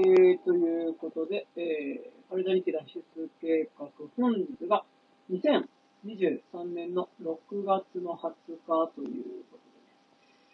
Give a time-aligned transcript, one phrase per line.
[0.00, 3.84] えー、ということで、えー、カルダニケ脱出計画
[4.16, 4.82] 本日が
[5.30, 7.36] 2023年の6
[7.68, 8.32] 月の20
[8.64, 9.92] 日ということで、ね、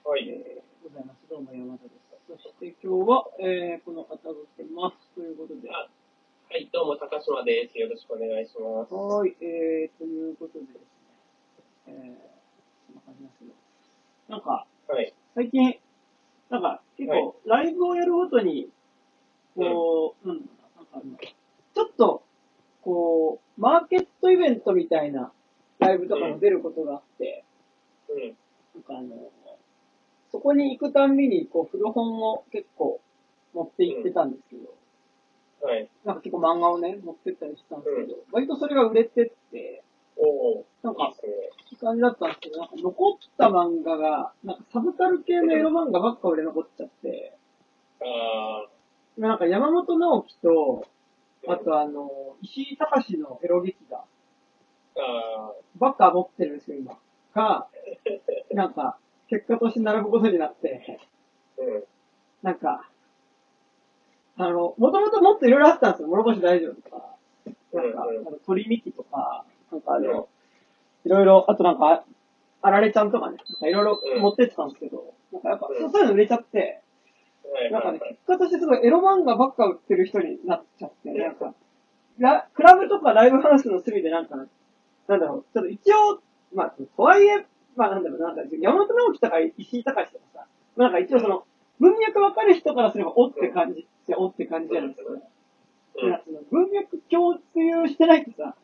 [0.03, 1.23] はい、えー、ございます。
[1.31, 1.91] どうも山田で
[2.27, 2.43] す。
[2.43, 5.15] そして今日は、えー、この方が来てます。
[5.15, 5.71] ということで。
[5.71, 5.87] は
[6.51, 7.79] い、どうも高島です。
[7.79, 8.93] よろしくお願いします。
[8.95, 10.83] はい、えー、ということでですね、
[11.87, 11.95] えー、
[12.91, 13.55] そんな感じですけど、
[14.27, 15.79] なんか、はい、最近、
[16.51, 18.71] なんか、結構、ライブをやるごとに、
[19.57, 22.23] こう、うん、なんかあの、ちょっと、
[22.83, 25.33] こう、マーケットイベントみたいな
[25.79, 27.45] ライブとかも出ることがあって、
[28.09, 28.37] うん。
[28.75, 29.31] なんかあの、
[30.31, 33.01] そこに行くたんびに、こう、古本を結構
[33.55, 34.75] 持って行ってたんですけど、
[35.67, 35.89] はい。
[36.05, 39.83] なんか結構漫画をね、持ってったりしたんですけど、割とそれが売れてって、
[40.19, 41.13] おなんか、
[41.71, 47.33] いい感じだったんですけど、なんか残った漫画が、なんかサブカル系のエロ漫画ばっか売れ残っちゃって、
[48.01, 48.67] あ
[49.19, 50.87] なんか山本直樹と、
[51.49, 52.11] あとあの、
[52.43, 54.01] 石井隆のエロ劇団、
[55.79, 56.99] ばっか持ってるんですよ、今。
[57.35, 57.67] が、
[58.53, 61.01] なんか、結果として並ぶことになって、
[62.43, 62.89] なんか、
[64.39, 66.09] あの、もともともっといろいろあったんですよ。
[66.09, 67.17] 諸星大丈夫とか、
[67.73, 70.29] なんか、あの鳥幹とか、なんかあの、
[71.05, 72.05] いろいろ、あとなんか、
[72.63, 76.83] あられちゃんとかね、なんかいろいろ持ってってたんですけど、なんかやっぱ、そういうの売れちゃって、
[77.71, 81.55] なんかね、結果としてすごいエロ漫画ばっか売ってる人になっちゃって、なんか、
[82.19, 86.21] ラクラブとかライブハウスの隅でなんか、なんだろう、ちょっと一応、
[86.55, 91.45] まあ、とはいえ、まあなんだろう、なんか、山本直樹とか石井隆とかさ、なんか一応その、
[91.79, 93.87] 文脈わかる人からすれば、おって感じ、
[94.17, 95.11] おって感じじゃないですか。
[96.51, 97.41] 文脈共通
[97.89, 98.55] してないってさ、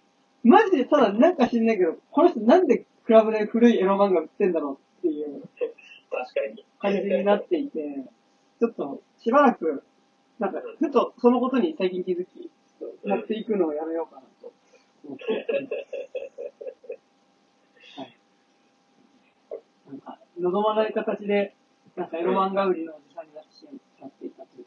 [0.45, 5.43] マジでただなんか知んないけど、この人なんでクラブで古いエロ漫画売ってんだろうっていう
[6.81, 8.05] 感じになっていて、
[8.63, 9.83] ちょっとしばらく、
[10.39, 12.49] なんか、ふとそのことに最近気づき、
[13.05, 14.53] 持っていくのをやめようかなと
[15.05, 15.25] 思って。
[17.97, 18.17] はい。
[19.89, 21.57] なんか、望まない形で、
[21.97, 23.67] なんかエロ漫画売りのおじさんになってし
[24.01, 24.67] まっていたという。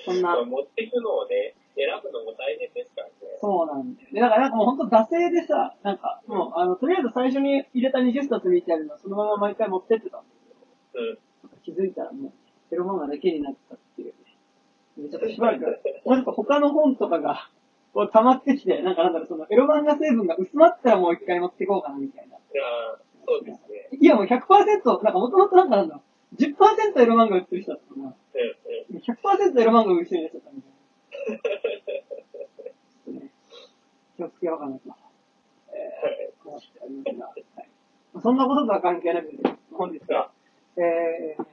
[0.04, 0.42] そんな。
[0.42, 3.12] 持っていくのをね、選ぶのも大変ですからね。
[3.40, 4.08] そうなんだよ。
[4.12, 10.39] で、だからなんかもう本当惰性でさ、なんか、もう、あの、とりあえず最初に入れた20冊見てあるのはそのまま毎回持ってってたんだけど、うん。
[11.64, 15.08] 気づいたらもう、エロ漫画だけになったっていうね。
[15.10, 15.64] ちょっとしばらく、
[16.06, 17.50] なんか他の本とかが、
[17.92, 22.36] こう溜まってきて、なんかなんだろう、そのエロ漫画成分が薄まったらもう一回持っていこうかなみたいな。
[22.36, 22.62] いや
[23.26, 23.98] そうですね。
[24.00, 24.30] いやもう100%、
[25.02, 26.02] なんかもともとなんかなんだろ
[26.32, 28.06] う、10%エロ漫画売ってる人だったかな。
[28.06, 30.80] うんうん、100%エロ漫画売る人になっちゃったみたいな。
[34.16, 34.82] 気をつけようかなと、
[35.72, 37.70] えー、はい、
[38.22, 39.30] そんなこととは関係なく、
[39.72, 40.30] 本日は、
[40.76, 41.44] えー、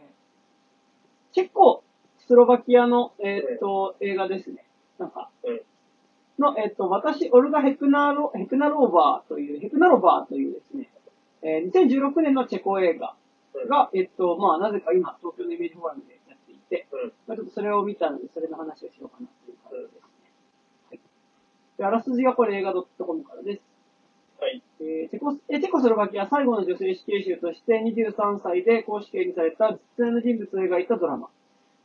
[1.34, 1.84] チェコ、
[2.28, 4.66] スロバキアの、えっ、ー、と、映画ですね。
[5.00, 5.30] なんか、
[6.40, 10.90] の、えっ、ー、と、私、オルガ・ヘクナロ、ヘクナローバーという、ヘクナロバーというですね、
[11.42, 13.16] えー、2016年のチェコ映画
[13.70, 16.88] が、えっ、と、まあ、なぜか今、東京のイメージフォーラムでやっていて、
[17.28, 20.08] まあ、ちょっとそれを見たので、それの話をしようかなという感じです。
[21.78, 23.62] であらすじがこれ映画 .com からです。
[24.40, 24.62] はい。
[24.80, 31.30] えー、チェコえチェコスロバキア最後の女性死刑囚として23歳で公式刑にされた実在の人物を描いたドラマ。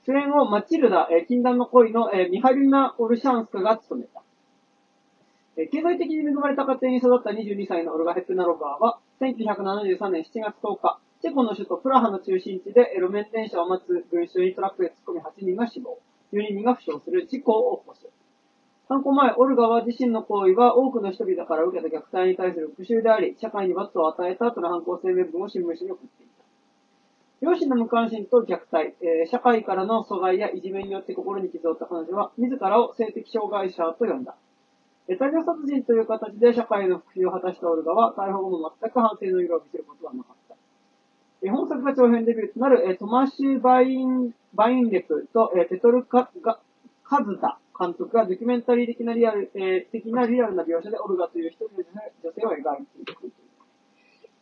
[0.05, 4.23] 主演をマチルダ、えー、禁断の恋の、えー、ミハリナ・オルシャンスカが務めた。
[5.57, 15.99] えー、経済的に恵まれた家庭に育った22歳のオルガ・ヘプナロバーは、1973年7月10日、チェコの首都プラハの中心地で路面電車を待つ群衆にトラックで突っ込み8人が死亡、
[16.33, 18.09] 12人が負傷する事故を起こす。
[18.93, 26.45] 犯行前、オルガは自身の行為は多くの人々から受けた虐待に対する復讐であり、社会に罰を与えたとの犯行声明文を新聞紙に送っていた。
[27.41, 34.37] 両親の無関心と虐待、えー、社会からの阻害やいじめによって心に傷を負った彼女は、自らを性的障害者と呼んだ。
[35.09, 40.57] 大量殺人という形で社会の復讐を果たしたオルガは、逮捕後も全く反省の色を見せることはなかった。
[41.43, 46.31] え本作が長編デビューとなる、トマシュ・バイン、バインレプと、ペトルカ・
[47.05, 51.83] カズタ監督がドキュメンタリー的なリアル、えー、的なリアルな描写でオルガという一人の
[52.23, 53.33] 女性を描いていくという、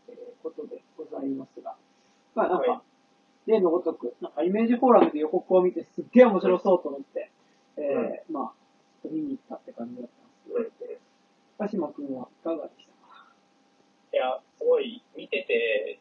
[0.08, 1.74] えー、ことでございますが。
[2.34, 2.82] まあなんか、
[3.46, 7.30] 例のごとく、なんかイメージフォーラムで予告を見てすっげえ面白そうと思って、
[7.78, 11.00] えー、まあ、見に行ったって感じだったんですけど、
[11.58, 13.24] 鹿島くんはいかがでしたか？
[14.12, 15.98] いや、すごい見てて、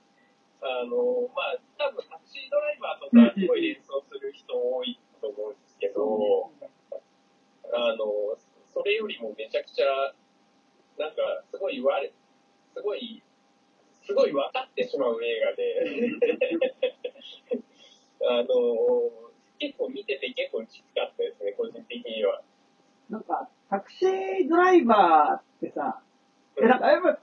[0.61, 6.51] あの、まあ、多分タクシードライバーとかすごい連想する人多いと思うんですけど、
[7.73, 8.37] あの、
[8.73, 9.85] それよりもめちゃくちゃ、
[10.97, 12.11] なんか、すごい言われ、
[12.75, 13.23] すごい、
[14.05, 15.75] すごい分かってしまう映画で、
[18.27, 18.47] あの、
[19.59, 22.41] 結構見てて結構きつかったですね、個人的には。
[23.09, 26.01] なんか、タクシードライバーってさ、
[26.57, 27.17] え、なんか、やっぱり、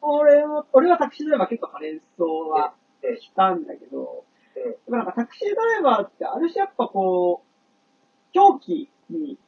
[0.00, 2.74] 俺も、俺はタクシードライバー結構ハレンソは
[3.20, 9.38] したんだけど、うんでもなんかタクシードライバーってある種やっぱこう、狂気にうん。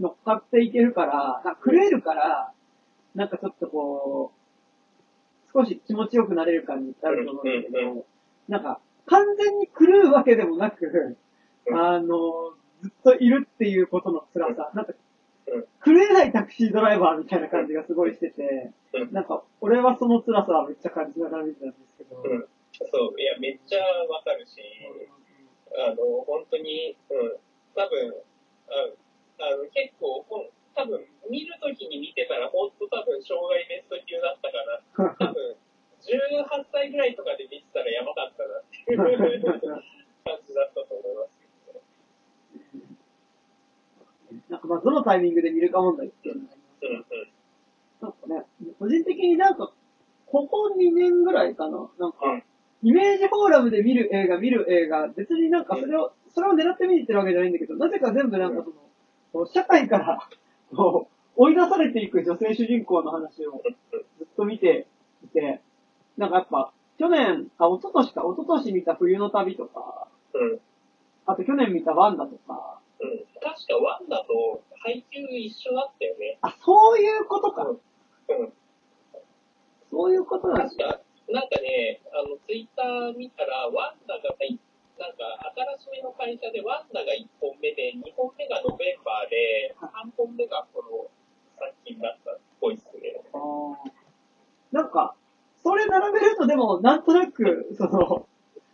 [0.00, 2.52] 乗っかっていけるから、なんか狂えるから、
[3.14, 4.38] なんかちょっとこう、
[5.52, 8.06] 少し気持ちよくなれる感じになると思うんだけうんうんど、
[8.48, 11.16] なんか完全に狂うわけでもなく、
[11.66, 11.78] うん。
[11.78, 12.52] あの、
[12.82, 14.92] ずっといるっていうことの辛さ、なんか
[15.50, 19.12] うん、狂えないタクシードライバーみたいな感じがすごいしてて、うん。
[19.12, 22.44] なんか、俺はその辛さはめっちゃ感じながら見てたんですけど、うん。
[22.92, 24.60] そう、いや、めっちゃわかるし、
[25.72, 25.96] あの、
[26.26, 27.36] 本当に、うん、
[27.74, 28.14] 多分、
[28.68, 29.07] あ
[29.38, 30.24] あの結構、
[30.74, 35.30] 多分見るときに見てたら、本当多分、障害ベスト級だったかな。
[35.30, 35.56] 多分、
[36.02, 41.84] 18歳ぐらいとかで見てたらやばかったなっていう感じだったと思いますけどね。
[44.48, 47.30] なんかまあ、どのタイミングで見るか問題っていうのがありますうんうん。
[48.00, 49.72] なんかね、個人的になんか、
[50.26, 52.42] ここ2年ぐらいかな、なんか、うん
[52.82, 58.76] イメージフォーラムで見る映画、見る映画、別になんかそれを、それを狙って見に行ってるわけじゃないんだけど、なぜか全部なんかその、
[59.52, 60.28] 社会から、
[60.74, 63.62] こう、追い出されていく女性主人公の話を
[64.18, 64.86] ずっと見て
[65.24, 65.60] いて、
[66.16, 70.60] なんかやっぱ、去年、あ、一昨年か、一昨年見た冬の旅とか、うん。
[71.26, 73.18] あと去年見たワンダとか、うん。
[73.40, 76.38] 確かワンダと配給一緒だったよね。
[76.42, 77.64] あ、そういうことか。
[77.64, 78.52] うん。
[79.90, 84.34] そういうことなんです確か、なんかね、あの、ツイッター見たら、ワンダが、
[84.98, 85.38] なんか、
[85.78, 91.06] 新しめの会社で、ワンダが1本目で、2本目がノベンバーで、3本目がこの
[91.56, 93.22] 作品だったっぽいっすね。
[94.72, 95.14] なんか、
[95.62, 98.26] それ並べるとでも、なんとなく、その、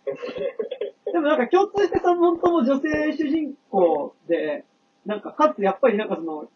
[1.13, 4.65] でもなんか共通して3本とも女性主人公で、
[5.05, 6.49] なんかかつやっぱりなんかその、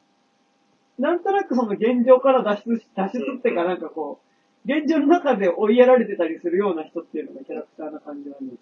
[0.99, 4.21] なんとなくその現状から脱出し、脱出っていうかなんかこ
[4.67, 8.59] う、現状の中で追いやられてたりするような人っていうのがキャラクターな感じはね、うん。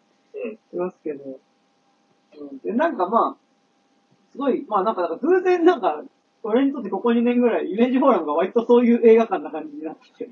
[0.70, 1.38] しますけど、
[2.38, 3.46] うん、で、なんかまあ、
[4.32, 6.02] すごい、まあなんか、なんか偶然なんか、
[6.42, 10.30] 俺にとってここ2年ぐらい、イメージフォーラムが割とそういう映画館な感じになってきて、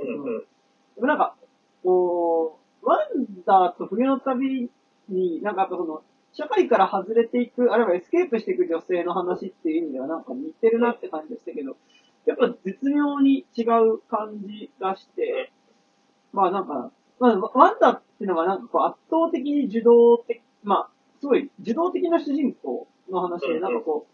[0.00, 0.22] うん。
[0.24, 0.40] うん。
[0.40, 1.34] でもなんか、
[1.82, 4.70] こう、ワンダと冬の旅
[5.08, 6.02] に、なんかその、
[6.32, 11.76] 社会から外れていく、あるいはエスケープしていく女性の話っていう意味ではなんか似てるなって感じでしたけど、
[12.26, 15.52] やっぱ絶妙に違う感じがして、
[16.32, 16.90] まあなんか、
[17.20, 20.88] まあ、ワンダっていうのがなんかこう圧倒的に受動的、まあ、
[21.20, 24.06] すごい受動的な主人公の話で、なんかこ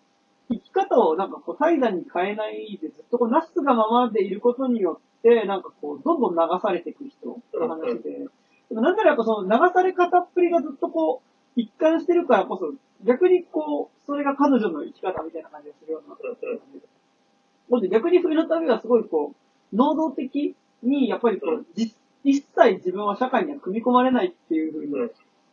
[0.51, 12.73] う、生き方をなんかこう怠惰に変えないでずっとこうなすがままでいることによって、なんかこう、どんどん流されていく人の話で、でもなんならやっぱその流され方っぷりがずっとこう、一貫してるからこそ、
[13.05, 16.17] 逆にこう、それが彼女の生き方みたいな感じがするような。
[17.69, 19.35] もっと逆に冬の旅はすごいこ
[19.73, 24.93] う、能動的に、やっぱりこう、実一切自分は社会には組み込まれないっていうふうに。
[24.93, 25.11] うん。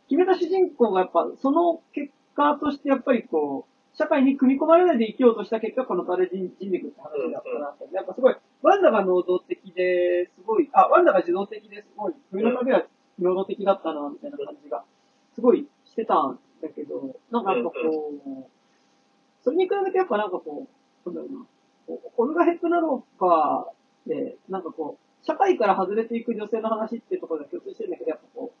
[0.08, 7.94] 決めた主人公がやっぱ、その結果としてやっぱりこう、社会に組み込まれないで生きようとした結果、このタレ人人力って話だったなって。
[7.94, 11.88] やっぱすごい、ワンダが能動的で、すごい、あ、ワンダが自動的です。
[11.96, 12.86] ごい、冬の旅は
[13.18, 14.84] 能動的だったな、みたいな感じが、
[15.34, 18.46] すごいしてたんだけど、なんかやっぱこう、
[19.42, 20.68] それに比べてやっぱなんかこ
[21.04, 28.52] う、なんだろうな、オルガ・ヘップナローバーで、なんかこう、社会から外れていく女性の話っていうところで共通してるんだけど、やっぱこ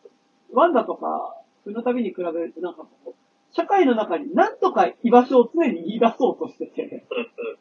[0.52, 7.06] う、ワンダとか、冬の旅に比べるとなんかこう、社会の中に何とか居場所を常に言い出そうとしてて、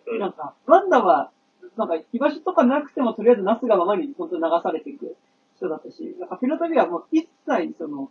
[0.07, 0.19] うん。
[0.19, 1.31] なんか、ワンダは、
[1.77, 5.15] なんか居場所とかなくてもとりあえずなすがままに本当に流されていく
[5.57, 8.09] 人だったし、なんか冬の旅はもう一切その、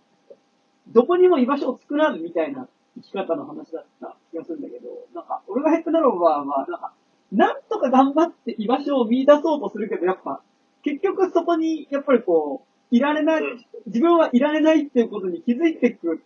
[0.88, 6.92] どこにも居場所を作らずみたいな生き方の話だった気がするんだけど、なんか、俺がヘッドナローバーは、なんか、
[7.32, 10.40] なんとか頑張って居場所を見出そうとするけど、やっぱ、
[10.86, 13.42] 結局そこに、やっぱりこう、いられない、
[13.86, 16.22] 自分はいられないっていうことに気づいていく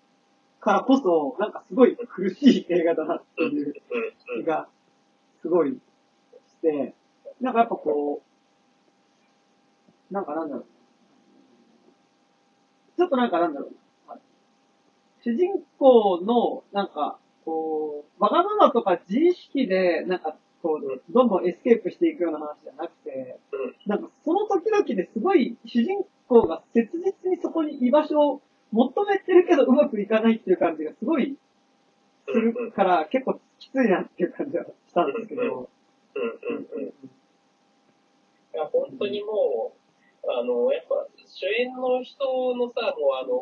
[0.61, 3.73] からこそ、なんかすごい苦しい映画だなっていう
[4.43, 4.69] 気が、
[5.41, 6.95] すごいして、
[7.41, 8.21] なんかやっぱこ
[10.11, 10.67] う、なんかなんだろう。
[12.99, 14.19] ちょっとなんかなんだろうな。
[15.25, 23.39] 主人公の、なんか、こう、わがままとか自意識で、なんか、こう、どんどんエスケープしていくような話じゃなくて、
[23.87, 31.37] なんかその時々ですごい主人公が切実にそこに居場所を求めてるけどうまくいかないっていう感じがすごい
[32.29, 35.69] するから結構きついなっていう感じはしたんですけど。
[38.53, 39.73] いや、本当にも
[40.25, 43.39] う、あの、やっぱ、主演の人のさ、もうあの、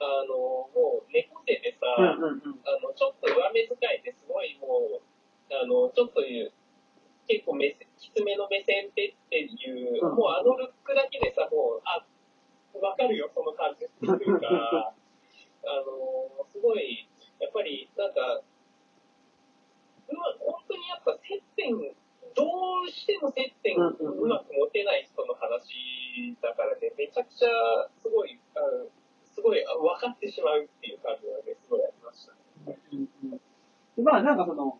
[0.00, 1.86] あの、もう猫背でさ。
[1.98, 5.02] あの、ちょっと上目遣いですごいもう、
[5.50, 6.52] あの、ちょっという、
[7.26, 10.16] 結構目線、きつめの目線でっていう、うん。
[10.16, 12.04] もうあのルックだけでさ、もう、あ、
[12.80, 13.84] わかるよ、その感じ。
[13.84, 14.94] っていうか、
[15.64, 17.08] あの、すごい、
[17.40, 18.42] やっぱり、なんか、
[20.08, 21.76] うま、本当にやっぱ接点、
[22.34, 22.44] ど
[22.86, 27.48] うしても接点うまく持てない人の話だからね、めちゃくちゃ、
[28.00, 28.88] すごい、あの
[29.38, 32.32] すごいあ分かってしまうっていう感じがね、すごいありました
[32.70, 32.78] ね。
[32.92, 33.40] うんうん
[33.98, 34.78] でまあなんかその、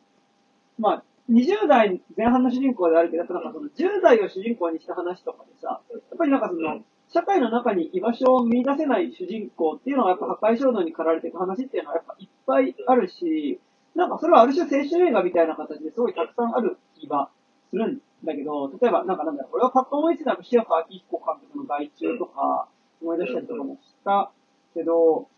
[0.78, 6.80] まあ、20代前半の主人公であるけど、やっぱなんかその10代を主人公にした話とかでさ、やっぱりなんかその、
[7.10, 13.60] 社会の中に居場所を見出せない主人公っていうのはやっぱ破壊衝動に駆られていく話っていうのはやっぱいっぱいあるし、
[13.94, 17.30] なんかそれはある種青春映画みたいな形ですごいたくさんある気が
[17.70, 22.68] するんだけど、例えばなんかなんだろう、俺はパッと思いついたのは塩川明彦監督の外注とか
[23.00, 24.30] 思い出したりとかもした
[24.74, 25.28] けど、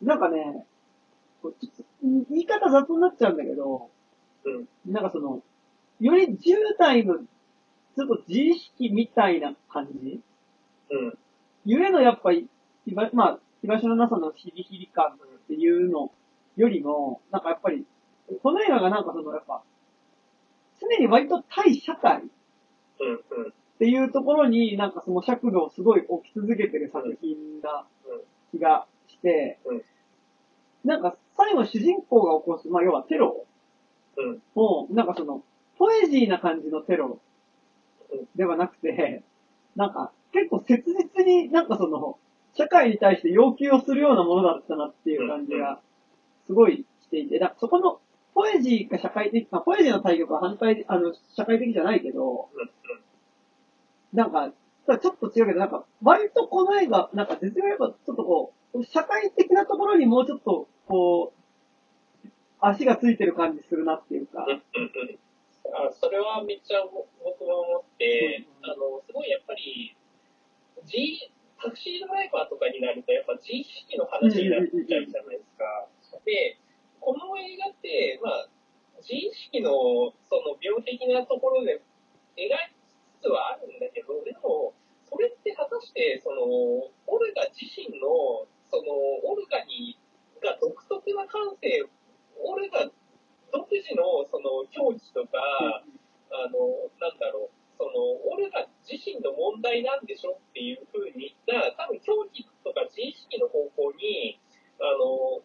[0.00, 0.66] なんかね、
[2.02, 3.90] 言い方雑になっちゃうんだけど、
[4.44, 4.92] うん。
[4.92, 5.42] なんかその、
[6.00, 6.36] より10
[6.78, 10.20] 代のちょっと自意識みたいな感じ？
[10.90, 11.18] うん。
[11.64, 12.48] ゆえのやっぱり、
[13.12, 16.10] まあ、居場所のなさのヒリヒリ感っていうの
[16.56, 17.86] よりも、なんかやっぱり、
[18.42, 19.62] この映画がなんかそのやっぱ、
[20.80, 22.20] 常に割と対社会っ
[23.00, 23.44] うん。
[23.44, 23.52] うん。
[23.78, 27.84] ていうところになんかその尺度をすごい置き続けてる作品な
[28.52, 29.82] 気がして、うん
[30.84, 33.46] なんか最後主人公が起こす、まあ要はテロ
[34.16, 34.42] うん。
[34.54, 35.42] も、なんかその、
[35.78, 37.20] ポエジーな感じのテロ
[38.36, 39.22] ではなくて、
[39.74, 42.18] なんか結構切実になんかその、
[42.54, 45.80] 社会に対して要求をするようなものだったなっていう感じが、
[46.46, 48.00] すごいしていて、だそこの、
[48.34, 52.48] ポエジーが社会的、まあ、ポエジーの対局は反対、あの、社会的じゃないけど、
[54.12, 54.52] なんか、
[55.00, 61.41] ちょっと違うけど、なんか、割とこの映画、なんか絶妙にやっぱちょっとこう、社会的なところにもうちょっと、こう、
[62.62, 64.54] 足がついてる感じするなっていうか、うん。
[64.54, 65.18] うん。
[65.74, 69.96] あ、それはめっちゃ僕も思って、うんあの、すごいやっぱり、
[70.86, 71.18] G、
[71.58, 75.66] タクシードライバーとかになると、やっぱ自意識の話になっちゃうじゃないですか。
[76.24, 76.58] で、
[77.00, 78.46] この映画って、まあ、
[79.02, 81.82] 自意識のその病的なところで
[82.38, 82.78] 描き
[83.18, 84.74] つつはあるんだけど、でも、
[85.10, 88.94] それって果たして、その、オルガ自身の、その、
[89.26, 89.98] オルガに、
[90.42, 91.86] が独特な感性、
[92.38, 92.88] オルガ
[93.52, 95.38] 独自の、その、境地とか、
[96.32, 97.90] あの、なんだろう、その、
[98.32, 104.40] オルガ自身の問題なんでしょっていうふうに、な、多分狂気とか自意識の方向に、
[104.80, 105.42] あの、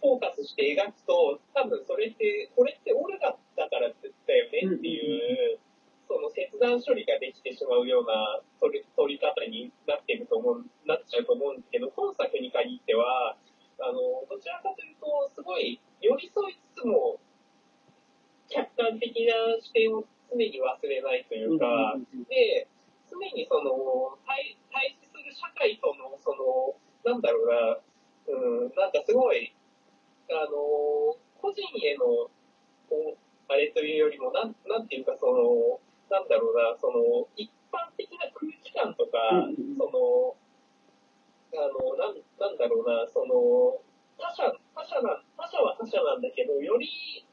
[0.00, 5.58] フォーカスして描くと、多分それって、これってオルガだからだよねっていう、
[6.08, 13.36] その切断処理ができてしまうような取り取り方になってると思う、なっちゃうと思うんですけど、本作に限っては、
[13.78, 17.18] あの、どちらかというと、すごい寄り添いつつも、
[18.48, 21.96] 客観的な視点を常に忘れないというか、
[22.28, 22.68] で、
[23.10, 27.78] 常にその、対、対峙する社会との、その、なんだろうな、
[28.26, 29.54] うん、なんかすごい、
[30.30, 32.30] あの、個人への、
[32.88, 39.18] こうあれというよりも、なん、なんていうか、その、なんだろうな、その、一般的な空気感とか、
[39.76, 40.36] その、
[41.54, 43.78] あの、なん、なんだろうな、その、
[44.18, 46.88] 他者、他者な、他者は他者なんだけど、より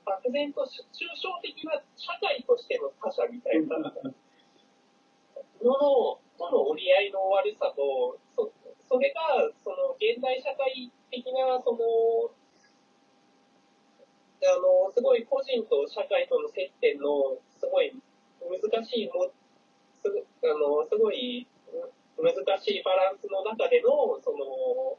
[0.05, 8.51] 漠然と抽象的な社会としての他者みたいな、のの、との折り合いの悪さと、そ
[8.89, 11.79] それが、その、現代社会的な、その、
[14.41, 17.93] あの、すごい個人と社会との接点の、すごい
[18.41, 19.31] 難しいも、
[20.01, 21.47] すあの、すごい
[22.21, 24.97] 難しいバランスの中での、その、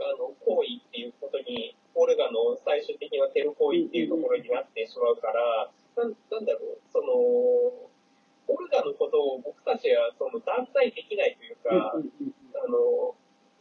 [0.00, 13.14] あの、行為っていうことに、オルガの最終的なテロ行為っていうところになってしまうから、なんなんだろう、その、オルガのことを僕たちはその断罪できないというか、あの、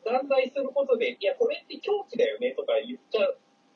[0.06, 3.28] 断罪することで、いや、これって狂気だよねとか言っちゃ、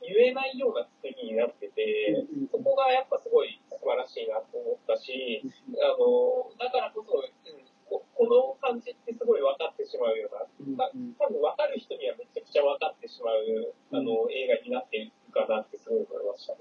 [0.01, 5.43] 言えないような作りになってて、そこがやっぱすごい素晴らしいなと思ったし、
[5.79, 7.62] あの、だからこそ、うん
[7.93, 16.59] ここの感じってすごい分かってしまうような、多分分かる人にはめちゃくちゃ分かってしまう、あの、映画になっているかなってすごい思いましたね。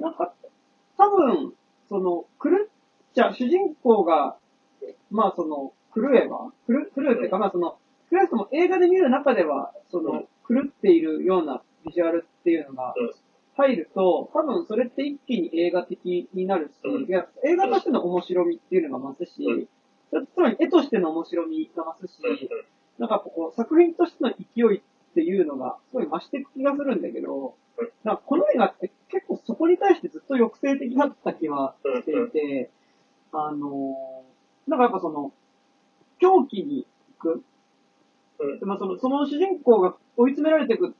[0.00, 0.34] なんか、
[0.98, 1.54] 多分、
[1.88, 2.68] その、狂っ
[3.14, 4.36] ちゃう、主人公が、
[5.10, 7.78] まあその、狂えば、狂狂うっていうか、まあその、
[8.10, 13.10] 少なくとも映画で見る中では、その、狂っているようなビジュアルっていうのがうん。
[13.56, 16.80] 入ると、多分それって一気に映画的になるし、
[17.44, 19.68] 映画としての面白みっていうのが増すし、うん
[20.22, 22.48] つまり絵としての面白みが増すし、
[22.98, 24.80] なんかこう、作品としての勢いっ
[25.14, 27.54] ていうのが、すごい増していく気がするんだけど、
[28.04, 32.70] なんかこの映画って結構そこに対してずっと抑制的だった気はしていて、
[33.32, 35.32] あのー、なんかやっぱその、
[36.20, 36.86] 狂気に
[37.18, 37.42] 行く。
[38.38, 40.92] うんまあその、その主人公が追い詰められていくっ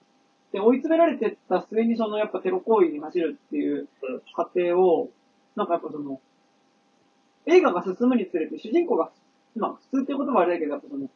[0.52, 5.11] て、追い詰められてった末にそのやっぱテロ行為に走るっていううん過程を、
[5.56, 6.21] なんかやっぱその、
[7.46, 9.10] 映画が進むにつれて主人公が、
[9.56, 11.10] まあ普通っていう言葉はあれだけど、その、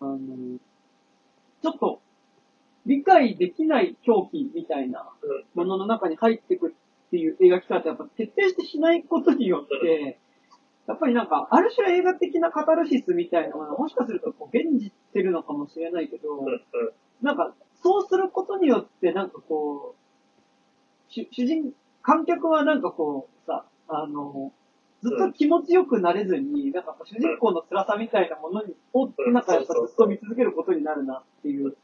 [0.00, 0.58] あの、
[1.62, 2.00] ちょっと、
[2.86, 5.10] 理解できない狂気みたいな
[5.54, 10.18] ものの中に入っていくっていう描き方やっぱ徹底してしないことによって、
[10.86, 16.44] やっぱりなんか、ある種映画的なカタルシスみたいなものもしかするとこう、現じてるのかもしれないけど、
[17.22, 21.72] なんか、そうすることによって、なんかこう、主人、
[22.02, 24.52] 観客はなんかこう、さ、あの、
[25.02, 31.76] ずっと気持ちよくなれずに、なんか主人公の辛さみたいなものに、を、なんかやっぱずっと見続けることになるなっていう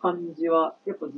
[0.00, 1.16] 感じは、やっぱずっ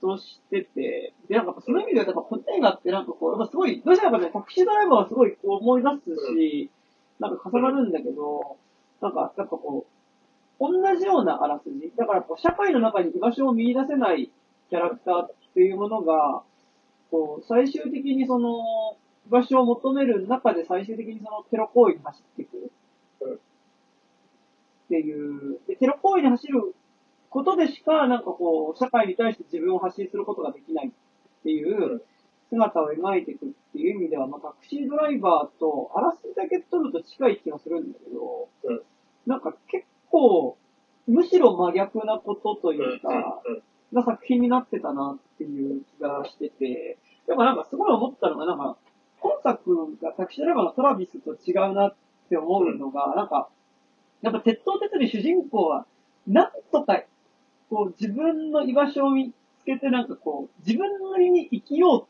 [0.00, 6.70] としてて、で、なんかその意味では、やっぱこの映画ってなんかこう、やっぱすごい、どうしてもやっぱね、タクシードライバーはすごいこう思い出すし、
[7.18, 8.56] なんか重なるんだけど、
[9.00, 9.96] なんか、やっぱこう、
[10.60, 11.92] 同じようなあらすじ。
[11.96, 14.30] だからこう、社会の中に居場所を見出せない
[14.70, 16.42] キャラクターっていうものが、
[17.10, 22.70] こう、最終的にその、居場所を求める中で最終的にそのテロ行為に走っていく。
[23.20, 23.38] うん
[24.86, 25.58] っていう。
[25.66, 26.74] で、テロ行為に走る
[27.28, 30.90] ことでしか、なんかこう、社会に対して自分を発信することができないっ
[31.42, 32.02] ていう
[32.50, 38.82] 姿を描いていくっていう意味では、まあ、タクシードライバーと、あらすじだけ取ると近い気がするんだけど、うん
[39.26, 40.56] なんか結構、
[41.08, 43.42] むしろ真逆なことというんうか、
[43.90, 48.76] な作品になってたなっていう気がしてて、でもなんかすごい思ったのが、なんか、
[49.26, 51.94] 今作がタクシードライバーのトラビスと違うなっ
[52.28, 53.48] て思うのが、なんか、
[54.22, 55.86] やっぱ鉄頭鉄尾に主人公は、
[56.26, 57.02] なんとか、
[57.68, 62.06] こう自分の居場所を見つけて、なんかこう、自分なりに生きよ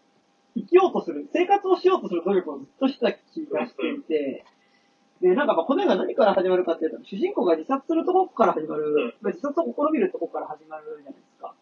[0.55, 4.45] う、生きようとする、生活をしようとする努力をずっとした気がしていて、
[5.21, 11.55] で、なんかまあこの映画何から始まるかっていうと、主人公が自殺するところから始まる、まあ自殺を試みるところから始まるじゃないですか。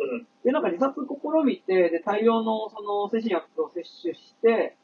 [0.00, 0.26] うん。
[0.44, 4.76] で、なんか自殺試みて、で、大量のその精神薬を摂取して、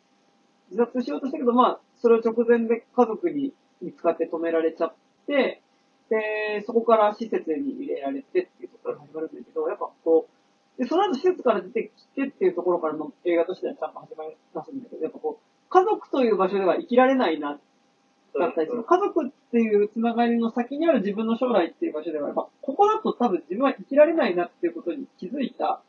[0.71, 3.53] 自殺しようとしたけど、まあ、それを直前で家族に
[3.83, 4.95] 見つかって止められちゃっ
[5.27, 5.63] て、
[6.11, 10.27] で、そこから施設に入れられてっていうところが始まるんだけど、やっぱこ
[10.79, 17.59] う、で、その後施設から出てきてっていうところからの映画としてはちゃんと始まりますんだけど、やっぱこう、家族という場所では生きられないな、
[18.39, 18.85] だったりする。
[18.85, 25.81] 家族っていうつながりの先にある自分の将来っていう場所では、やっぱここだと多分自分は生きられないなっていうことに気づいた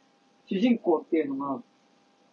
[0.48, 1.62] 主人公っていうのが、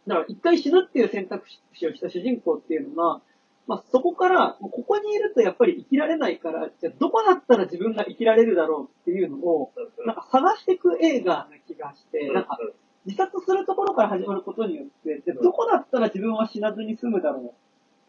[0.07, 3.21] だから一回死ぬっていう選択肢をした主人公っていうのが、
[3.66, 9.73] まあそこから、ここにいるとやっぱり生きられないから、じゃあどこだったら自分が生きられるだろうっていうのを、
[10.07, 12.59] なんか探していく映画な気がして、なんか
[13.05, 17.55] 自殺するところから始まることによって、でどこだったら自分は死なずに済むだろ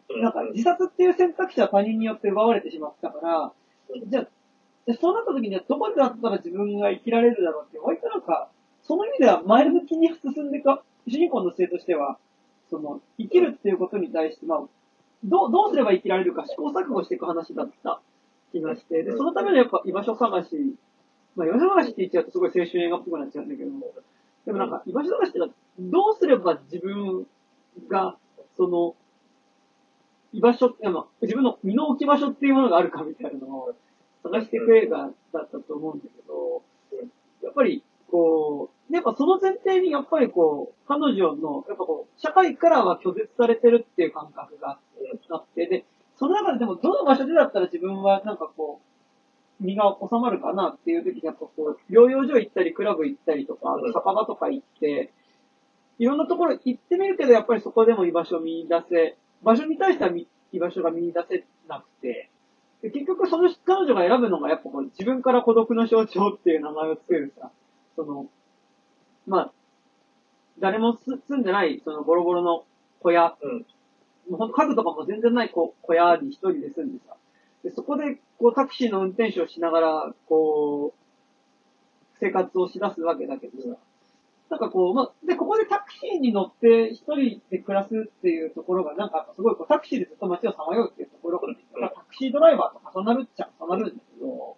[0.08, 0.22] う。
[0.22, 3.52] なんか自殺っていう選択肢は他人によって奪われてしまったから、
[4.06, 4.28] じゃあ、
[4.86, 8.48] じゃあそうなった時にはどこだったら自分が生きられるだろうって、割となんか、
[8.84, 10.70] その意味では前向きに進んでいく、
[11.08, 12.18] 主人公の姿勢としては、
[12.70, 14.60] その、生きるっていうことに対して、まあ、
[15.24, 18.00] どう、どうすれば生きられるか試行錯誤していく話だった
[18.52, 20.76] 気がして、で、そのためのやっぱ居場所探し、
[21.34, 23.92] まあ居場所探しって言っちゃうとすごい青春映画っぽくなっちゃうんだけども、
[24.46, 27.26] でもなんか居場所探しってのはどうすれば自分
[27.88, 28.16] が、
[28.56, 28.94] その、
[30.32, 33.74] 居場所、あ、自分の身の置き場所っていうものがあるかみたいなのを
[34.22, 36.62] 探していく映画だったと思うんだけど、
[37.42, 44.78] やっぱり、こう、やっぱその前提にやっぱりこう、彼女の、やっぱこう、社会からは拒絶されてるっていう感覚が
[45.30, 45.84] あって、で、
[46.16, 48.80] その中ででもどの場所でだったら自分はなんかこ
[49.60, 55.12] う、身が収まるかなっていう時にやっぱこう、療養所行ったり、クラブ行ったりとか、酒場とか行って、
[55.98, 62.30] いろんなところ行ってみるけど、やっぱりそこでも居場所を見出せ、場所に対しては見居場所が見出せなくて、
[62.82, 67.50] で結局その彼女が選ぶのがやっぱこう自分から孤独の象徴っていう名前をつけるさ、
[67.96, 68.26] その、
[69.28, 69.52] まあ、
[70.58, 72.64] 誰もす住んでない、そのボロボロの
[73.00, 73.66] 小屋、うん。
[74.30, 77.16] もうほんと家具とかも全然ない小小屋に一人で住んでさ、
[77.62, 80.98] でそこでこうタクシーの運転手をしながら、こう、
[82.20, 83.78] 生活をしだすわけだけどさ、
[84.50, 91.90] なんかこう、まあ、で、ここでタクシーに乗って一人で暮らすっていうところが、なんかすごいこうタクシーでずっと街をさまようっていうところが、なん。
[91.90, 94.56] かタクシードライバーと重なるっちゃ重なるんだけど、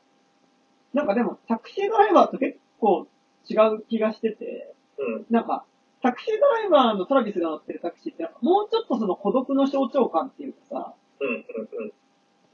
[0.94, 3.06] なんかでもタクシードライバーと結構
[3.48, 5.26] 違う気がしてて、うん。
[5.30, 5.64] なんか、
[6.02, 11.28] タクシードライバーのトラビスが乗ってるタクシーって、もうちょっとその孤独の象徴感っていうかさ、うん。
[11.28, 11.92] うん。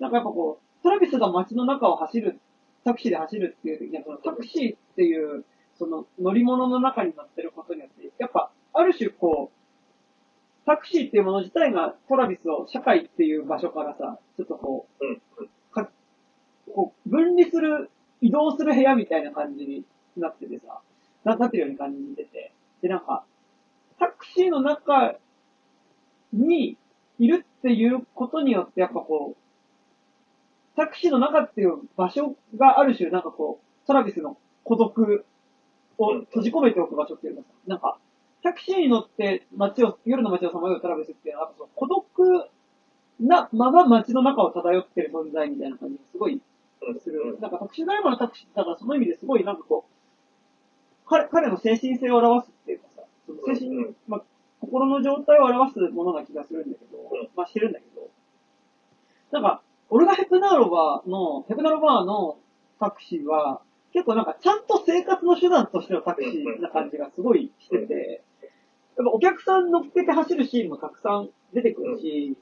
[0.01, 2.41] なんかやっぱこう、トラビスが街の中を走る
[2.85, 5.45] タクシーで走るっていう時には、そのタクシーっていう、
[5.79, 9.57] その乗り物の中に乗ってることによって、やっぱ、ある種こう、
[10.67, 15.23] タクシーっていうもの自体がトラビスを社会っていう場所からさ、ちょっとこう、うん。
[15.39, 15.49] うん。
[15.71, 15.91] か
[16.75, 19.85] こう分離する、移動する部屋みたいな感じに
[20.21, 20.81] なっててさ、
[21.25, 22.53] ななってるような感じに出て、
[22.83, 23.25] で、なんか、
[23.99, 25.17] タクシーの中
[26.33, 26.77] に
[27.19, 35.25] いるっていうことによって、やっぱこう、タクシーの中っていう場所がある種、なんかこう、トラビスの孤独
[35.99, 37.99] を閉じ込めておく場所っていうかさ、なんか、
[38.43, 42.51] タクシーに乗って街を、夜の街をさまようトラビスっていうのは、やっぱその孤独
[43.21, 46.41] なまま街の中を漂ってる存在みたいな感じがすごい。
[47.01, 47.39] する。
[47.41, 49.96] なんかタクシードライバーのタクシー、だからその意味ですごいなんかこう、
[51.07, 54.23] 彼彼の精神性を表すっていうかさ、その精神、うんまあ、
[54.61, 57.29] 心の状態を表すものな気がするんだけど、うん。
[57.37, 58.11] まあしてるんだけど、
[59.33, 62.39] なんか、オルガ・ヘプナーロバーの、ヘプナーロバーの
[62.81, 63.61] タクシーは、
[63.93, 68.23] 結構なんかちゃんと生活の手段としてのタクシーな感じがすごいしてて、
[68.97, 72.37] やっぱお客さん乗っけて走るシーンもたくさん出てくるし、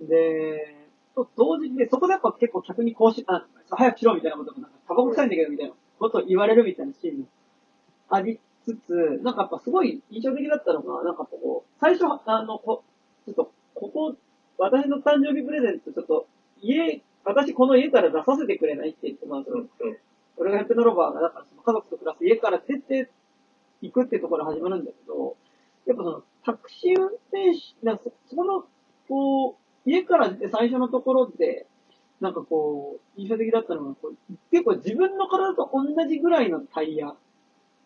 [0.00, 0.76] で、
[1.14, 7.26] と同時にね、そこでやっぱ結構客にこうし、あ、早くしろみたいなこともなんか、タバコ臭いんだけどみたいなことを言われるみたいなシーンも
[8.12, 12.84] ありつつ、なんかやっぱすごい印象的だったのが、なんかこう、最初、あの、こ
[13.24, 14.14] ちょっと、ここ、
[14.58, 16.26] 私の誕生日プレゼント、ちょっと、
[16.60, 19.62] 家、私この家から出させてくれないって言って、まあ、そのうん。
[19.62, 19.96] うん。
[20.36, 23.10] 俺がヘプノロバーが、だからその家族と暮らす家から出て
[23.80, 25.36] 行くってところ始まるんだけど、
[25.86, 28.64] やっぱそのタクシー運転手、なんかそそこの、
[29.08, 31.66] こう、家から出て最初のところで、
[32.20, 37.14] なんかこう、印象的だったのが、こう結構自分の体と同じぐらいのタイヤ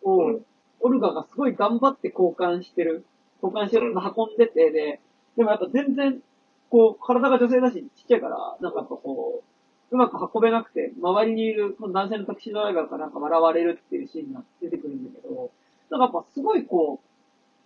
[0.03, 0.45] を、うん。
[0.79, 3.05] オルガがすごい頑張って交換してる、
[3.41, 3.97] 交換してる、うん。
[3.97, 5.01] 運んでて、で、
[5.35, 6.21] でもやっぱ全然、
[6.69, 9.43] こう、体が女性だし、ちっちゃいから、なんかやっぱこう、
[9.89, 15.51] うまく運べなくて、周りにいる男性のタクシードライバーからなんか笑われるっていうシーンが出てくるんだけど、
[15.89, 17.07] なんかやっぱすごいこう、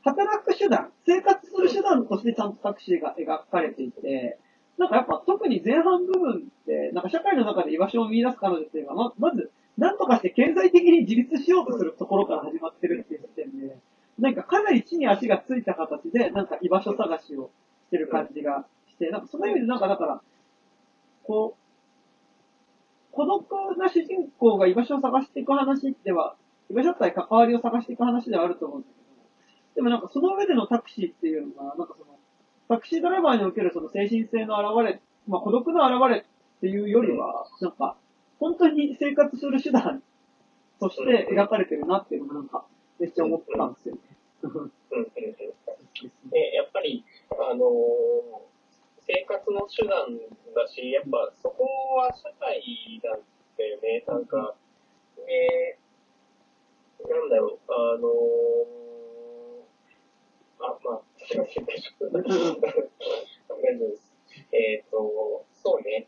[0.03, 4.39] 働く手段、生活する手段としてちゃんとタクシーが描かれていて、
[4.77, 13.77] なんかやっぱ特に前半部分って、なんか社会の中で居場所を見出す彼女っていうのは、ま、まず、なんとかして経済的に自立しようとするところから始まってるっていう時点で、
[14.19, 17.49] なんかかなり地に足がついた形で、なんか居場所探しを
[17.87, 20.21] してる感じがして、なんかその意味でなんかだから、
[21.23, 21.61] こう、
[23.11, 26.35] 孤独な主人公が居場所を探していく話では、
[26.69, 32.17] 居場所対関わりを探していく話ではあると思うんだけど、でもなんかその上でのタクシーっていうのが、なんかその、
[32.69, 36.23] タクシードライバーにおけるその精神性の現れ、まあ孤独の現れっ
[36.61, 37.97] ていうよりは、なんか、
[38.41, 40.01] 本当に生活する手段
[40.79, 42.65] として描かれてるなっていうのがなんか、
[42.99, 44.01] めっちゃ思ったんですよね。
[46.55, 48.41] やっぱり、あのー
[49.03, 50.15] 生活の手段
[50.55, 51.65] だし、やっぱそこ
[51.97, 52.61] は社会
[53.03, 53.19] なん
[53.57, 54.55] だよね、なんか。
[55.17, 55.77] で、
[57.09, 58.11] なんだろう、あのー
[60.63, 62.51] あ、まあ、すいません、大丈夫大丈
[63.85, 64.13] 夫です。
[64.51, 66.07] えっ、と、そうね。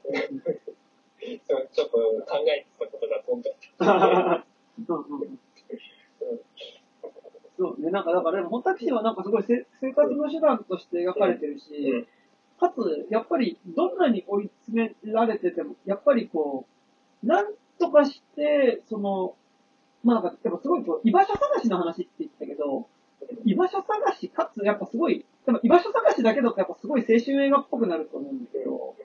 [1.74, 4.46] ちょっと考えてたことが飛んじゃった。
[4.90, 5.40] うんうん
[7.56, 12.08] そうね、なんかだから、でも、本タクシーはなんかすごいせ生活の手段として描かれてるし、うん
[12.60, 16.66] かつ、やっぱり、どんなに追い詰められてても、やっぱりこ
[17.24, 19.36] う、なんとかして、その、
[20.04, 22.88] まあなんか、やっぱすごいこう、居場所探しの話って言ったけど、
[23.46, 28.96] 居場所探し、かつ、やっぱすごい、でも居場所探しだけだとやっぱすごい青春映画っぽくなると思うんだけど、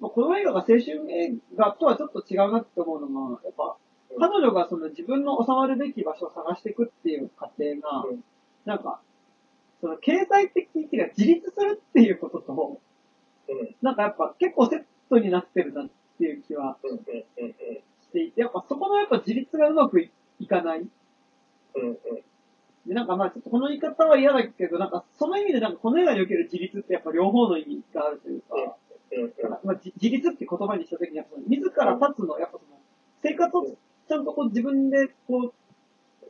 [0.00, 0.80] まあ、この映画が青春
[1.10, 3.76] 映画とはちょっと違うなって思うのが、やっぱ、
[4.18, 8.24] 彼女がその自分の収まるべき場所を探していくっていう過程がうん、
[8.64, 9.00] なんか、
[9.80, 12.80] その経済的っていうか自立するっていうことと、
[13.48, 13.76] うん。
[13.82, 20.86] なんかやっぱ結構セットになってるなっていう気はしていて、やっぱそこのやっぱ自立がうまくいいかない。
[22.86, 28.76] で、なんかまあちょっとこの言い方は嫌だけど、なんかその意味でなんかこの映画における自立ってやっぱ両方の意味があるというか
[29.64, 32.78] まあ、じ自立って言葉にしたときに、やっぱその自ら立つの、やっぱその、
[33.22, 33.76] 生活を
[34.08, 35.52] ちゃんとこう自分でこう、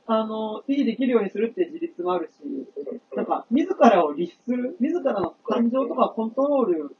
[0.06, 2.42] あの、維持できるようにするっていう自立もあるし、
[3.14, 6.96] なんか、自らを律する、自らの感情とかをコントロール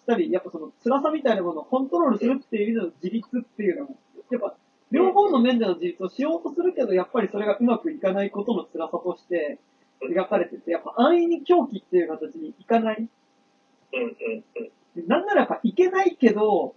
[0.00, 3.96] したり、やっぱその辛さみたいなものをコントロールするっていう意味での自立っていうのも、
[4.30, 4.56] やっぱ、
[4.90, 9.60] 両方の面での自立をしようとするけど、やっぱりそれがうまくいかないことの辛さとして
[10.02, 12.96] 描かれてて、やっぱ安易に狂気っていう形にいかない。
[12.98, 14.08] うんうん
[14.56, 14.64] うん。
[14.64, 16.74] でなんならやっぱいけないけど、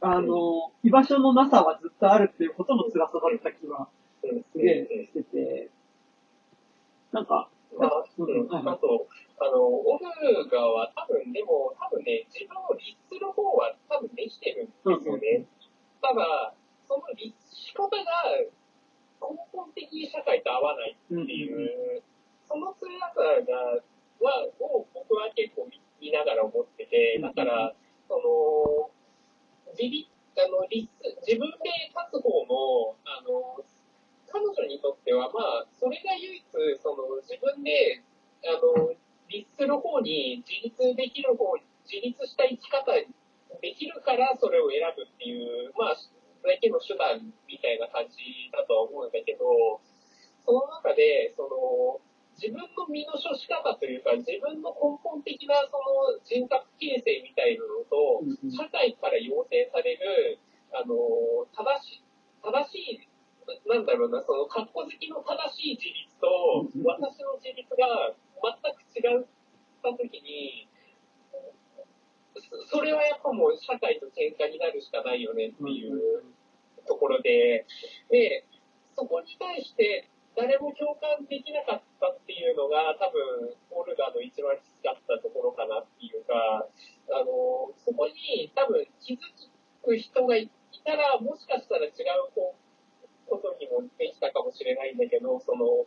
[0.00, 3.88] あの、居場所のなさはずっとあるっていうことの辛さだった気は
[4.22, 5.70] うんすげえしてて、
[7.12, 9.06] なんか、まあ、うん、あと、
[9.40, 15.46] あの、オルガは多分、でも、多分ね、自分を律する方は多分できてるんですよね。
[16.02, 16.54] ただ、
[16.88, 17.96] その立し方が
[19.20, 22.02] 根本的に社会と合わないっていう、
[22.48, 23.80] その辛さが、
[24.20, 27.74] は、を僕は結構見見ながら思ってて、だから、
[28.08, 28.90] その、
[29.72, 30.88] 自立、あの、立、
[31.26, 33.62] 自分で立つ方も、あの、
[34.32, 36.44] 彼女にとっては、まあ、それが唯一、
[36.82, 38.02] その、自分で、
[38.46, 38.94] あの、
[39.28, 41.54] 立する方に自立できる方、
[41.86, 49.80] 自立した生き方できるからそれを選ぶっていう、まあ、だけの手段みたいな感じだとは思うんだけど、
[50.44, 52.00] その中で、その、
[52.40, 60.40] 自分の身の処し方というか、自分の根本的なその人格形成みたいなのと、社会から要請される、
[60.72, 60.96] あの、
[61.52, 62.02] 正しい、
[62.40, 63.08] 正しい、
[63.68, 69.28] なんだろうな、その、格好好きの正しい自立と私の自立が全く違っ
[69.84, 70.66] たときに、
[72.40, 76.24] そそれはやっぱもう社会と喧嘩になるしかないよねっていう
[76.86, 77.66] ところで、
[78.08, 78.46] で、
[78.96, 80.08] そこに対して
[80.40, 86.64] 誰も共感できなかったっていうのが多分、オルガの一番きつかったところかなっていうか、
[87.12, 89.20] あの、そこに多分気づ
[89.84, 90.48] く人がい
[90.80, 95.84] たら、もしかしたら違うこうことにもできたかもしれないんだけど、その、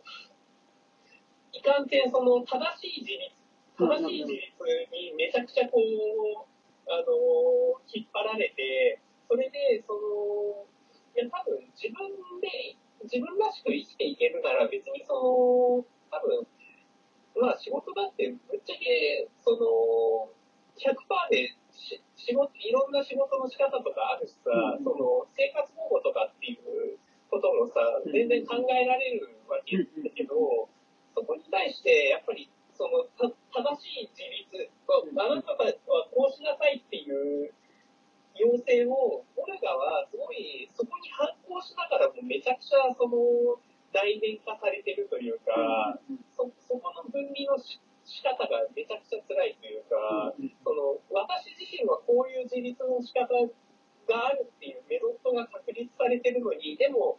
[1.50, 3.34] いかんせんその正しい自立、
[3.74, 4.54] 正しい自立
[4.94, 6.46] にめちゃくちゃこう、
[6.86, 10.62] あの、引っ張られて、それで、その、
[11.18, 12.06] いや、多分自分
[12.38, 15.20] で、自分らしく生きていけるなら別にその、
[16.10, 16.46] 多分、
[17.40, 20.32] まあ仕事だってぶっちゃけ、その、
[20.76, 20.96] 100%
[21.30, 24.84] でし仕事、いろんな仕事の仕方とかあるしさ、うん。
[24.84, 26.98] その、生活保護とかっていう
[27.30, 30.68] こともさ、全然考えられるわけだけど、
[31.14, 34.22] そこに対して、やっぱり、その、た正しい自
[34.56, 37.52] 立、あなたはこうしなさいっていう
[38.34, 43.60] 要請を、オルガはすごい、そこに反抗しながらもめちゃくちゃ、その、
[43.94, 45.98] 内面化されてるというか、
[46.36, 57.18] そ、そこの分離のし仕方がめちゃくちゃ辛いというか、その、私自身はこういう自立の仕方があるっていうメロットが確立されてるのに、でも、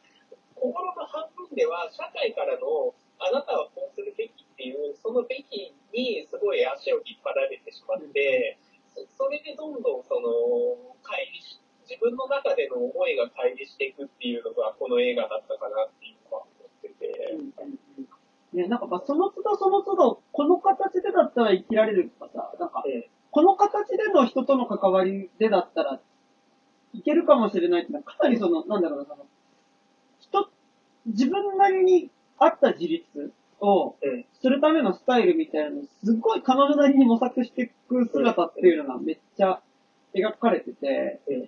[0.54, 8.60] 心の半分では社会からの、あなたはこうするべきっていう、そのべきにすごい足を引っ張られてしまって、
[8.95, 17.38] そそれでどんどんその、乖離し、自分の中での思いが乖離していくっていうのが、この映画だったかなっていうのは思ってて。
[18.53, 25.99] ね、なんかまあその都度その都度、この形でだったら生きられるとかさ、なんかうん、この形での人との関わりでだったら、
[26.93, 29.25] いけるかもしれないっていうのは、かなりその、なんだろうな、その、
[30.21, 30.49] 人、
[31.08, 34.25] 自分なりに合った自立をうん。
[34.41, 39.61] するためのスタイルみたいなのを、すっごい彼女なりに模索していく姿っていうのがめっちゃ
[40.13, 41.41] 描かれてて、うん。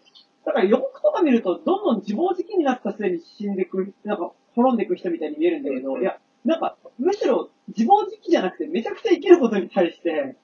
[0.45, 10.37] だから予告とか見ると、どんどん自暴自棄になった末に死んでく、なんか、滅んでいく人みたいに見えるんだけど、うんいや、なんか、むしろ自暴自棄じゃなくて、めちゃくちゃ生きることに対して、うん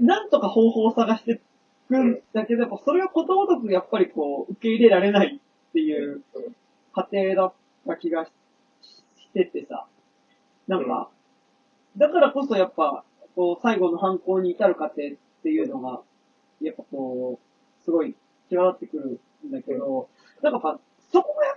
[0.00, 1.36] なんとか方法を探してい
[1.88, 6.22] くんだけど、やっぱそれをことごとくやっぱりこう、受け入れられないっていう
[6.94, 7.52] 過程だっ
[7.86, 8.30] た気がし
[9.16, 9.86] しててさ、
[10.70, 11.10] なんか、
[11.96, 13.04] だからこそやっぱ、
[13.34, 14.96] こう、最後の犯行に至る過程っ
[15.42, 16.00] ていうのが、
[16.60, 18.14] やっぱこう、すごい
[18.48, 20.08] 際立ってくるんだけど、
[20.42, 20.80] なんかやっぱ、
[21.12, 21.54] そこがや、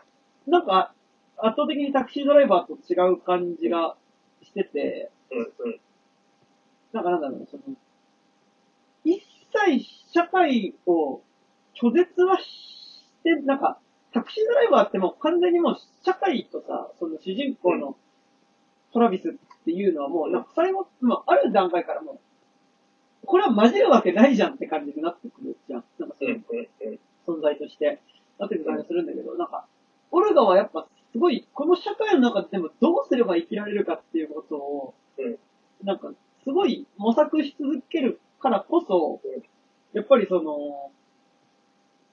[0.48, 0.96] なんか、
[1.38, 3.98] 圧倒的にタクシードライバーと違う感じが
[4.42, 5.40] してて、うん。
[5.42, 5.80] うん。
[6.92, 7.64] なんかなんだろう、その、
[9.04, 9.22] 一
[9.54, 11.22] 切社会を
[11.80, 13.78] 拒絶はして、なんか、
[14.12, 17.96] タクシードライバーってもう完全にもう社会とさ、その主人公の
[18.94, 19.32] トラビスっ
[19.66, 22.20] ていうのはもう、なんか最後、まあ、ある段階からもう、
[23.26, 25.84] これは混じるわけないじゃんって感じになってくるじゃん。
[26.00, 26.46] なんかそのうん。
[26.46, 27.00] うん。
[27.26, 28.02] 存在として、
[28.40, 29.66] なってくる感じがするんだけど、なんか、
[30.12, 35.38] オルガはやっぱすごい、この社会の中でもどうすれば生きられるかっていうことを、うん
[35.84, 36.12] なんか、
[36.44, 39.44] すごい模索し続けるからこそうん、
[39.94, 40.92] やっぱりその、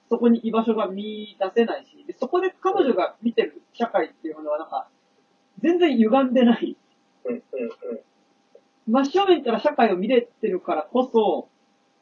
[0.09, 4.87] そこに居場所が見出せないし、でそこで彼女が見てる社会っていうものはなんか、
[5.61, 6.77] 全然歪んでない。
[7.25, 7.35] うん。
[7.35, 7.41] うん。
[8.87, 11.49] 真正面から社会を見れてるからこそ、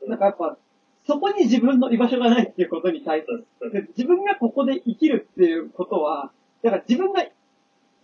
[0.01, 0.09] うん。
[0.09, 0.57] なんかやっぱ、
[1.05, 3.25] そこに自分の居場所がないっていうことに対し
[3.71, 6.31] て、で自分がここで生きるっていうことは、
[6.63, 7.25] だから自分が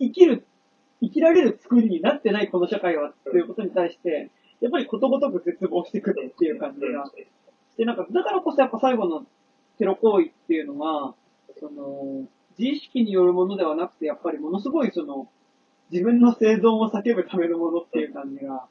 [0.00, 0.46] 生きる、
[1.00, 7.12] 生きられる作りになってないこの社会はっていうことに対して、やっぱりことごとく絶望してくるっていう感じがし
[7.76, 9.26] て、なんか、だからこそやっぱ最後の
[9.78, 11.14] テロ行為っていうのが、
[11.60, 12.26] その、
[12.58, 15.28] 自意識によるものではなくて、やっぱりものすごいその、
[15.90, 18.66] 自分の生存を叫ぶためのものっていう感じが、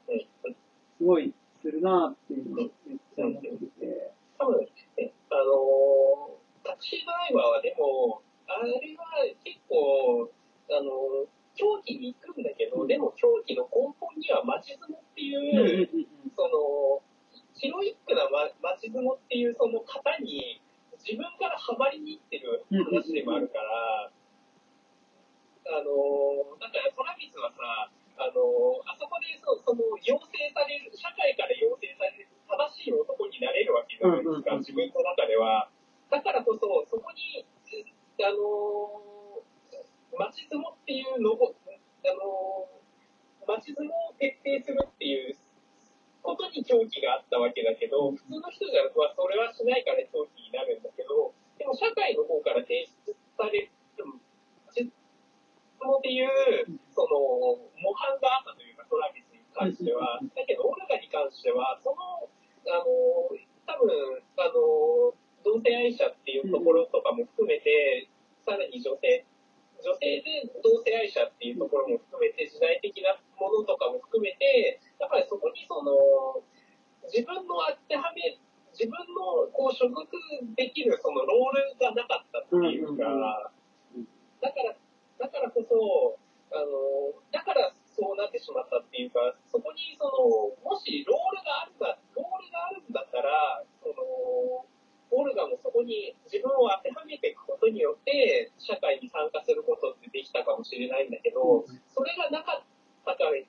[0.97, 3.49] すごいするなっていうのをめっちゃ思って
[3.79, 4.59] て、多分、
[4.97, 9.05] ね、あのータクシードライバーはでも、あれは
[9.45, 10.27] 結構、
[10.73, 15.87] あの、狂気に行くんだけど、でも狂気の根本には町相撲っていう、
[16.35, 17.01] その、
[17.53, 20.59] ヒロイックなま町相撲っていうその型に
[20.99, 24.11] 自分からハマりに行ってる話でもあるから、
[25.65, 35.69] あの、だからトラビスはさ、あの、あそこでそその、養成される、社会から養成される正しい男になれるわけじゃないですか、うんうんうん自分の中では。
[36.09, 37.43] だからこそ、そこに、
[38.21, 39.41] あの、
[40.17, 42.69] 町相撲っていうのを、あの、
[43.47, 45.37] 町相撲を徹底するっていう
[46.25, 53.84] ことに狂気があったわけだけど、普通の人じゃはそれはしないから狂気になるんだけど、でも社会の方から提出される、町
[55.85, 56.29] 相撲っていう、
[56.89, 60.17] その、模範があったというか、トラビスに関しては。
[60.33, 62.25] だけど、オルガに関しては、その、
[62.65, 63.29] あの、
[63.69, 63.93] 多分、
[64.41, 65.13] あの、
[65.45, 68.09] 同性愛者っていうところとかも含めて、
[68.41, 69.25] さらに女性、
[69.77, 76.41] 女性で同性愛者っていうところも含めて、時代的なものとかも含めて、やっぱりそこにその、
[77.13, 78.41] 自分の当てはめ、
[78.73, 80.01] 自分のこう所属
[80.57, 83.53] できるそのロールがなかったっていうか、
[84.41, 84.75] だから、
[85.19, 86.19] だからこそ、
[86.51, 94.65] あの、だからそうなってしまったっていうか、そこにその、もしロールがあるんだ、ロールがあるんだったら、その、
[95.11, 102.65] オルガもそこに自分を当てはめていくことによって、社会に参加することってできたかもしれないんだけど、それがなかっ
[103.05, 103.45] たからゆ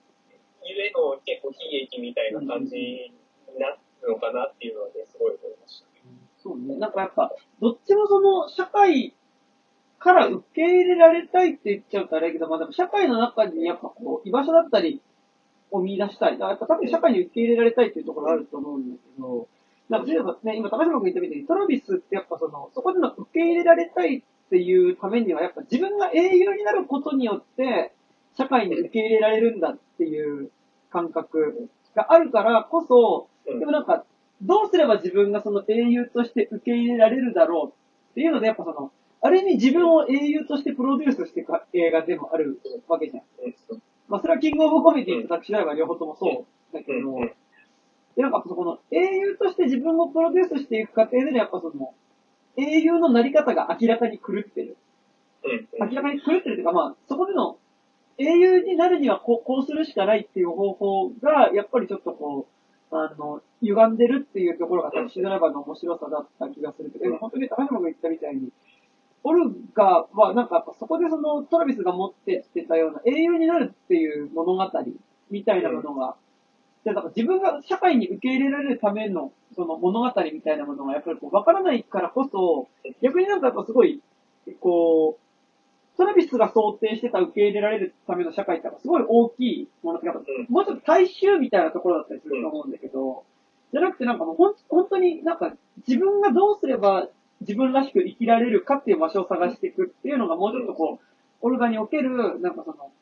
[0.86, 3.12] えの結構悲劇みたいな感じに
[3.58, 5.92] なるのかなっていうのはね、すごい思いましたね。
[6.38, 6.76] そうね。
[6.76, 9.14] なんかやっぱ、どっちもその、社会
[9.98, 15.00] から受け入れられたいって言っちゃうとあれだけど、まあでも社会の中にやっぱこう、居場所だったり
[15.70, 16.32] を見出したい。
[16.32, 19.48] だからやっぱ多分社会に受け入れられたいっていうところあると思うんだけど、
[19.88, 27.92] なんか例えばね、今高島君言ったみたいに、トラビスってやっぱその、そこでの受け入れられたいっていうためには、やっぱ自分が英雄になることによって、
[28.36, 30.50] 社会に受け入れられるんだっていう
[30.90, 34.04] 感覚があるからこそ、うんでもなんか、
[34.42, 38.90] どうすれば自分がその英雄として受け入れられるだろうっていうので、やっぱその、
[39.26, 43.24] ある意味自分を英雄としてプロデュースしていく映画でもあるわけじゃん。
[43.44, 47.32] うんまあそれはキングオブコメディとタクシードライバー両方ともそうだけど、うん。
[48.16, 51.92] で、なんかそこの英雄として自分をプロデュースしていく過程で、やっぱその、
[52.56, 54.76] 英雄のなり方が明らかに狂ってる。
[55.44, 55.90] うん。
[55.90, 57.58] 明らかに狂ってるっていうか、まあ、そこでの、
[58.18, 68.50] 英雄になるにはこうこうするしかないっていう方法が、やっぱりちょっとこう、あの、歪んでるっていうところがタクシードライバーの面白さだった気がするけど、でも本当に高島が言ったみたいに、
[69.28, 74.70] オルガはなんかやっぱそこでそのトラビスが持ってきてたような英雄になるっていう物語
[75.30, 76.14] みたいなものが、
[76.84, 82.68] でなんか自分が社会に受け入れられるためのその物語みたいなものがやっぱりこう分からないからこそ、
[83.02, 84.00] 逆になんかやっぱすごい、
[84.60, 93.24] こう、トラビスが想定してた受け入れられるための社会ってやっぱすごい大きいものって、やっぱうんもうちょっと大衆みたいなところだったりすると思うんだけど、
[93.72, 95.52] じゃなくてなんかもうほん本当になんか
[95.88, 97.08] 自分がどうすれば
[97.40, 101.06] 自分らしく生きられるかっていう場所を探していくっていうのがもうちょっとこう、
[101.42, 102.92] オルガにおける、なんかその、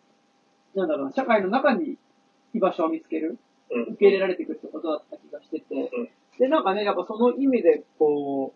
[0.75, 1.97] なんだろうな、社会の中に
[2.53, 3.39] 居場所を見つける、
[3.71, 3.83] うん。
[3.83, 6.09] 受け入れられていくってことだった気がしてて、うん。
[6.39, 8.53] で、なんかね、やっぱその意味で、こ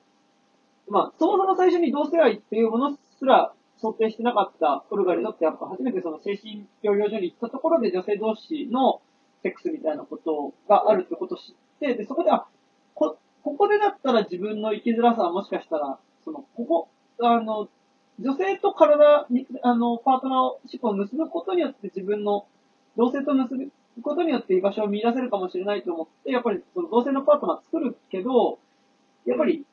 [0.88, 9.00] う、まあ、そもそも最初に同性愛っていうものすら想定してなかったオルガにとって、やっぱ初めてその精神療養所に行ったところで女性同士の
[9.42, 12.46] セックスみたいなことがあるってことを知って、で、そこで、あ、
[12.94, 16.88] こ、ここでだったら自分の生きづらさはもしかしたら、その、ここ、
[17.20, 17.68] あの、
[18.20, 22.46] 女性と体に、あの、パートナーシップを結ぶことによって自分の
[22.96, 23.70] 同性と結ぶ
[24.02, 28.58] ことによって居場所を見出せるかもしれないと思って、やっぱりその同性のパートナー作るけど、
[29.24, 29.64] やっぱり、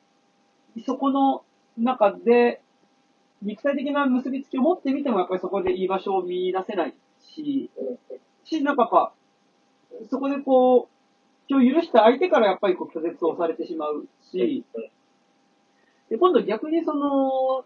[0.84, 1.42] そこの
[1.76, 2.60] 中で、
[3.42, 7.70] 肉体的な結びつきを持ってみても、やっぱりそこで居場所を見出せないし、
[8.44, 9.12] し、なんかやっぱ、
[10.10, 10.95] そこでこう、
[11.48, 14.64] 許した相手からやっぱりこう拒絶をされてしまうし、
[16.10, 17.64] で、今度逆にその、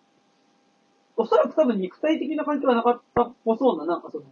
[1.16, 4.24] おそらく多分肉体的な関係はなかったっぽそうな、なんかその、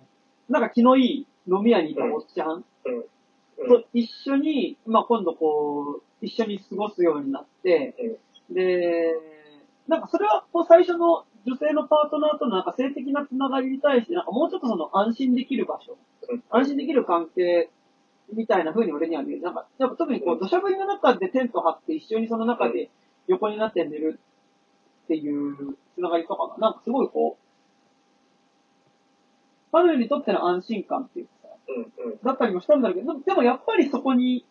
[0.49, 2.65] なんか気のいい飲み屋にいたおっちゃん。
[3.59, 3.69] うん。
[3.69, 7.95] と一緒に、まあ今度こう、一緒に過ごすようになって、
[8.51, 9.15] で、
[9.87, 15.97] なんかそれはこう最初の女性のパートナーとのなんか性的なつながりに対して、なんかもうちょっとその安心できる場所。
[16.31, 17.71] うん、安心できる関係
[18.33, 19.43] みたいな風に俺には見える。
[19.43, 22.91] なんか、やっぱ特にこう土砂降りの中でテント張って一緒にその中で
[23.27, 24.21] 横になって寝る
[25.05, 27.49] っていうつながりとかが、なんかすごいこう、
[29.73, 32.19] 彼女にとっての安心感っていうかさ、うんうん。
[32.23, 34.45] だったりもしたんだけど、でもやっぱりそこに、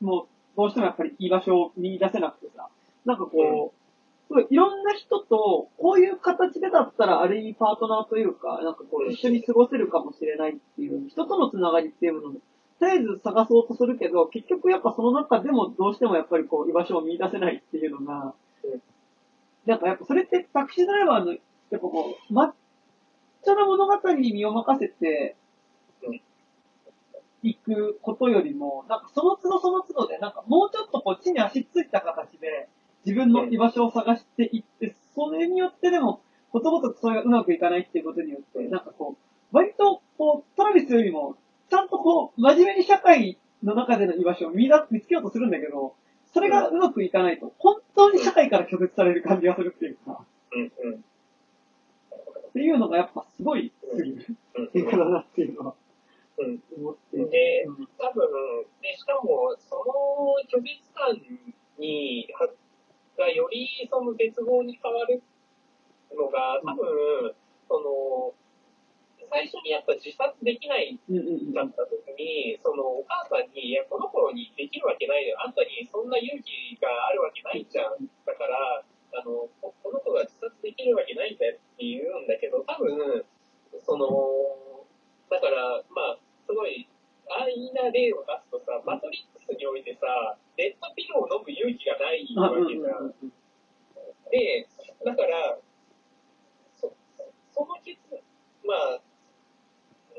[0.00, 0.26] もう、
[0.56, 2.68] どうしてもやっぱり居場所を見出せなくてさ、
[3.04, 3.80] なんかこう、
[4.28, 12.34] すごいいろんな人と、こういう形でだったらある意味パートナーというか、なんかこう一緒に過ごせるかもしれないっていう、人とのつながりっていうもの
[12.80, 18.34] とりあえず探そうとするけど、結局やっぱその中でもどうしてもやっぱりこう居場所を見出せないっていうのが、
[19.66, 21.40] なんかやっぱそれってタクシードライバーの、やっ
[21.72, 22.52] ぱこう、抹
[23.44, 25.36] 茶な物語に身を任せて、
[27.42, 32.68] 行くことよりも、なんかその都度その都度で、なんかもうちょっとこう地に足ついた形で、
[33.04, 41.36] 自分の居場所を探していって、それによってでも、ことごとくそれがうまくいかないっていうことによって、なんかこう、割とこう、トラビスよりも、
[41.70, 45.94] ちゃんとこう、真面目に社会の中での居場所を見出見つけようとするんだけど、
[46.34, 51.04] それがうまくいかないと、本当に社会から拒絶される感じがするっていうか、うんうん。
[52.50, 54.26] っていうのがやっぱすごいすぎる。
[54.56, 55.74] うん映画だなっていうのは
[56.38, 56.60] うん。
[56.76, 57.16] 思って。
[57.16, 57.88] でうん。
[57.98, 58.26] 多分、
[58.82, 61.14] で、しかも、その拒絶感
[61.78, 62.48] に、は
[63.16, 65.22] がよりその絶望に変わる
[66.16, 67.34] のが、多分、
[67.68, 68.34] その、
[69.30, 75.38] 最初にやっぱ自殺できないうんうんうんだった時に、そのお母さんに、いや、この子にできるわけないよ。
[75.38, 78.10] あんたにそんな勇気があるわけないじゃん。
[78.26, 83.24] だから、あの、ここの子が自殺できるわけないんだよって言うんだけど、多分、
[83.78, 84.86] その、
[85.30, 86.90] だから、まあ、すごい、
[87.30, 93.14] 安易な例を出すとさ、マトリックスにおいてさ、レッドピルを飲む勇気がないあわけじゃん
[94.30, 94.66] で、
[95.04, 95.58] だから、
[96.74, 96.92] そ
[97.54, 97.98] その結、
[98.66, 99.00] まあ、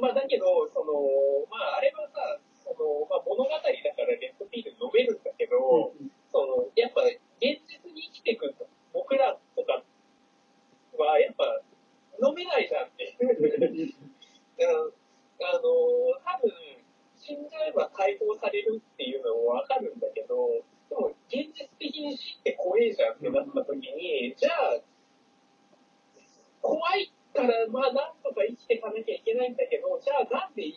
[0.02, 7.04] まあだけど、その、まああれはさ、その、まあ物語だからレッドピル飲めるんだけど、うんその、やっぱ
[7.38, 8.56] 現実に生きていく
[8.93, 9.84] 僕らとか
[10.97, 11.62] は、やっぱ
[12.26, 13.16] 飲めないじゃんって。
[15.43, 16.52] あの、多分、
[17.18, 24.80] 死んじゃえば解放されるっていうのもわかるんだけど、でも現実的に死って怖いじゃんってなった時に、じゃあ、
[26.62, 30.76] 怖いから、まあなんとか生きていかなきゃいけないんだけど、じゃあなんで、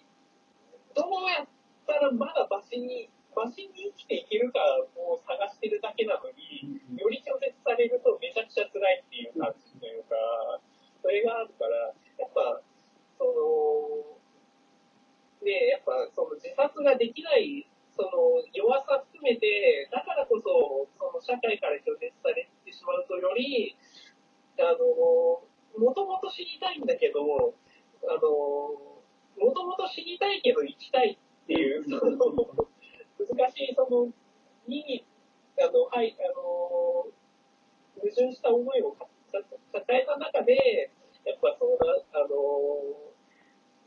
[0.95, 1.49] どうやっ
[1.87, 4.63] たらまだマシに、マシに生きていけるか
[4.95, 10.15] を探してるだけなのに、より拒絶されるとめちゃくちゃ辛いっていう感じというか、
[11.03, 12.63] それがあるから、やっぱ、
[13.19, 14.15] その、
[15.43, 23.77] で、やっぱその自殺ができない、その弱さ含めて、だからこそ、その社会から拒絶されてしまうとより、
[24.59, 25.43] あの、
[25.79, 27.21] もともと死にたいんだけど、
[28.07, 28.29] あの、
[29.39, 32.19] もともと死にたいけど生きたいっていう、その、
[33.19, 34.13] 難しい、その、
[34.69, 35.05] に、
[35.59, 37.07] あの、はい、あの、
[37.97, 39.07] 矛盾した思いをか
[39.73, 40.91] 抱えた中で、
[41.25, 43.15] やっぱそんな、あの、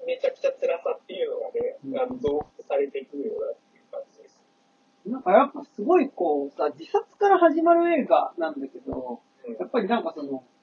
[0.06, 4.42] めちゃくちゃ辛さっていうのがね、あの増幅されていくようなっていう感じです。
[5.06, 10.57] なんかやっぱすごいこうさ、自殺から始まる映画なんだけど、うんやっぱりなんかその、死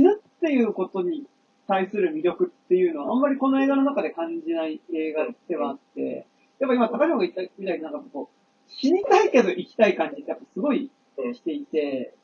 [0.00, 1.26] ぬっていうことに
[1.68, 6.26] 対する魅力っていうのはあんまりこの映画の中で感じない映画ではあって、
[6.58, 10.90] やっぱ今高島が言ったみたいになんかこう、死にたいけど生きたい感じってやっぱすごい
[11.34, 12.14] していて、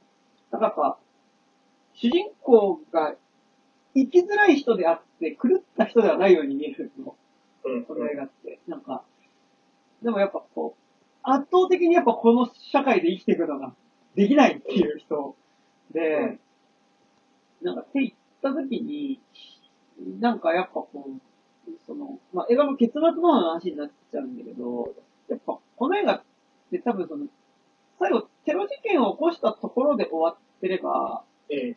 [0.51, 0.99] なんかやっぱ、
[1.95, 3.15] 主人公が
[3.95, 7.17] 生きづらい人であって狂った人ではないように見えるの。
[7.65, 7.85] うん。
[7.85, 8.61] この映画って。
[8.69, 9.03] なんか、
[10.03, 10.83] でもやっぱこう、
[11.23, 13.75] 圧倒的にやっぱこの社会で生きていくのが
[14.15, 15.37] できないっていう人
[15.93, 16.39] で、
[17.63, 19.21] なんかって言った時に、
[20.21, 24.95] なんかやっぱこう、その、まあ、映画の結末の話になっちゃうんだけど、
[25.29, 26.23] やっぱこの映画っ
[26.71, 27.27] て多分その、
[27.99, 31.77] 最後テロ事件を起こしたところで終わってれば、うん。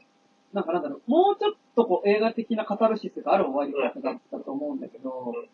[0.53, 5.49] なんかなんだろう、もうちょっとこう映画的なカタルシスがある終わり方だったと思うんだけどうん、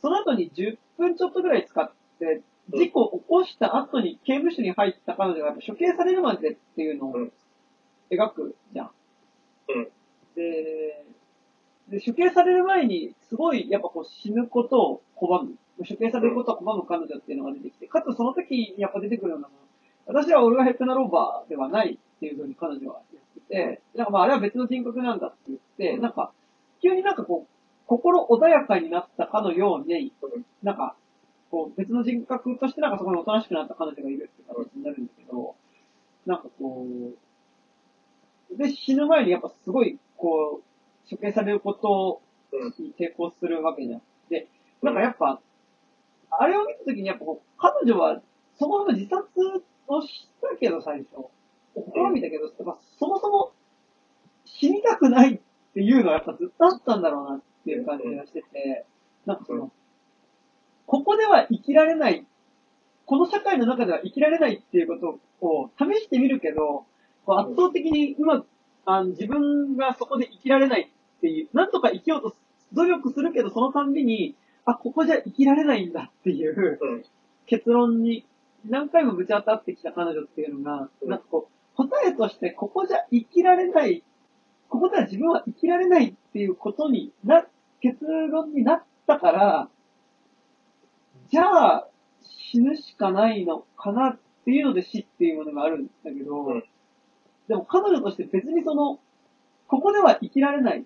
[0.00, 7.32] その後に10分ちょっとぐらい使って、事故を起こした後に刑務所に入った彼女がやっぱ処刑されるまでっていうのをうん
[8.10, 8.90] 描くじゃん。
[9.68, 9.88] うん。
[10.34, 11.04] で、
[11.88, 15.54] で処刑される前にすごいやっぱこう死ぬことを拒む。
[15.78, 19.48] 処刑されることを拒む彼女っていうのが出てきて、かつその時にやっぱ出てくるのが、
[20.06, 23.40] 私はオルガ・ヘッペナローバーではないっていうふうに彼女は言って
[23.76, 26.32] て、なんかまああれは別の人格なんだって言って、なんか、
[26.82, 27.48] 急になんかこう、
[27.86, 30.12] 心穏やかになったかのように、
[30.62, 30.96] なんか、
[31.50, 35.54] こう別の人格としてなんかそこにおとなしくなった彼女がいるっていう形になるんだけど、
[36.26, 37.16] なんかこう、
[38.56, 42.22] で、死ぬ前にやっぱすごい、こう、処刑されること
[42.52, 42.74] うん。
[42.84, 44.02] に抵抗するわけじゃん。
[44.30, 44.48] で、
[44.82, 45.40] なんかやっぱ、
[46.30, 48.22] あれを見たときにやっぱこう、彼女は、
[48.58, 49.22] そもそも自殺
[49.86, 51.28] をしたけど最初、
[51.74, 53.52] 試みたけど、やっぱそもそも
[54.44, 55.40] 死にたくないっ
[55.74, 58.86] ていうのはやっぱずっとあったんだろうなっていう感じがしてて、
[59.26, 59.70] なんかその、
[60.86, 62.26] ここでは生きられない、
[63.04, 66.86] この社会の中では生きられないっていうことを試してみるけど、
[67.34, 68.46] 圧倒的にうまく、
[68.84, 72.36] あの自分がそこで生きられないっていう、なんとか生きようと
[72.72, 77.04] 努力するけど、そのたんびに、あ、ここじゃ生きられないんだっていううん。
[77.46, 78.26] 結論に
[78.66, 84.02] 何回もぶち当たってきた彼女っていうのが、うんなんかこう、答えとしてここじゃ生きられない、
[84.68, 87.46] ここでは自分は生きられないっていうことにな、
[87.80, 89.68] 結論になったから、
[91.30, 91.88] じゃあ
[92.22, 96.64] 死ぬしかないのかなっていうので死っていうものがあるんだけど、うん
[97.48, 98.98] でも彼女として別にその、
[99.66, 100.84] ここでは生きられない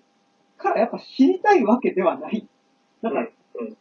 [0.57, 2.47] からやっぱ死にたいわけではない。
[3.01, 3.77] だから、うん。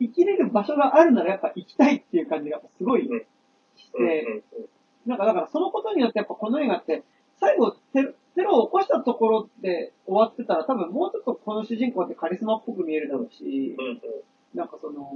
[0.00, 3.20] 生きれる場所があるならやっぱ生きたいっていう感じがすごいうん
[3.76, 5.10] して、うん。
[5.10, 7.02] なんかだからそのことによってやっぱこの映画って、
[7.40, 13.76] 最後テロテロを起こしたところで終わってたら多分もうちょっとこの主人公ってカリスマっぽく見えるだろうし。
[14.54, 15.12] なんかその、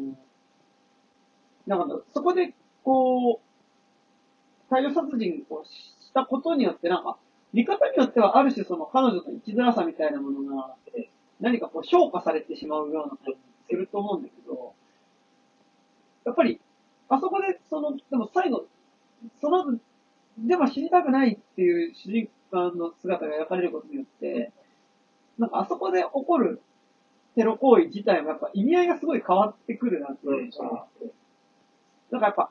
[1.67, 2.55] なんかそこで
[2.85, 5.65] こう、大量殺人を
[6.13, 7.17] したことによってなんか、
[7.55, 11.07] 見方によってはある種その彼女の生きづらさみたいなものがうん、
[11.41, 13.39] 何かこう消化されてしまうような感じ
[13.69, 14.75] すると思うんだけど、
[16.25, 16.61] やっぱり、
[17.09, 18.67] あそこでその、でも最後、
[19.41, 19.79] その後、
[20.39, 24.53] でも死にたくないっていう主人公の姿が描かれることによって、
[25.39, 26.61] なんかあそこで起こる
[27.35, 30.87] テロ行為自体もやっぱ意味合いがすごい変わってくるなっていうか、
[32.11, 32.51] なんかやっぱ、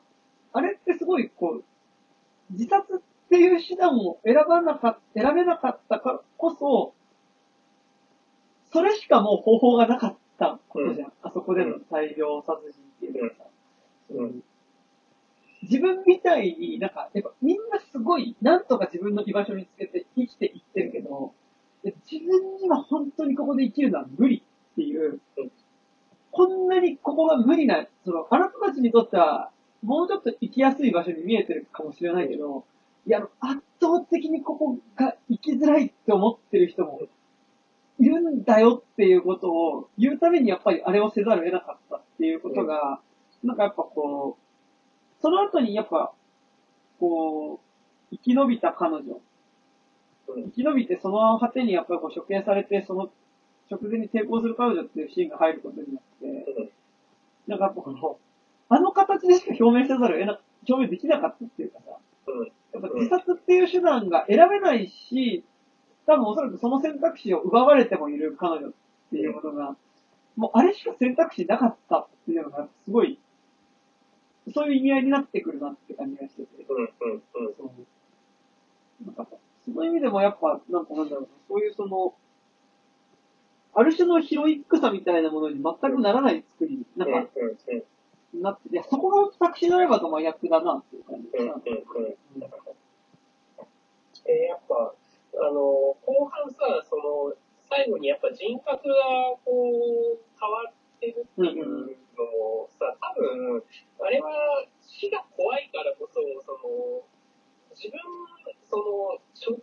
[0.52, 1.64] あれってすごいこう、
[2.50, 3.00] 自殺
[3.32, 6.92] っていう手段を選ばなかった、選べなかったからこそ、
[8.70, 11.12] それしかもう方法がなかったことじゃん。
[11.22, 13.44] あそこでの大量殺人っていうのはさ。
[14.10, 14.42] うん
[15.62, 21.32] 自分みたいになんか、やっぱみんなすごい、なんとか自分の居場所につけて生きていってるけど、
[21.84, 25.52] 自分には本当にここで生きるのは無理っていううん、
[26.32, 29.52] こんなにここが無理な、その、あなたたちにとっては、
[29.84, 32.64] もうちょっと生きやすい場所に見えてるかもしれないけど、
[33.06, 37.00] いや、圧倒的にここが生きづらいって思ってる人も
[37.98, 43.00] いるんだよっていうことを言うためにやっぱりあれをせざるを得なかったっていうことが、
[43.42, 46.12] なんかやっぱこう、その後にやっぱ、
[47.00, 47.60] こ
[48.10, 49.20] う、生き延びた彼女、
[50.28, 50.44] うん。
[50.44, 53.10] 生き延びてその果てにやっぱりこう処刑されて、その
[53.70, 56.72] 直前に抵抗する彼女っていうシーンが入ることによって、
[57.46, 58.18] なんかやっぱこの、
[58.68, 61.98] あの形でしか表明せざるを得な、表明できなかったっていうかさ、
[62.72, 65.44] やっぱ自殺っていう手段が選べないし、
[66.06, 68.72] 多分おそらくその選択肢を奪われてもいる彼女っ
[69.10, 69.76] ていうものが、
[70.36, 73.18] もうあれしか選択肢なかったっていうのが、すごい、
[74.54, 76.64] そういう意味合いになってくるなって感じがしてて。
[76.66, 76.78] そう。
[79.06, 79.26] なんか、
[79.64, 82.14] その意味でもやっぱ、なんかなんだろうな、そういうその、
[83.74, 86.76] ある種のヒロイックさみたいなものに全くならない作り。
[86.76, 87.28] に、なんか、
[88.34, 91.60] なってそこがタクシードライバーと真逆だなっていう感じですよ
[94.26, 97.34] えやっぱ、あの、後半さ、その、
[97.68, 98.94] 最後にやっぱ人格が
[99.44, 103.62] こう、変わってるっていうのもさ、多分、
[104.00, 107.02] あれは死が怖いからこそ、その、
[107.74, 107.98] 自分、
[108.62, 109.58] その、しょ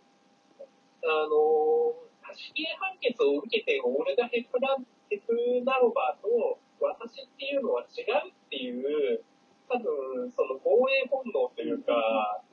[1.06, 1.96] あの、
[2.36, 4.78] 死刑判決を受けても俺がヘプラ
[5.10, 5.34] ヘプ
[5.66, 8.70] ナロバーと私っていうのは違うってい
[9.16, 9.24] う、
[9.70, 12.44] 多分、その防衛本能というか、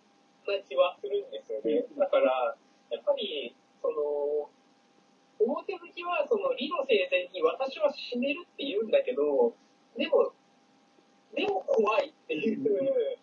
[0.47, 1.85] な気はするんですよね。
[1.99, 2.57] だから、
[2.91, 4.49] やっぱり、その、
[5.39, 9.55] 表向きは、その、理路整然に私は死ねるって言うんだけど、
[9.99, 10.33] でも、
[11.35, 13.19] でも怖いっていう、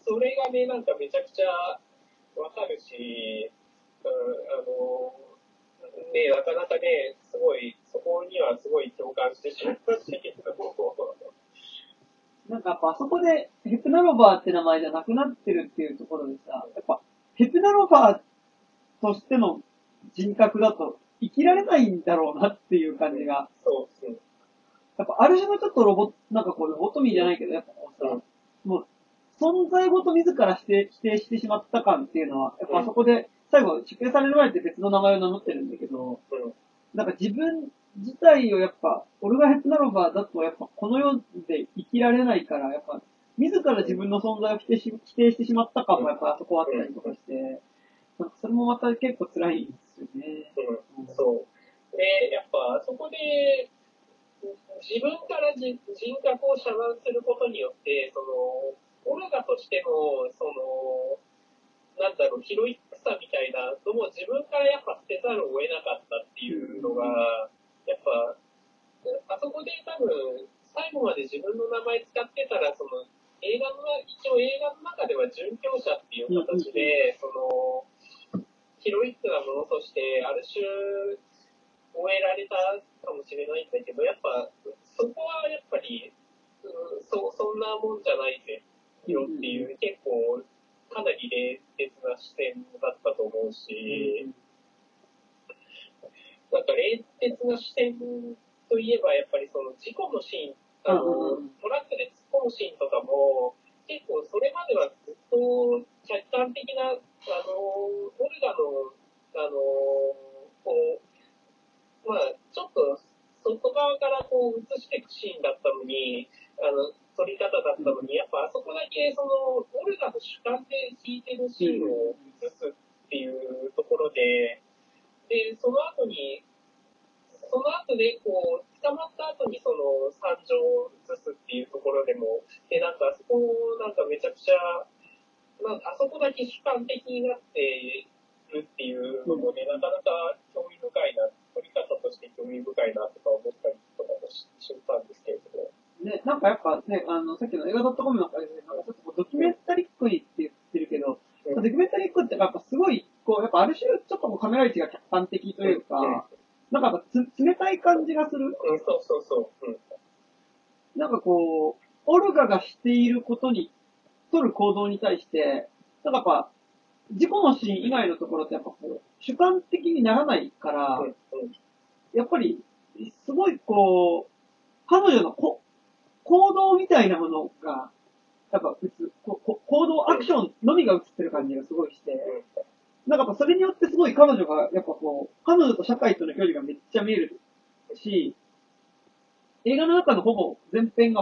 [0.00, 1.78] それがね、なんかめちゃくちゃ
[2.40, 3.52] わかるし、
[4.04, 4.10] うん、
[4.58, 5.14] あの、
[6.12, 10.74] ね、なかなかね、すごい、そこにはすごい共感してしまいましたけども、
[12.48, 13.76] なんかやっぱあそこでヘ
[14.28, 17.00] プナロバーって名前じゃなくなってるっていうところでさ、やっぱ
[17.34, 19.60] ヘプナロバーとしての
[20.14, 24.18] 人格だと生きられないんだろうなっていう感じが、そうそう。
[24.98, 28.04] やっぱある種のちょっとロボなんかこうロボトミーじゃないけど、やっぱこう。
[28.04, 28.20] さ、
[28.64, 28.86] もう
[29.40, 36.52] 存在ごと自ら否定否定してしまった感っていうのは、やっぱあそこで最後、出刑される前って別の名前を名乗ってるんだけど、うん。
[36.94, 41.16] なんか自分自体をやっぱ、俺がヘプナロバーだとやっぱこの世
[41.48, 42.97] で生きられないから、やっぱ、
[43.68, 47.60] 自ら自分の存在を否定し否定してしまった感もやっぱあそこあったりとかして、
[48.18, 50.52] なんかそれもまた結構辛いんですよね。
[50.96, 51.96] うんそう。
[51.96, 53.68] で、やっぱ、そこで、
[54.80, 58.72] 自分からじ人格を遮断することによって、その、
[59.04, 61.18] オルガとしての、その、
[61.98, 65.97] なんだろう、ヒロイックさみたいなのも自分からやっぱ捨てざるを得なかっ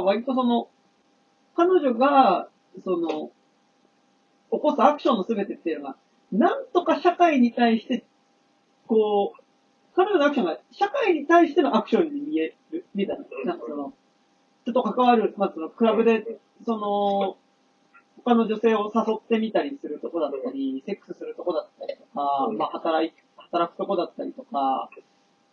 [0.01, 0.69] が割とその、
[1.57, 2.49] 彼女が、
[2.85, 3.31] その、
[4.51, 5.97] 起こすアクションの全てっていうのが、
[6.33, 8.05] なんとか社会に対して、
[8.87, 9.43] こう、
[9.95, 13.53] 彼女のアクションが社会に対してのアクションに見える、みたいな。
[13.53, 13.95] なんかその、
[14.63, 17.37] 人と関わる、まあその、クラブで、その、
[18.25, 24.91] 他の女性を誘ってみたりするとこだったり、セックスするとこだったりとか、まあ働い、働くとこだったりとか、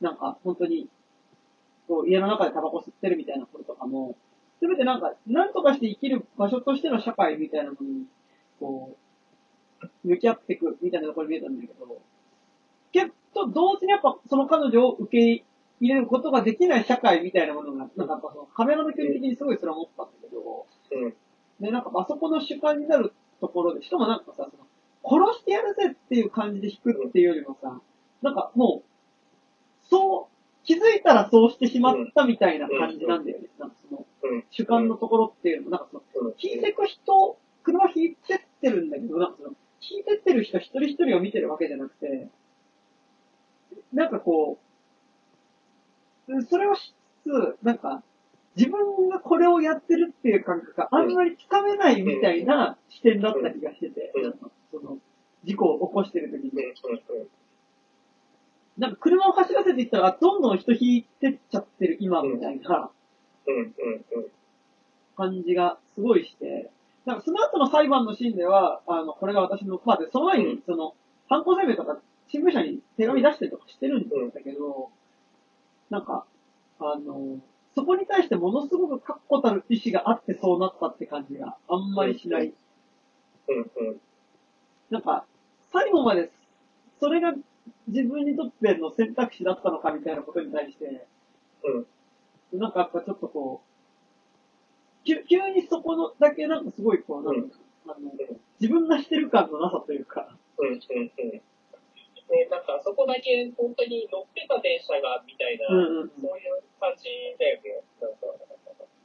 [0.02, 0.90] なんか本当に、
[1.88, 4.16] こう家の中でタバコ吸ってるみたいなこととかも、
[4.64, 8.06] すべてなんか、なんとかして生きる場所としての社会みたいなものに、
[8.62, 8.96] こ
[9.82, 12.02] う、向き合っていくみたいなところに見えたんだけど、
[12.94, 15.44] けど、同時にやっぱその彼女を受け
[15.82, 21.14] 入れることができない社会みたいなものが、なんかやっぱそのカメラの距離的にすごいそれは思ったんだけど、うん。
[21.60, 23.12] で、なんかあそこの主観になる
[23.42, 27.82] ところで、しかもなんかさ、その殺してやるぜっていう感じで弾くっていうよりもさ、
[28.22, 30.33] なんかもう、そう、
[30.64, 33.48] 気づいたらそうしてしまったみたいな感じなんだよね。
[33.60, 34.44] なんかその、うん。
[34.50, 36.36] 主観のところっていうのも、なんかその、うん。
[36.40, 42.30] 引いてく人、車引いてってるんだけど、なんかその、引いてってる人一人一人を見てるわけじゃなくて、
[43.92, 44.58] なんかこ
[46.28, 46.94] う、それをし
[47.24, 48.04] つつ、なんか、
[48.56, 54.14] 自分がこれをやってるっていう感覚があんまりつかめないみたいな視点だった気がしてて、
[54.72, 54.98] その、
[55.44, 56.52] 事故を起こしてる時に。
[58.78, 58.82] うん。
[58.82, 62.92] なんか車を走らせていったら、あどんどん人引いてっちゃってる今みたいな
[63.48, 63.56] うん。
[63.56, 63.74] うん。
[65.16, 66.72] 感じがすごいして、
[67.06, 70.96] なんかその後の裁判のシーンでは、あの、これが私の、まあで、その前に、その、
[71.30, 74.90] 犯行声明とか、新聞社に手紙出してとかしてるんだけど、
[75.90, 76.26] なんか、
[76.80, 77.40] あの、
[77.76, 82.54] そこに対してものすごく確固たる意志があってそうなったって感じがあんまりしない。
[83.48, 83.58] うん。
[83.58, 84.02] うん。
[84.90, 85.26] なんか、
[85.72, 86.32] 最後まで、
[87.00, 87.34] それが
[87.88, 91.08] 自分にとっての選択肢だったのかみたいなことに対して、
[91.64, 92.60] うん。
[92.60, 97.58] なんかやっぱちょっとこう、急急にそこのだけなんかすごいこう、なんか、
[97.88, 98.12] あの、
[98.60, 100.68] 自分がしてる感のなさというか、うん。
[100.68, 100.78] うん。
[100.78, 101.42] うん。
[102.34, 107.06] ね、なんか、そこだけ本当に乗ってた電車が、みたいな、うんうんうんそういう感じ
[107.38, 107.84] だよね。
[108.02, 108.18] なんか、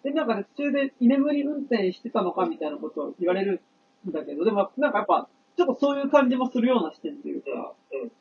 [0.02, 3.60] で、なんかね途中で居眠り運転してたのかみたいなことを言われる
[4.08, 8.02] んだけど、でもなんかやっぱ、ちょっとそういう感じもするような視点というか、うん。
[8.02, 8.12] うん。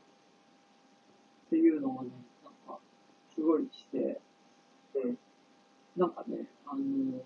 [1.48, 2.10] っていうのもね、
[2.44, 2.80] なんか、
[3.34, 4.20] すごいして、
[4.96, 5.18] うん。
[5.96, 7.22] なんかね、あのー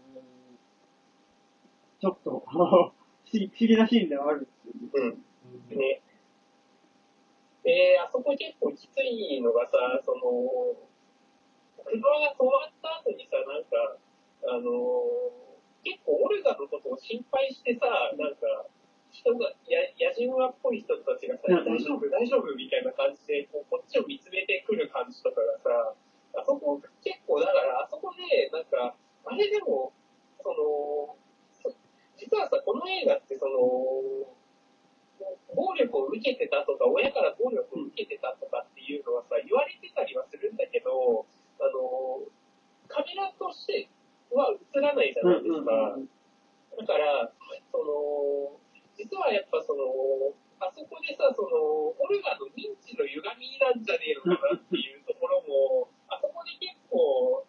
[2.01, 2.91] ちょっと、あの、不思
[3.33, 5.17] 議不思議なシーンではあるんですよね。
[5.69, 5.77] うん。
[5.77, 6.01] ね。
[7.63, 10.21] で、あそこ結構きついのがさ、その、
[11.85, 13.97] 車が止まった後にさ、なんか、
[14.49, 14.65] あの
[15.83, 17.85] 結構オルガのことを心配してさ、
[18.17, 18.65] なんか、
[19.11, 25.95] 人が、や、やじ馬っぽい人たちがさ、大丈夫、大丈夫みたいな感じで、こう、こっちを見つめてくる感じとかがさ、
[26.39, 28.95] あそこ、結構、だから、あそこで、なんか、
[29.25, 29.91] あれでも、
[30.41, 31.15] その、
[32.15, 33.59] 実はさ、この映画って、その、
[35.55, 41.25] 暴力を受けてたとか、親から暴力を受けてたとかっていうのはさ、言われてたりはするんだけど、
[41.59, 42.23] あの、
[42.87, 43.89] カメラとして
[44.31, 45.99] は映らないじゃないですか。
[46.77, 47.31] だから、
[47.71, 48.60] その、
[49.01, 49.81] 実はやっぱその、
[50.61, 57.41] あそこでさ、その、オルガの認知の歪みなんじゃねえのかなっていうところも、あそこで結構、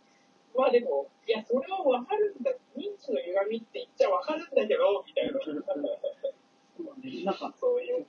[0.56, 5.36] まあでも、いや、それはわかるんだ、認知の歪みって言っちゃわかるんだけど、みたいな。
[5.44, 8.06] そうねなんか、そういう。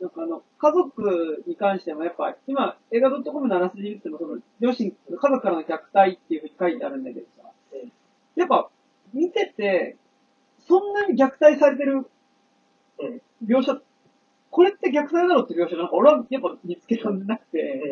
[0.00, 7.92] なんかあの、家族に関してもやっぱ、今、映画 .com のあらすじ見ても、その、両親、家族からの虐待っていうふうに書いてあるんだけどさうん、
[8.36, 8.70] やっぱ、
[9.12, 9.96] 見てて、
[10.70, 12.06] そんなに虐待されてる
[13.00, 13.80] うん描写、
[14.50, 17.82] これって虐待だろうって描写なんか俺はやっぱ見つけられなくて、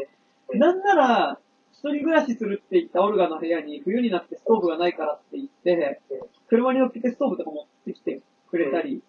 [0.53, 1.39] うんなんなら、
[1.73, 6.19] 一人暮らしするって言ったオルガの部屋に冬になってストーブがないからって言ってうん、
[6.49, 9.03] 車に乗っけてストーブとか持ってきてくれたり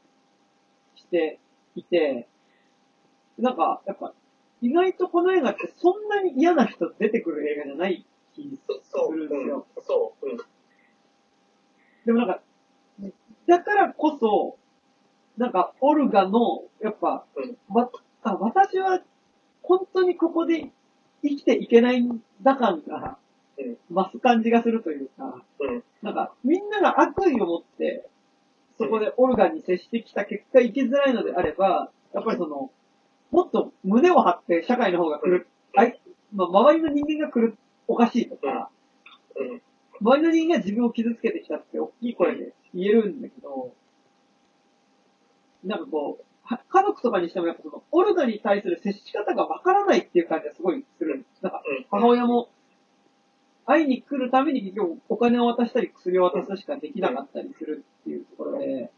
[0.95, 1.39] して
[1.75, 2.27] いて、
[3.37, 4.13] なんか、やっぱ、
[4.61, 8.05] 意外とこの映画ってそんなに嫌な人出てくる映画じゃない
[8.35, 9.65] 気そそう、するんですよ。
[9.75, 10.37] うんそう、うん。
[12.05, 12.41] でもなんか、
[13.49, 14.57] だからこそ、
[15.37, 17.75] なんか、オルガの、やっぱ、うん。
[17.75, 17.89] わ
[18.21, 19.01] あ私は、
[19.63, 20.69] 本当にここで
[21.23, 23.17] 生きていけないんだ感が
[23.59, 25.83] うん、増す感じがするというか、うん。
[26.01, 28.07] なんか、みんなが悪意を持って、
[28.77, 32.71] そこでオルガに接してきた結果生きづらいのであれば、やっぱりその、
[33.31, 35.99] もっと胸を張って社会の方が来る、あい
[36.33, 38.69] まあ、周りの人間が来る、おかしいとか、
[39.35, 39.61] うん。
[40.01, 43.73] 周りの人間が自分を傷つけてきたって大きい声で言えるんだけど、
[45.63, 51.43] なんかこう、は家族とかにしてもやっぱその、オルガに対する接し方がわからないっていう感じがすごいするんです。
[51.43, 52.49] なんか、うん母親も、
[53.65, 58.91] 会いに来るために結局お金を渡したり薬を渡すしかできなかったりするっていうところで、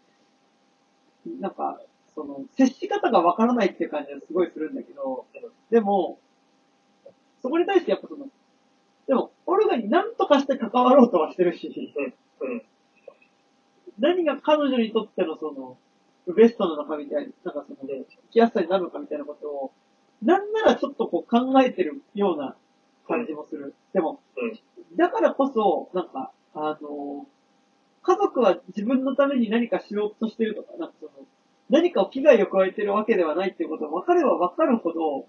[1.39, 1.82] なんか、
[2.15, 5.26] その、接し方がわからないっていう感じがすごいするんだけど、
[5.69, 6.19] でも、
[7.41, 8.28] そこに対してやっぱその、
[9.07, 11.93] でも、オルガに何とかして関わろうとはしてるし、
[12.39, 12.61] うん。
[14.00, 15.78] 何が彼女にとってのその、
[16.34, 19.72] ベストなのかみたいな、なんかその、生きやすさになるのかみたいなことを、
[20.22, 22.56] なんならちょっとこう考えてるような
[23.08, 23.74] 感じもする。
[23.94, 24.46] でも、う
[24.94, 24.98] ん。
[24.98, 27.26] だからこそ、なんか、あの
[28.04, 31.12] 家族は自分のために何かしようとしてるとか、なんかその、
[31.70, 35.26] 何かを危害を加えてるわけではないっていうことが分かれば分かるほどうん、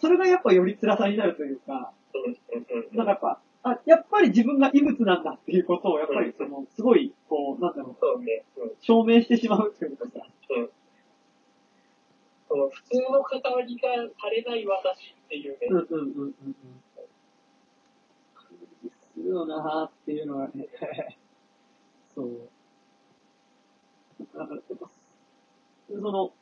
[0.00, 2.86] それがやっぱより辛さになるというか、うん。
[2.88, 2.96] うん。
[2.96, 8.44] なんかやっぱ、あ、やっぱり自分が異物なんだっていうことを、やっぱりその、すごい、こう、なんだろう、そうね。
[8.56, 8.70] うん。
[8.80, 10.70] 証明してしまうというかさ、うん。
[12.48, 13.88] その普通の関わりが
[14.20, 15.58] されない私っていうね。
[15.70, 16.34] うんうんうんうん
[19.14, 20.66] するよなーっていうのはね、
[22.14, 22.48] そう。
[24.34, 24.90] だから、やっぱ、
[25.88, 26.32] その、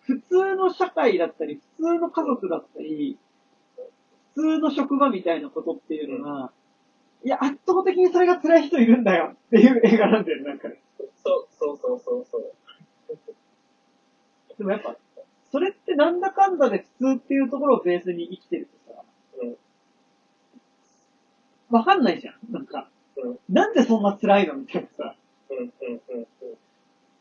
[0.00, 3.23] 普通の社会だったり、普通の家族だったり、普
[4.34, 6.52] 通の職場みたいなことっていうのが、
[7.24, 10.82] いや、圧倒的にそれが辛い人いるんだよっていう映画なんだよね、なんかね。
[11.24, 12.52] そうそうそうそうそう。
[14.58, 14.96] でもやっぱ、
[15.50, 19.02] それってなんだかんだで普通っていうところをベースに生きてるとさ、
[19.42, 19.56] うん。
[21.70, 22.34] わかんないじゃん。
[22.52, 23.38] なんか、うん。
[23.48, 25.16] なんでそんな辛いのみたいなさ。
[25.50, 25.58] うん。
[25.58, 25.68] うん。
[25.68, 26.26] うん。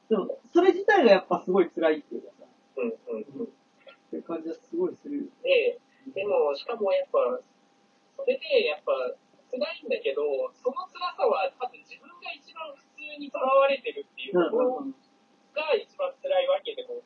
[0.10, 2.46] でも、それ自体がやっぱすごい辛いっていうかさ、
[2.78, 3.20] うん。
[3.40, 3.46] うん。
[3.46, 3.48] っ
[4.12, 5.24] ていう感じはすごいするよ。
[5.44, 5.80] で、
[6.12, 7.40] でも、しかもやっぱ、
[8.18, 8.92] それでやっぱ、
[9.54, 14.96] 辛いんだけど、その辛さは多分自分が一番普通にとらわれてるっていうところうん
[15.54, 17.06] が一番辛いわけでも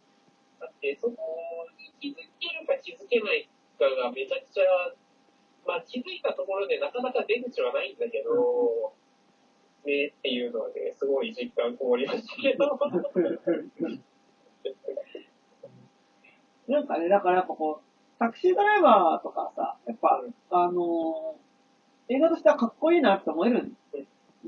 [0.63, 4.95] あって、そこに気づけるか気づけないかがめちゃくちゃ、
[5.67, 8.95] まあ気づいたところでなかなか出口はないんだけど、
[9.83, 12.79] ねっていうのはね、すごい実感こもりましたけど。
[16.67, 17.86] なんかね、だからやっぱこう、
[18.19, 21.35] タクシードライバーとかさ、やっぱ、あの
[22.09, 23.77] 映画としてはかっこいいなって思えるん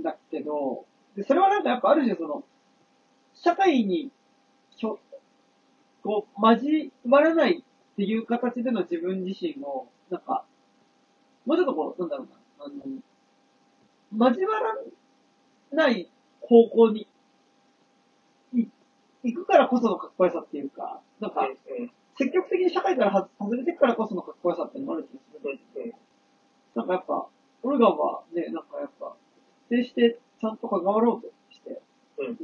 [0.01, 2.43] だけど、で、それはなんかやっぱある種その、
[3.36, 4.11] 社会に、
[4.72, 4.99] ひょ、
[6.03, 10.45] こう、交わらないっていう形での自分自身を、なんか、
[11.45, 14.76] もうちょっとこう、なんだろうな、あの、交わら
[15.72, 16.09] ない
[16.41, 17.07] 方向に、
[18.53, 18.65] い
[19.24, 21.47] 行くからこそのかっこよさっていうか、なんか、
[22.20, 25.59] 積極的に社会からは外れてくからこそのかっこよさっていうのもある気がする。
[25.84, 25.93] うん
[26.76, 27.28] なんかやっぱ、
[27.63, 29.15] オルガンはね、なんかやっぱ、
[29.70, 31.82] 徹底してちゃんと関わろうとして、
[32.20, 32.36] うん。
[32.36, 32.43] で、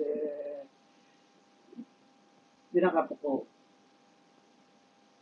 [2.73, 3.45] で、なんかやっぱこ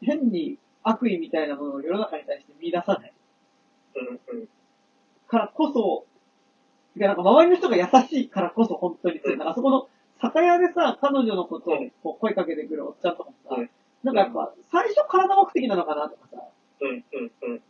[0.01, 3.13] う、変に悪意みたいなものを世の中に対して見出さない。
[3.95, 4.47] うんうん。
[5.27, 6.05] からこそ、
[6.95, 9.89] いやなんか周りの人が優しいからこそ本当に強い、なんかあそこの
[10.21, 13.32] 酒屋でさ、彼女のことをこう声かけてくるおっちゃんとか
[14.03, 16.43] なんかやっぱ最初体目的なのかなとかさ、
[16.81, 17.61] うんうんうんっ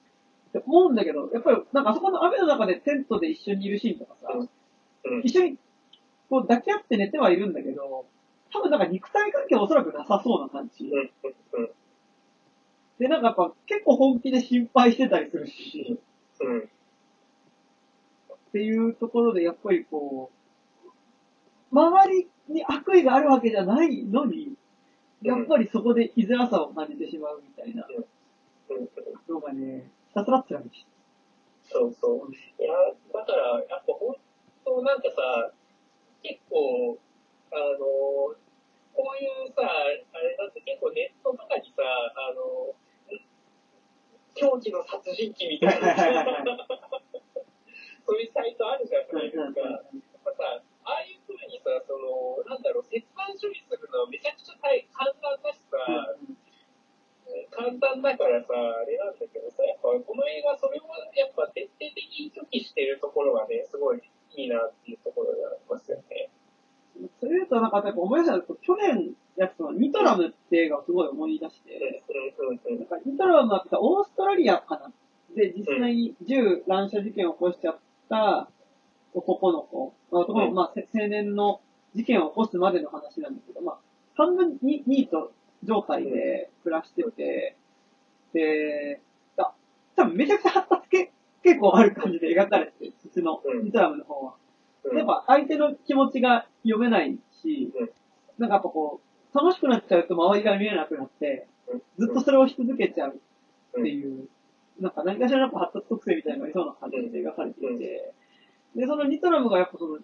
[0.54, 4.28] て思うんうんだけど、やっぱり、なんかあそこの雨の中でテントで一緒にいるシーンとかさ、
[5.06, 5.22] うん。
[5.24, 5.58] 一緒に、
[6.30, 8.06] こう抱き合って寝てはいるんだけど、
[8.54, 10.86] 多分なんか肉体関係はおそらくなさそうな感じ。
[10.86, 11.12] うん。
[11.60, 11.70] うん。
[13.00, 16.00] で、なんかやっぱ結構本気で心配してたりするし、
[16.40, 16.60] うん。
[16.60, 16.64] っ
[18.52, 20.30] ていうところでやっぱりこ
[21.72, 24.56] う、周りに悪意があるわけじゃないのに、
[25.24, 28.90] やっぱりそこで居づらさを感じてしまうみたいなうん。
[29.34, 30.86] のがね、ひたすら辛いし。
[31.64, 32.32] そうそう。
[32.32, 32.74] いや、
[33.14, 34.16] だから、やっぱ本
[34.66, 35.52] 当なんかさ、
[36.22, 36.98] 結構、
[37.52, 38.36] あの、こ
[38.98, 41.84] ういうさ、あれだって結構ネットとかにさ、
[42.16, 42.76] あの、
[44.36, 45.96] 狂気の殺人鬼みたいな
[48.06, 49.44] そういうサイトあるじゃないですか。
[49.62, 49.82] やっ
[50.26, 51.13] ぱさ、ああいう
[51.44, 55.76] 風にさ、その、なんだろう、切断処理するのはめちゃくちゃ大簡単だしさ、
[57.52, 64.02] 簡単だからさ、あれなんだけどさ、やっぱこの映画それをやっぱ徹底的に拒否してるところがね、すごい
[64.36, 66.30] いいなっていうところがありますよね。
[67.20, 74.92] それ言うとなんかやっぱ思い出したんですけど、去年やニトラムって映画をすごい思い出して、なんかニトラムはオーストラリアかな
[75.36, 77.80] で、実際に銃乱射事件を起こしちゃっ
[78.10, 78.52] た
[79.14, 80.56] 男の子、まあ男の子、うん。
[80.56, 81.62] まあせ青年の
[81.96, 83.78] 事件を起こすまでの話なんだけど、まあ、
[84.16, 85.32] 半分にニート
[85.64, 87.58] 状態で暮らしてて、
[88.34, 89.02] で、
[89.38, 89.54] あ
[89.96, 91.12] 多分めちゃくちゃ発達け
[91.44, 93.64] 結構ある感じで描かれてて、そっちのうん。
[93.66, 94.36] ニトラムの方は。
[94.86, 94.98] うん。
[94.98, 97.90] やっぱ相手の気持ちが読めないし、うん。
[98.40, 99.02] なんかやっぱこ
[99.34, 101.48] う、楽しくなっちゃうと周りが見えなくなって、
[101.98, 103.20] ずっとそれをし続けちゃう
[103.80, 104.28] っていう、
[104.80, 108.14] なんか何かしらの発達特性みたいなのがありそうな感じで描かれていて、
[108.76, 110.00] で、そのニトラムがやっぱその、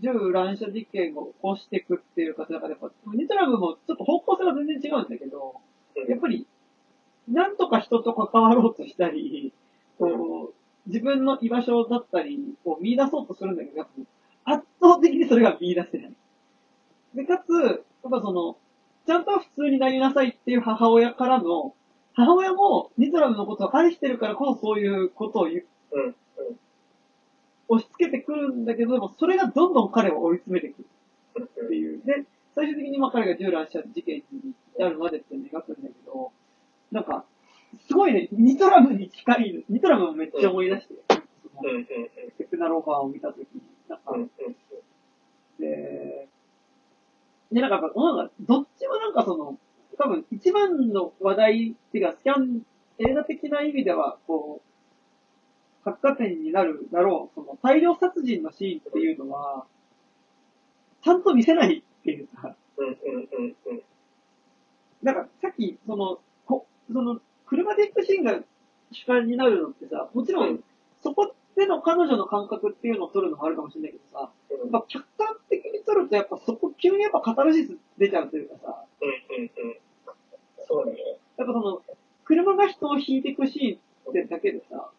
[0.00, 5.60] 銃乱射事件を起こしていくっていう方々で、やっぱ、ニトラムもちょっと方向性が全然違うんだけど、
[5.96, 6.10] うん。
[6.10, 6.46] やっぱり、
[7.28, 9.52] なんとか人と関わろうとしたり、
[9.98, 10.54] こう、
[10.86, 13.88] 自分の居場所だったりを見出そうとするんだけど、やっ
[14.44, 16.12] ぱ圧倒的にそれが見出せない。
[17.14, 18.56] で、かつ、やっぱその、
[19.06, 21.74] ちゃんと普通になりなさいっていう母親からの、
[22.14, 26.04] 母親もニトラムのことを愛してるからこそそういうことを言ううん。
[26.06, 26.14] うん
[27.68, 30.86] 押し付けてくるんだけど、でもそれがどんどん彼を追い詰めてくる。
[31.64, 32.02] っていう。
[32.04, 36.32] で、最終的にまあ彼が銃乱射事件に至るまでって描くんだけど、
[36.92, 37.24] なんか、
[37.88, 41.76] すごいね、ニトラムに近い、ニトラムもめっちゃ思い出して、そのうん。
[41.78, 41.84] うん。
[42.38, 43.98] テクナローファーを見たときに、なん。
[43.98, 44.14] か、
[45.58, 46.28] で、
[47.50, 47.70] で、なん。
[47.70, 48.28] かやっぱ、なん。
[48.28, 49.14] かどっちもなん。
[49.14, 49.58] かその、
[49.98, 52.62] 多分一番の話題っていうか、スキャン、
[52.98, 54.73] 映画的な意味では、こう、
[55.84, 59.66] 発火点になるだろう、その大量殺人のシーンっていうのは、
[61.02, 62.94] ちゃんと見せないっていうか、うんうん
[63.32, 63.56] うん。
[63.66, 63.82] うん
[65.02, 68.40] なんかさっき、その、こその、車で行くシーンが
[68.90, 70.60] 主観になるのってさ、もちろん、
[71.02, 79.50] そこでの彼女の感覚っていうのを撮るのもあるかもしれないけどさ、やっぱ客観的に撮るとやっぱそこ急にやっぱカタルシス出ちゃうというかさ、うんうんうん。
[80.66, 80.98] そうだね。
[81.36, 81.82] やっぱその、
[82.24, 84.90] 車が人を引いていくシーンってだけでさ、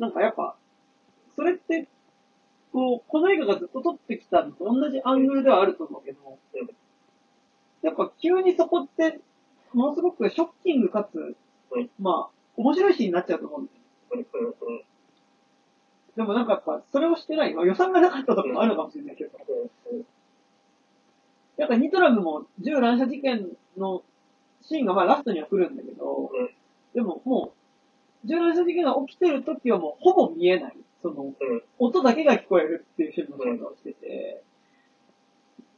[0.00, 0.56] なんかやっぱ、
[1.36, 1.86] それって、
[2.72, 6.38] こう、この映画がずっと撮ってきたのと同じアングルではあると思うけど、
[7.82, 9.20] やっぱ急にそこって、
[9.74, 11.36] ものすごくショッキングかつ、
[12.00, 13.72] まあ、面白いシーンになっちゃうと思うんだ
[14.18, 14.80] よ。
[16.16, 19.30] でもなんかやっぱ、それをしてない、まあ予算がなかったとかもあるかもしれないけど、
[21.56, 23.46] やっぱニトラムも銃乱射事件
[23.76, 24.02] の
[24.62, 26.30] シーンがまあラストには来るんだけど、
[26.94, 27.59] でももう、
[28.24, 30.76] 銃乱射事件が起きてる時はもうほぼ見えない。
[31.02, 31.34] その、うん。
[31.78, 34.42] 音だけが聞こえるっていうシーンの仕方をしてて、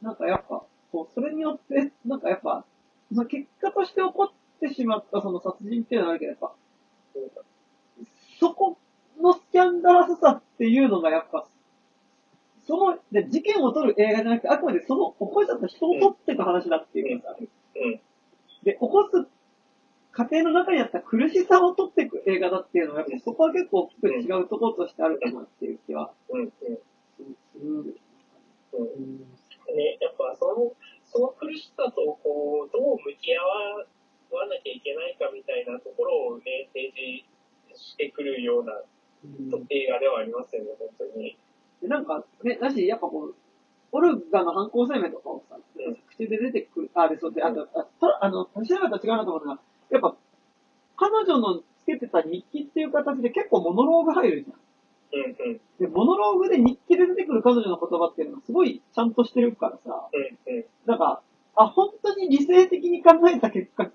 [0.01, 2.65] なんかやっぱ、こう、それによって、 なんかやっぱ、
[3.09, 6.53] その結果として起こってしまったその殺人っていうのはあるけど、やっぱ、
[8.39, 8.77] そこ
[9.19, 11.47] のスキャンダラスさっていうのがやっぱ、
[12.67, 17.43] その、で、事件を撮る映画じゃなくて、あくまでその起こしちゃった人を撮っていく話だっていうかさ、う
[17.89, 18.01] ん。
[18.63, 19.27] で、起こす
[20.13, 27.85] 過程の中にあった苦しさを撮っていく映画だっていうのは、やっぱそこは結構大きく違うところとしてあるかなっていう気はうんうん。
[29.73, 30.71] ね、やっぱその、
[31.11, 37.25] その苦しさとこう、どう向き合わなきゃいけないかみたいなところをね、提示
[37.73, 38.73] してくるような
[39.25, 41.37] うん映画ではありますよね、本当に。
[41.81, 43.35] でなんかね、だし、やっぱこう、
[43.91, 45.95] オルガの犯行声明とかをさ、うん。
[46.09, 49.61] 口で出てくる、あ、で、そうで、あと、あとあの、知らなかったら違うなと思うのが、
[49.93, 50.15] やっぱ、
[50.97, 54.59] 彼女のつけてた日記っていう形で結構モノローグ入るじゃん。
[55.15, 61.21] うんうんで、モノローグで日記で出てくる彼女の言葉っていうのがすごいちゃんとしてるからさ、うんうんなんか、
[61.55, 63.93] あ、本当に理性的に考えた結果、う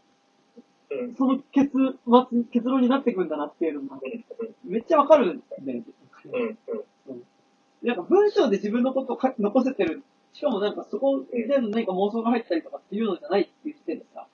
[0.90, 1.14] うん。
[1.16, 4.72] その結末、結論になっていくんだなっていうのが、うん。
[4.72, 5.82] めっちゃわかるんだよね。
[6.24, 6.58] うん。
[7.08, 7.22] うん。
[7.82, 10.02] なんか文章で自分のことを書き残せてる。
[10.32, 14.26] しかもなんかそこでの何か妄想が入ったりとかっていうのじゃないっていう時点でさ、あ、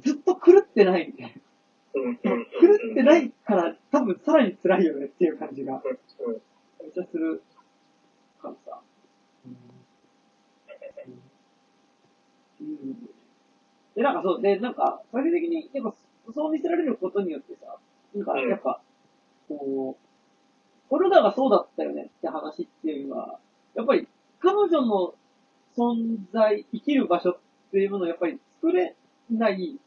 [0.00, 1.12] ずっと狂ってない。
[1.12, 6.32] 狂ってないから多分さらに辛いよねっていう感じがうん。
[6.80, 7.42] めっちゃする
[8.40, 8.80] からさ。
[12.60, 13.08] うん。
[13.94, 15.94] で、なんかそう、で、なんか、最終的に、やっぱ、
[16.34, 17.76] そう見せられることによってさ、
[18.14, 18.80] なんか、やっぱ、
[19.48, 23.38] こう、コルダがそうだったよねって話っていうのは、
[23.74, 24.08] やっぱり、
[24.40, 25.14] 彼女の
[25.76, 27.38] 存在、生きる場所っ
[27.70, 28.94] ていうものをやっぱり作れ
[29.30, 29.78] ない、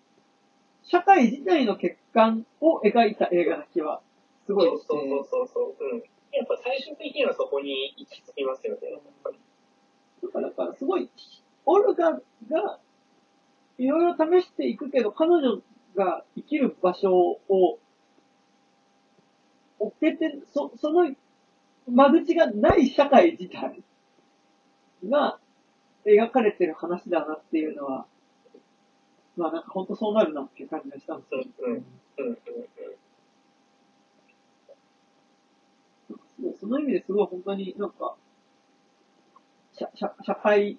[0.88, 4.02] 社会自体の欠陥を描いた映画な気は、
[4.46, 4.86] すごいして。
[4.88, 5.76] そうそうそうそう。
[5.80, 5.98] うん。
[6.32, 8.92] やっぱ最終的にはそこに行き着きますよね。
[8.92, 9.40] やっぱり。
[10.22, 11.10] だから、だからすごい、
[11.66, 12.80] オルガが、
[13.78, 15.62] いろいろ試していくけど、彼女
[15.96, 17.80] が生きる場所を、
[19.80, 21.14] 置けて、そ、その
[21.88, 23.84] 間口がない社会自体
[25.10, 25.40] が
[26.06, 28.06] 描かれてる話だなっていうのは、
[29.38, 31.44] まあなんか本当そうなるなっていう感じがしたんですよ。
[31.68, 32.36] うんうんうんうん
[36.60, 38.16] その意味ですごい本当になんか、
[39.74, 40.78] 社、社、社会、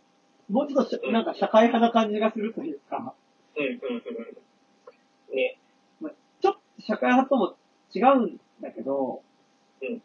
[0.48, 3.14] もうちょっとなんか社会派な感じがするというか、
[3.56, 5.36] うんうんうん。
[5.36, 5.58] ね。
[6.00, 7.56] まあ、ちょっと社会派とも
[7.94, 9.22] 違うんだけど、
[9.82, 10.02] うん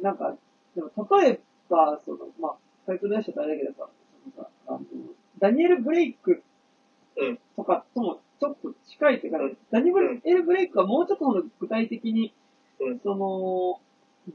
[0.00, 0.36] なんか、
[0.76, 2.54] でも例えば、その、まあ、
[2.86, 3.90] タイトル出したらあれだけどさ、
[4.34, 4.80] そのさあの
[5.40, 6.42] ダニエル・ブレイクうん
[7.56, 9.56] とかともちょっと近いっていうか、うん。
[9.70, 9.90] ダニ
[10.24, 12.32] エル・ブレイクはもうちょっと具体的に、
[12.80, 13.00] うん。
[13.00, 13.80] その、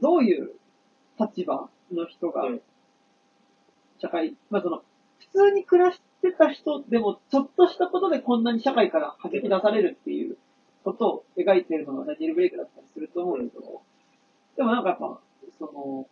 [0.00, 0.52] どういう
[1.18, 2.60] 立場の人がうん、
[4.00, 4.82] 社会、まあその、
[5.32, 10.36] 普通に暮らしてた人でも、ちょっとしたことでこんなに社会から弾き出されるっていう
[10.84, 13.82] ことを描いているのがダニエル・ブレイクだったりすると思うんですけど、
[14.56, 15.20] でもなんかやっぱ、
[15.58, 16.06] その、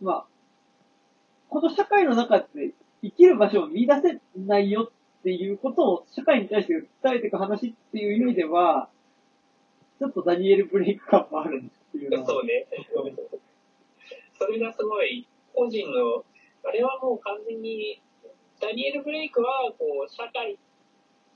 [0.00, 0.26] まあ、
[1.48, 2.72] この社会の中で
[3.02, 4.90] 生きる場所を見出せないよ
[5.26, 8.88] っていうことを社会に対して訴えていく話っていう意味では、
[9.98, 12.26] ちょっとダニエル・ブレイク感もあるっていうのは。
[12.26, 12.64] そうね。
[14.38, 16.24] それがすごい、個人の、
[16.62, 18.00] あれはもう完全に、
[18.60, 20.56] ダニエル・ブレイクは、こう、社会、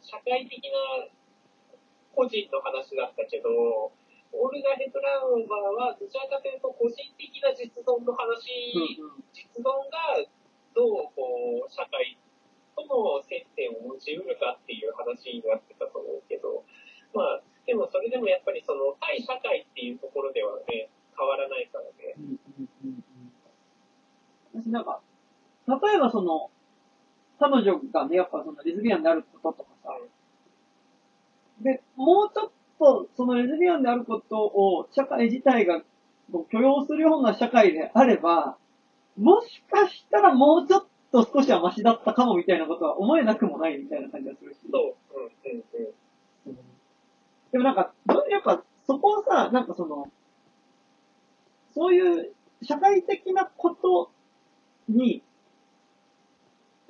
[0.00, 1.08] 社会的な
[2.14, 3.90] 個人の話だったけど、
[4.30, 10.22] オルガ・ヘトラウマーは、どちらかというと個人的な実存の話、うんうん実存が
[10.76, 12.29] どう、こう、社会と
[12.76, 16.64] の接点を持ち得るかっていう話になってたと思うけど、
[17.14, 22.14] まあ、でもそれでもやっぱりその、対社会っていうところではね、変わらないからね。
[22.18, 23.04] うんうんうん
[24.54, 24.62] うん。
[24.62, 25.00] 私なんか、
[25.68, 26.50] 例えばその、
[27.38, 29.98] 彼女がね、やっぱそのレズビアンであることとかさ、
[31.62, 35.82] で、もうちょっとそのレズビアンであることを社会自体が
[36.50, 38.56] 許容するような社会であれば、
[39.16, 44.58] もしかしたらもうちょっと少しはマシだったかもみたいなことは思えなくもないみたいな感じがするし。
[44.70, 45.90] そう、うん、うん、
[46.46, 46.56] うん。
[47.52, 47.92] でもなんか、
[48.30, 50.10] やっぱそこをさ、なんかその、
[51.74, 52.32] そういう
[52.62, 54.10] 社会的なこと
[54.88, 55.22] に、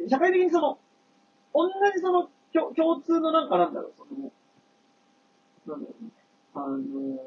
[0.08, 0.78] 社会的にその、
[1.54, 4.32] 同じその共共通のなんかなんだろう、その、
[5.66, 6.10] なんだろうね、
[6.54, 7.18] あの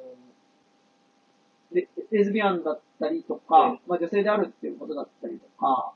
[1.72, 5.94] レ、レズビアンだったりとか、うんまあ女性であるっていうことだったりとか、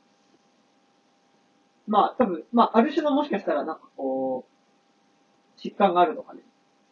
[1.88, 6.42] まあ多分、まあある種のもしかしたらなんかこう、疾患があるとかね、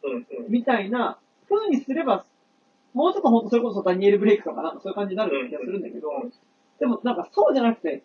[0.04, 0.26] うん、うん。
[0.50, 1.18] みたいな
[1.50, 2.26] 風にすれば、
[2.94, 6.32] もうちょっとほんとそれこそダニエル・ブレイクとかなんかそういう感じになる気がするんだけど、うん
[6.80, 8.04] でもなんかそうじゃなくて、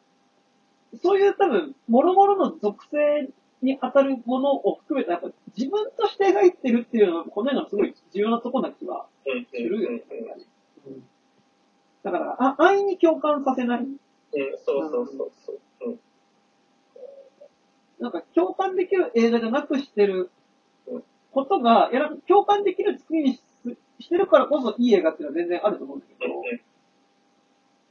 [1.03, 3.29] そういう多分、諸々の属性
[3.63, 10.03] に当たるものを含めた、やっぱ自分として描いてるっていうのは、この映画のすごい重要なとこな気はうん、するよね。
[10.87, 11.03] うん、うん。
[12.03, 13.81] だから、あ安易に共感させない。
[13.81, 13.89] うん、
[14.65, 15.61] そうそうそうそう。
[18.01, 20.31] うん、なんか共感できる映画じゃなくしてる
[21.33, 23.43] ことが、いや、共感できる作りにし
[24.01, 26.43] してるからこそいい映画っていうのは全然あると思うんだけど、うん、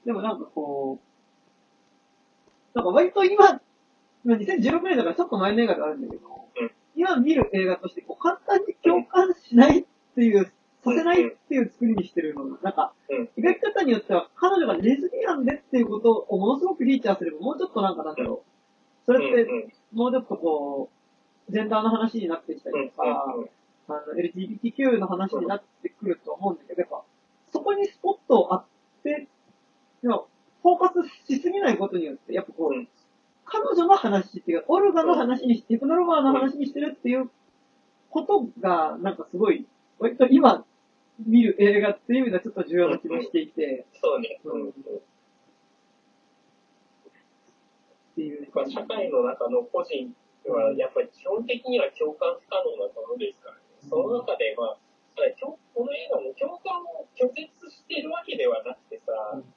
[0.05, 3.53] でもなんかこう、なんか割と今、
[4.25, 6.27] まあ2016年だからちょっと前の映画ではあるんだけど、
[6.59, 6.71] うん。
[6.95, 9.85] 今見る映画としてこう簡単に共感しないっ
[10.15, 10.51] ていう、
[10.83, 20.89] させないっていう作りにしてるのが、なんか、うん、描き方によっては彼女がレズビアンでっていうことをものすごくフィーチャーすれば、もうちょっとなんかなんだろう、それってもうちょっとこ
[21.47, 23.25] う、ジェンダーの話になってきたりとか、
[23.87, 27.03] あの、LGBTQ の話になってくると思うんだけど、やっぱ、
[27.51, 28.65] そこにスポットを当
[29.03, 29.27] て、
[30.01, 30.27] でも
[30.61, 32.87] フォーカスしすぎないことによって、やっぱこう、うん。
[33.45, 37.31] 彼女の話っていうか、オルガの話にして、ヒプノロバーの話にしてるっていう
[38.11, 39.65] ことが、なんかすごい、
[39.97, 40.65] 割と今
[41.25, 44.39] 見る映画っていう意味ではちょっと重要な気もしていて、そうね。
[44.43, 44.73] うんうん。
[48.19, 48.51] っていう。
[48.51, 50.11] まあ社会の中の個人
[50.51, 53.63] は、やっぱり基本的には共感不可能なものですからね。
[53.87, 54.77] その中で、まあ、
[55.15, 59.47] ただ共この映画も共感を拒絶してるわけではなくてさ、うん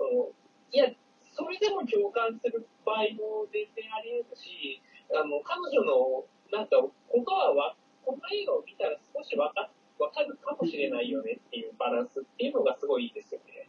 [0.00, 0.32] その、
[0.72, 0.88] いや、
[1.36, 4.80] それでも共感する場合も全然あり得るし、
[5.12, 13.68] あの、彼女の、なんか、ことはわ、この映画を見たら少しわか、わかるかもしれないよねっていうバランスっていうのがすごいいいですよね。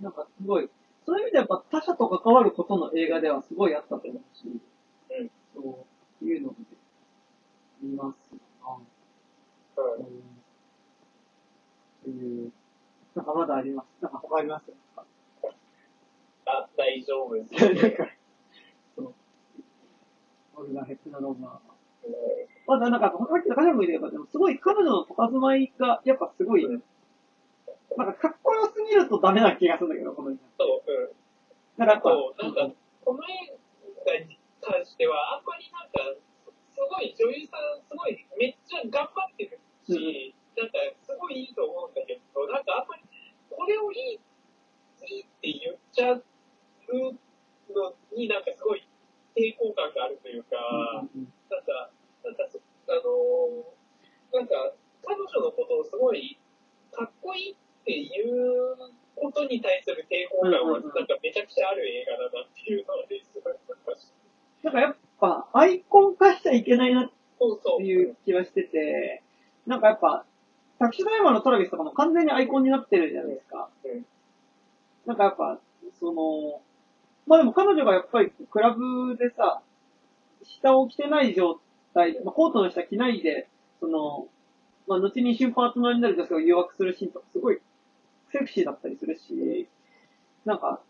[0.00, 0.68] なんかすごい、
[1.04, 5.86] そういう意味でやっぱ他者と関わることの映画ではすごいあったと思うし、うんそ
[6.22, 6.54] ういうので
[7.82, 8.30] 見ます
[8.64, 8.76] な。
[9.84, 10.06] うんうん。
[12.04, 12.52] という、
[13.14, 14.02] なんかまだあります？
[14.02, 14.66] なんか他あります？
[14.96, 15.04] か
[16.46, 17.52] あ、大丈夫です。
[17.74, 18.08] なんか、
[18.96, 19.14] そう。
[20.56, 21.72] オルガ・ヘップナローマー。
[22.66, 26.82] まだなんか、さっきのカジャも言ってたけど、すごい彼女の佇まいが、やっぱすごい、うん
[27.96, 31.12] なんかかっこよすぎるとダメな気がするんだけど、この映そう、うん。
[31.78, 31.86] 画。
[31.86, 32.74] なんかなんか、
[33.04, 33.58] この映
[34.06, 36.16] 画に関しては、あんまりなんか、
[36.74, 43.02] すごい女優さん、すごい、めっちゃ頑張ってるし、なんか、すごいいいと思うんだけど、なんかあんまり、
[43.50, 44.20] これをいい、
[45.02, 46.24] いいって言っちゃう
[47.74, 48.86] のになんかすごい
[49.34, 50.56] 抵抗感があるというか、
[51.14, 51.90] うんうんなんか、
[52.24, 53.82] なんかそ、あのー
[54.32, 54.72] なんか、
[55.04, 56.38] 彼女のことをすごい、
[56.90, 57.60] かっこいいって
[57.90, 58.76] いう
[59.16, 64.12] ことに対する抵抗感は、なんかめちゃくちゃある映画だなっていうので、す。
[64.62, 67.10] なんかやっぱ、アイコン化しちゃいけないなっ。
[67.78, 69.22] ていう気はしてて、
[69.66, 70.24] なんかやっぱ、
[70.78, 73.68] タクシードライバーのトラビスとかも完全にアイコンになってるじゃないですか。
[73.84, 74.06] うん
[75.04, 75.58] なんかやっぱ、
[75.98, 76.60] その、
[77.26, 79.60] まあでも彼女がやっぱりクラブでさ、
[80.44, 81.58] 下を着てない状
[81.92, 83.48] 態、まあ、コートの下着ないで、
[83.80, 84.28] その、
[84.86, 87.58] まあ後に一瞬パートナーになる女性を誘惑するシーンとかすごい
[88.32, 89.68] セクシーだったりするし、
[90.44, 90.80] なんか、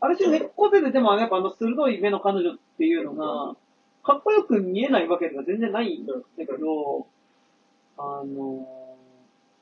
[0.00, 3.56] ある種猫背ででもやっぱあの鋭い目の彼女っていうのが、
[4.02, 7.06] かっこよく見えないわけでは全然ないんだけど、
[7.96, 8.66] あの、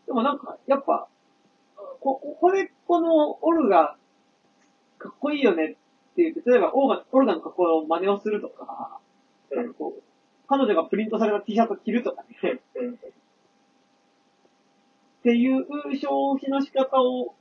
[0.06, 1.06] でもなんか、やっぱ、
[2.00, 3.96] こ、ここでこのオルガ、
[4.98, 5.68] かっこいいよねっ
[6.16, 8.98] て言って、例えばオルガ、オルガの格好を真似をするとか、
[9.54, 10.02] なんかこう、
[10.48, 12.98] 彼女がプリントされた T シャツを着るとかね、うん。
[15.22, 15.64] っていう
[16.00, 17.36] 消費の仕方を、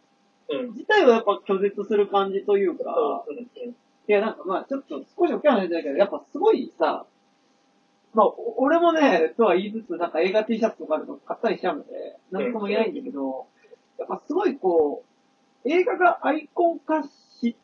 [0.49, 0.67] うん。
[0.73, 3.34] 自体はやっぱ拒絶する感じというか、そう。
[3.34, 3.38] うん。
[3.39, 3.71] うん。
[3.71, 3.75] い
[4.07, 7.07] や、なんかまあ、ちょっと少し大きな話だけど、やっぱすごいさ、
[8.13, 13.47] まあ、お俺もね、とは言いつつ、なんか映画 T シャツとかあると買ったりしちゃうので、なんとも言えないんだけど、
[13.97, 15.03] やっぱすごいこ
[15.65, 17.55] う、映画がアイコン化し、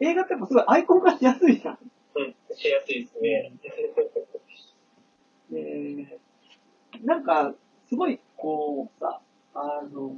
[0.00, 1.78] 映画ってやっぱすごいアイコン化しやすいじゃん。
[2.16, 2.34] うん。
[2.54, 3.52] しやすいですね。
[5.50, 6.20] で、
[7.02, 7.54] なんか、
[7.88, 9.20] すごいこうさ、
[9.54, 10.16] あの、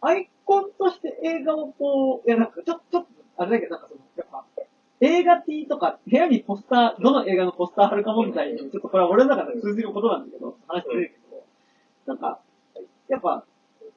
[0.00, 4.44] アイコンとして映画をこう、いやなんかちょっと、ちょっと、あれだけど、なんかその、やっぱ、
[5.00, 11.44] 映画 T とか、部屋にポスター、どの映画のポスター貼るか問題に、ちょっとこれは俺の中で通じることなんだけど、話してるけど、
[12.06, 12.40] なんか、
[13.08, 13.44] やっぱ、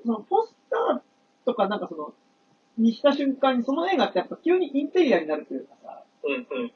[0.06, 1.02] そのポスター
[1.46, 2.14] とかなんかその、
[2.78, 6.34] にした瞬間に、その映画ってやっぱ急にインテリアになるというかさ、うん。
[6.34, 6.72] うん。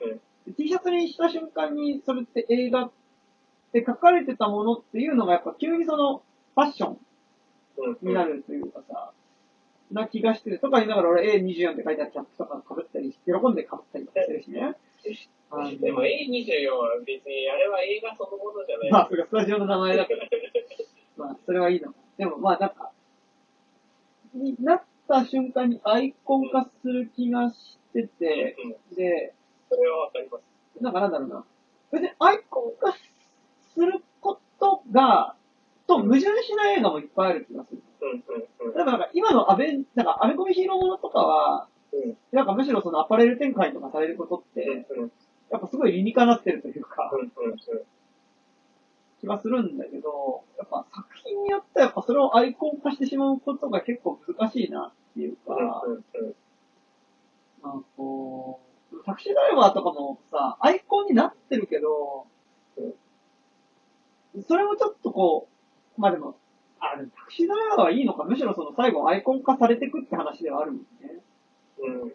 [0.47, 0.53] うん。
[0.53, 2.91] T シャツにした瞬間に、それって映画
[3.71, 6.21] って書かれてたものっていうのがやっぱ急にその、
[6.55, 6.97] ファッション
[7.77, 8.07] うん。
[8.07, 9.13] になるというかさ、
[9.91, 10.59] な気がしてる。
[10.59, 14.75] とか言いながら俺 A24 って書いてあるキャップとか被ったり、喜んで被ったりとかしてるしね。
[15.79, 18.91] でも A24 は別に、あれは映画そのものじゃない。
[18.91, 20.27] まあ、それがスタジオの名前だから、
[21.17, 21.99] まあ、それはいいのか。
[22.17, 22.91] でもまあなんか、
[24.33, 28.55] になった瞬間にアイコン化する気がしてて、
[28.89, 28.95] うん。
[28.95, 29.33] で、
[29.69, 30.83] それはわかります。
[30.83, 31.45] なんかなんだろうな。
[31.91, 32.93] 別にアイコン化
[33.73, 35.35] することが、
[35.87, 37.81] と矛盾しない映画もいっぱいある気がする。
[38.01, 38.23] うん。
[38.65, 38.69] うん。
[38.69, 38.73] うん。
[38.73, 42.17] だから今のアベン、なんかアメコミヒーローものとかは、うん。
[42.31, 45.11] なんかむしろそのアパレル展開とかされることって、うん。
[45.51, 47.51] やっぱすごい理にかなってるというか、うん。
[47.51, 47.57] うん。
[49.19, 55.93] 気がするんだけど、やっぱ作品によってはやっぱそれをアイコン化してしまうことが結構難しいなっていうか、うん。
[55.93, 56.35] うん。
[57.63, 58.59] なんかこ
[58.91, 62.25] う、タクシードライバーとかもさ、アイコンになってるけど、
[64.47, 65.49] それもちょっとこ
[65.97, 66.37] う、まあでも、
[66.79, 71.19] あ、でもタクシードライバーはいいのか、むしろその最後アイコン化されてくって話ではあるもんね。
[71.79, 72.13] うん。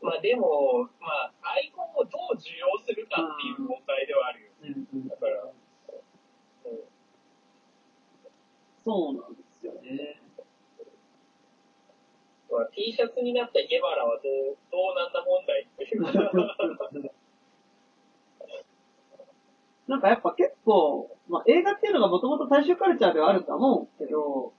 [0.00, 4.48] まあでも、まあ、アイコンをどう受容するかっていう問題ではあるよ。
[4.62, 5.52] うんうんだから、うん。
[8.84, 10.20] そうなんですよね。
[12.50, 17.12] まあ、T シャツになったゲバラはどう、どうなんだ問題っていうか。
[19.88, 24.52] なんかやっぱ結構、まあ映画っていうのがもともと大衆カルチャーではあるとは思うけど、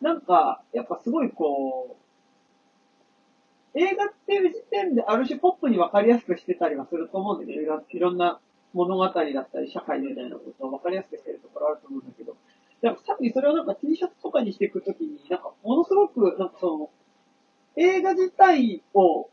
[0.00, 1.96] なんか、やっぱすごいこ
[3.74, 8.38] う、映画っていう時点である種ポップに分かりやすくしてたりはすると思うんだけど、いろいろんな
[8.72, 12.36] 物語だったり社会みたいなことを分かりやすくしてるところあると思うんだけど、
[12.82, 16.90] なんかさっきそれをなんか T シャツとかにしていくときに、なんかものすごく、なんかその、
[17.76, 19.30] 映画自体を、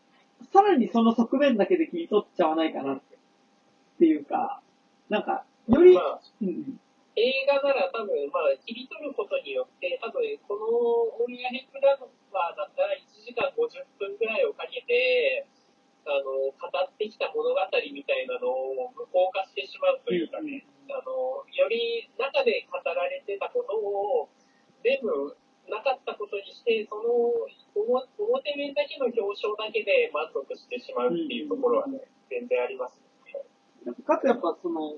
[0.53, 3.01] さらにその側面だけで切り取っちゃわないかなっ
[4.01, 4.65] ていうか、
[5.13, 6.81] なんか、より、まあ、うん、
[7.13, 15.45] 映画なら多分、まあ、切り取ることによって、多分、このオリアヘッドラバーだったら1時間50分くらいをかけて、
[16.09, 17.61] あの、語ってきた物語
[17.93, 24.33] みたいなのを無効化してしまうというかね、あの、より中で語られてたことを
[24.81, 25.37] 全部
[25.69, 27.45] なかったことにして、その
[27.77, 32.01] 表表面だけの表彰だけで満足してしまうっていうところはね、
[32.33, 33.10] 全然ありますね。
[33.85, 34.95] かかつやっぱその、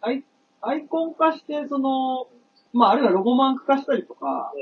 [0.00, 0.24] アイ、
[0.60, 2.28] アイコン化して、その、
[2.72, 4.52] まああるいはロゴマーク化したりとか、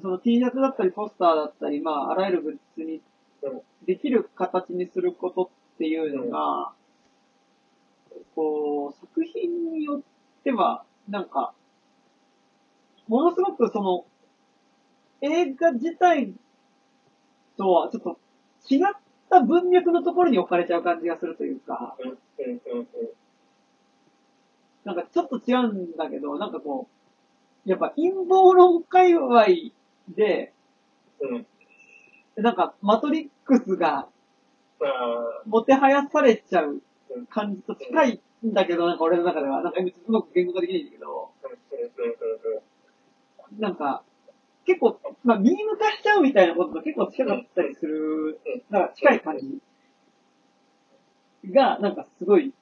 [0.00, 3.00] その T シャツだったりポスターだったり、まああらゆるグッズに
[3.42, 6.72] うんできる形にすることっていうのが、
[8.34, 10.02] こう、作品によっ
[10.44, 11.54] ては、なんか、
[13.06, 14.04] ものすごくその、
[15.22, 16.34] 映画自体
[17.56, 18.18] とはちょっと
[18.68, 18.80] 違っ
[19.28, 21.96] た文脈のところに置かれちゃう感じがするというか、
[24.84, 26.88] なんかちょっと違うんだけど、なんかこ
[27.66, 29.46] う、やっぱ陰謀論界隈
[30.08, 30.52] で、
[32.36, 34.08] なんかマトリックスが、
[35.46, 36.82] もてはやされちゃう
[37.28, 41.30] 感じと近いんだけど、なんか俺の中では、なんかうまく言語化できないんだけど、
[43.58, 44.02] なんか、
[44.68, 48.38] 結構、まあ、ミーム化しちゃうみたいなことと結構近かったりする、
[48.68, 49.58] なんか近い感じ
[51.50, 52.52] が、なんかすごい、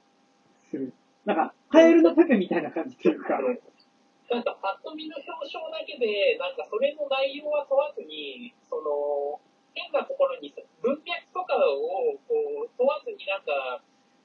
[0.70, 0.94] する。
[1.24, 9.40] なんか、カエルのペペみたいな感じっていうか、なんか、パッと見の表彰だけで、なんか、それの内容は問わずに、その、
[9.74, 13.82] 変なところに文脈とかをこう問わずになんか、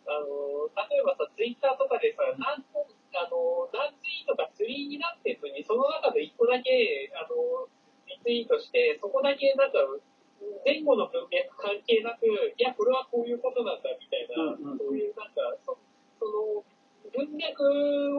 [0.07, 7.67] あの、例えばさ、ツイッターとかでさ、何個、あの、何ツイートかツリーになってずに、その中で一個だけ、あの、
[8.07, 9.79] リツイートして、そこだけなんか、
[10.65, 15.77] 前後の文脈関係なく、いや、これはこういうことなんだ、みたいな、うんうんそういうなんか、そ
[16.17, 16.65] その、
[17.13, 17.65] 文脈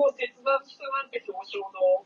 [0.02, 2.04] を切断したなんか表彰の、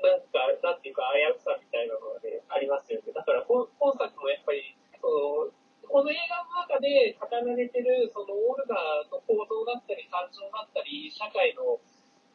[0.00, 3.12] なんか、なんていうか、危うさみたいなのがね、ありますよね。
[3.12, 5.50] だから、今今作もやっぱり、その、
[5.88, 8.76] この映画の中で語られてる、その、オルガ
[9.10, 11.80] の構造だったり、感情だったり、社会の、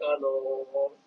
[0.04, 0.28] あの、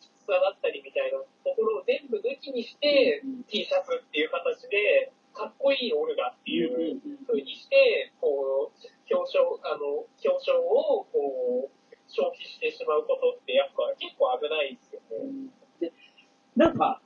[0.00, 1.26] きつさだったりみたいなと
[1.56, 15.50] ころを全部抜きにして、うん T シャツっていう形で、かっこいいオルガっていう風にして、こう、表彰、あの、表彰を、こう、消費してしまうことって、やっぱ結構危ないですよね。
[15.80, 15.92] で、
[16.56, 17.00] なんか、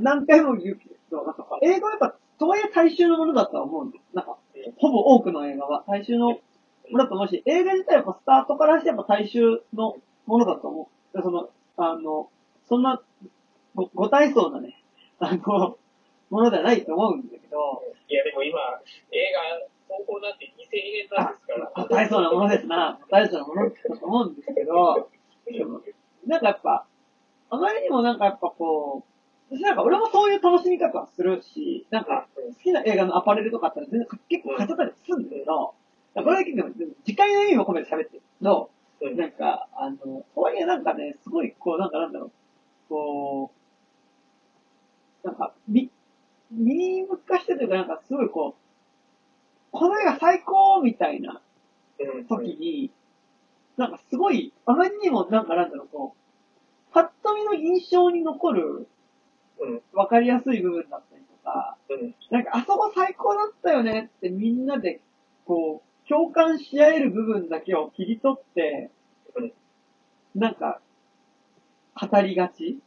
[0.00, 4.04] 何回も言うけど、なんか映画はやっぱ、とはいえ大衆のものだとは思うんです。
[4.12, 4.36] なんか、
[4.78, 5.84] ほぼ多くの映画は。
[5.86, 6.40] 大衆のも
[6.90, 9.96] のだと思うし、映画自体はスタートからしてやっぱ大衆の
[10.26, 11.16] ものだと思う。
[11.16, 12.30] でその、あの、
[12.68, 13.00] そんな、
[13.74, 14.82] ご、ご体操なね、
[15.18, 15.78] あの、
[16.30, 18.58] ものではないと思うんだけど、いや、でも今、
[19.12, 21.72] 映画、投稿なんて2000円なんですから。
[21.76, 25.08] ご体操なものですな、ご体操なものだと思うんですけど、
[25.46, 25.80] でも
[26.26, 26.86] なんかやっぱ、
[27.50, 29.04] あまりにもなんかやっぱこ
[29.50, 35.74] う、私なんか俺もそういう楽しみ方はするし、なんか好きな映画のアパレルとかあったら全然結構買っちゃったりするんだけど、
[36.14, 36.70] これだけでも
[37.04, 42.32] 時間の意味も込めて喋ってるけど、うんなんか、あの、とはいえなんかね、すごいこう、なんかなんだろう、
[42.88, 43.52] こ
[45.24, 45.90] う、なんか、み、
[46.50, 48.60] ミーム化してというかなんかすごいこう、
[49.72, 51.40] この映画最高みたいな
[51.98, 52.90] うん時に、
[53.76, 58.88] なんかすごい、あまりにもなんかなんだろう、こう、パッと見の印象に残る、
[59.60, 59.82] うん。
[59.92, 62.14] わかりやすい部分だったりとか、うん。
[62.30, 65.00] なんかあそこ最高だったよねってみんなで、
[65.46, 68.90] こう、共感し合える部分だけを切り取って、
[69.36, 69.52] うん
[70.34, 70.80] なんか、
[71.94, 72.80] 語りがち？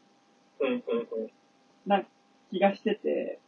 [1.86, 2.04] な
[2.52, 3.40] 気がしてて、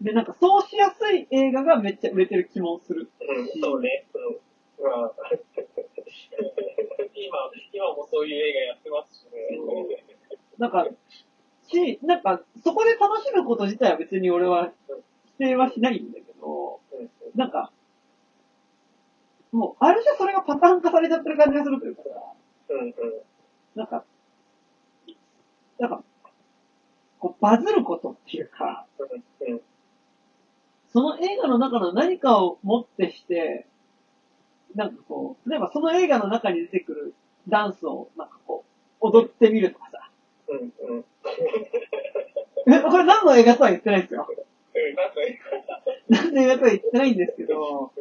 [0.00, 3.10] で、なんかそうしやすい映画がめっちゃ売れてる気もする。
[3.20, 4.06] うんそうね。
[4.14, 4.90] うん。
[4.90, 5.12] まあ、
[7.14, 9.58] 今、今もそういう映画やってますしね。
[10.58, 10.86] なんか、
[11.68, 14.72] し、なんか、そこで楽しむこと自体は別に俺は
[15.38, 17.70] 否定はしないんだけど、うんなんか、
[19.56, 22.02] もう、ある種それがパターン化されちゃってる感じがするというか。
[22.02, 22.10] さ、
[22.68, 22.94] うんうん。
[23.74, 24.04] なんか、
[25.78, 26.04] なんか、
[27.18, 29.60] こう、バズることっていうか、うんうん。
[30.92, 33.66] その映画の中の何かをもってして、
[34.74, 37.14] なんかこう、例えばその映画の中に出てくる
[37.48, 38.62] ダンスを、なんかこ
[39.00, 40.10] う、踊ってみるとかさ。
[40.48, 41.04] うんうん。
[42.74, 44.28] え、これ何の映画とは言ってないですよ。
[46.10, 47.12] 何の映画とは言ってない。
[47.12, 47.92] んですけど、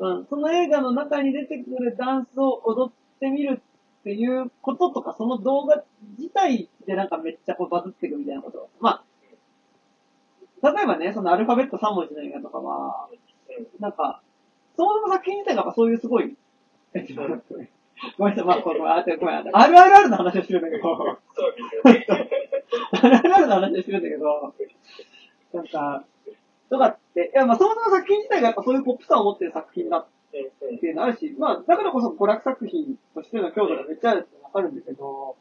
[0.00, 3.60] うんうん、その映画の中に出てくるダンスを踊ってみる
[4.00, 5.84] っていうこととか、その動画
[6.18, 8.70] 自体でなんかめっちゃこうバズってくみたいなこと。
[8.80, 9.04] ま
[10.62, 13.08] あ、例えばね、そのアルファベット3文字の映画とかは、
[13.78, 14.22] なんか、
[14.76, 16.34] そもそも作品自体がそういうすごい、
[18.16, 20.96] ごめんなさい、まあ、これ、あ、ごめん、RRR の話をしてるんだけど、
[21.34, 22.40] そうですよね。
[23.20, 24.54] RRR の話をしてるんだけど、
[25.52, 26.04] なんか、
[26.70, 30.38] とかって、いや、まあ、そもそも作品自体がやっぱそういうポップさを持ってる作品だって
[30.86, 35.36] いうのあるし、まあ、だからこそ娯楽作品としての強度がめっちゃあるってわかるんだけど、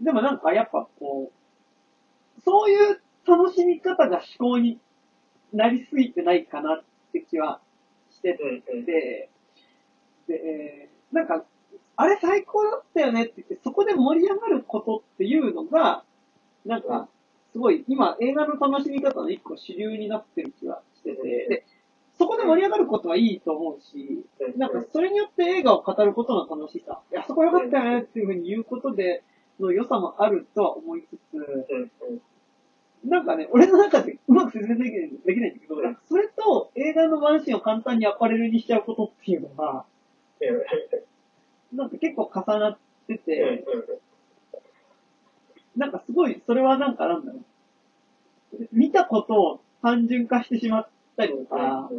[0.00, 4.78] でもなんかやっぱこう、そういう楽しみ方が思考に
[5.52, 7.60] なりすぎてないかなって気は
[8.10, 9.28] してて、で、
[10.28, 11.44] えーなんか、
[11.96, 16.04] あれ最高だったよねって言って、そこで盛り上がることっていうのが、
[16.64, 17.08] なんか、
[17.52, 21.64] すごい、今映画の楽しみ方の一個主流になってる気はしてて、で、
[22.18, 24.24] そこで盛り上がることはいいと思うし、
[24.56, 29.22] なんかそれによって映画を語ることの楽しさ、いや、そこ良かったよねっていうふうに言うことで
[29.58, 31.90] の良さもあるとは思いつつ、
[33.04, 35.76] なんかね、俺の中でうまく説明できないできないんだけど、
[36.08, 39.86] それと映画のワンシーンを簡単にアパレルにしちゃうことっていうのが、
[41.72, 42.78] なんか結構重なっ
[43.08, 43.64] てて、
[45.80, 48.68] なんかすごい、それはなんかなんだろう。
[48.70, 51.90] 見たことを単純化してしまったりとか、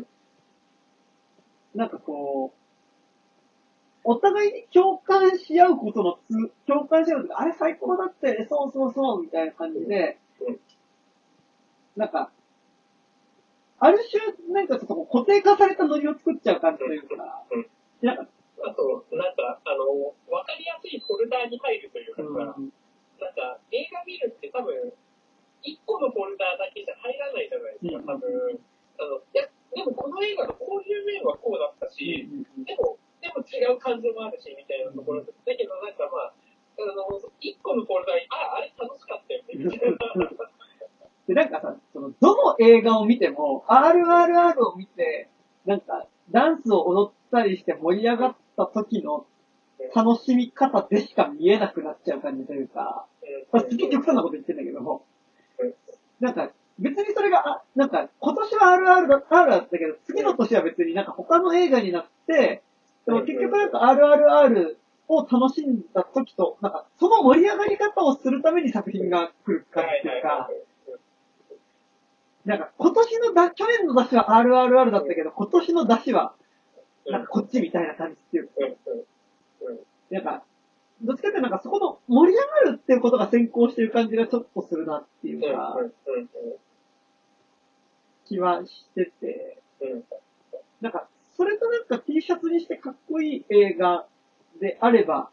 [1.74, 2.58] なんかこう、
[4.04, 10.60] お互いに共感し合うことのつ、共感し合うとか、あれ最高だったよね、そうそうそう、みたいな感じでうん、
[11.96, 12.30] なんか、
[13.80, 17.66] ある種、なんかちょっと固定化されたノリを作っちゃう感じというかうん、
[18.06, 18.18] なん。
[18.18, 18.28] か、
[18.64, 22.72] あと、なんか、あの、わかりやすいフォルダーに入るというかさ、うん
[23.22, 24.74] なんか、映画見るって多分、
[25.62, 28.60] 一個のフォルダーだけじゃ入らないじゃないですか、多分。
[28.98, 32.28] あの、いや、でもこの映画のこういう面はこうだったし、
[32.66, 37.06] でも、でも違う感情もあるし、みたいなところで、だけどなんかまあ、あの、
[37.40, 39.98] 一個のフォルダに、あ、あれ楽しかったよね、みたいな。
[41.28, 45.30] で、なんかさ、その、どの映画を見ても、RRR を見て、
[45.66, 49.28] なんか、ダンスを踊ったりして盛り上がった時の
[49.96, 53.06] 楽しみ方でしか見えなくなっちゃう感じというか、
[53.52, 55.04] まあ、すげえ極端なこと言ってんだけど、
[56.20, 62.64] なんか、別にそれが、あ、なんか、今年は RR だ、R だったけど、次の年は別になんか他の映画になって、
[63.06, 64.76] でも結局なんか RRR
[65.08, 70.50] を楽しんだ時と、なんか、その盛り上がり方をするために作品が来る感じっていうか、
[72.46, 76.34] なんか今年のだ、去年の出しは RRR だったけど、今年の出しは、
[77.08, 78.54] なんかこっちみたいな感じっていうか、
[80.12, 80.44] なんか、
[81.02, 85.78] どっちかってなんかそこの盛り上がるっていうことが先行してる感じがちょっとするなっていうか、
[88.26, 89.58] 気はしてて、
[90.80, 94.06] なんか、それとなんか T シャツにしてかっこいい映画
[94.60, 95.30] であれば、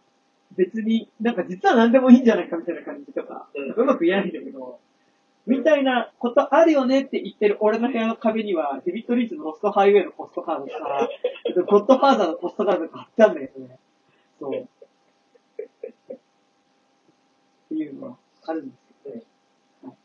[0.57, 4.81] 別になんか実は何でもいいんじゃないかみたいな感じとか、うまく言えないんだけど、
[5.47, 11.09] みたいなことあるよねって言ってる俺の部屋の壁には、デビッド・リーチのロストハイウェイのポストカードとか、
[11.67, 13.79] ゴッドファーザーのポストカードとか貼ってあるんだけどね。
[14.39, 14.55] そう。
[14.55, 14.67] っ
[17.69, 18.17] ていうのは
[18.47, 19.17] あるんですけど、
[19.83, 19.97] はい。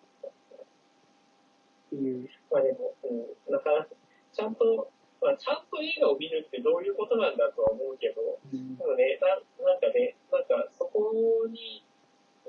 [1.87, 2.29] っていう。
[2.51, 3.87] まあでも、うん、なんか、
[4.33, 4.91] ちゃんと、
[5.21, 11.13] まあ、ちゃんと映画を見るってどういうことなんだとは思うけど、うんただね、ななんかね、なんかそこ
[11.47, 11.85] に、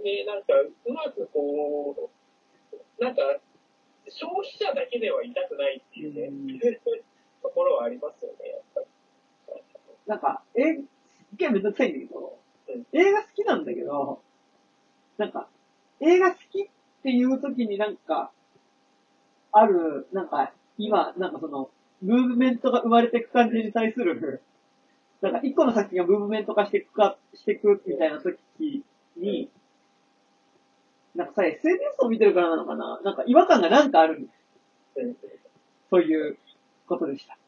[0.03, 3.23] ね、なんかうまくこう、なんか
[4.09, 6.59] 消費者だけではいたくないっていうね、うん
[7.45, 8.87] ところはありますよね、やっぱり。
[10.07, 10.81] なんか、え、
[11.35, 12.39] すげえめんどくさいんだけど、
[12.93, 14.23] 映画好きなんだけど、
[15.19, 15.49] なんか、
[16.01, 16.67] 映画好きっ
[17.03, 18.31] ていう時になんか、
[19.53, 21.71] ある、なんか、今、なんかその、
[22.03, 24.43] ムーブメントが生まれていく感じに対する、
[25.21, 28.39] なんか一個の作品がムーブメント化していくか、していくみたいな時
[29.17, 29.51] に、
[31.15, 33.01] なんかさ、SNS を見てるからなのかな？
[33.05, 34.35] なんか違和感がなんかあるんです。
[35.91, 36.37] そういう
[36.89, 37.39] ことでした。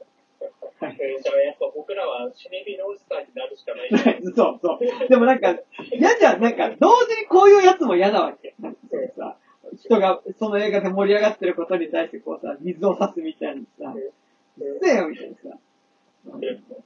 [0.78, 4.22] じゃあやっぱ僕らはシネビルおじさんになるしかない。
[4.22, 5.08] そうそう。
[5.08, 5.56] でもなんか、
[5.92, 6.42] 嫌じゃん。
[6.42, 8.54] なんか、同時にこういうやつも嫌なわけ。
[8.60, 9.36] なんかそのさ、
[9.76, 15.58] 人がその映画で盛り上がってることに対してこうさ、水を差すみたいなさ、うっせえよみたいなさ。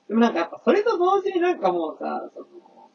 [0.09, 2.47] でもなんかやっぱそれと同時になんかもうさ、その、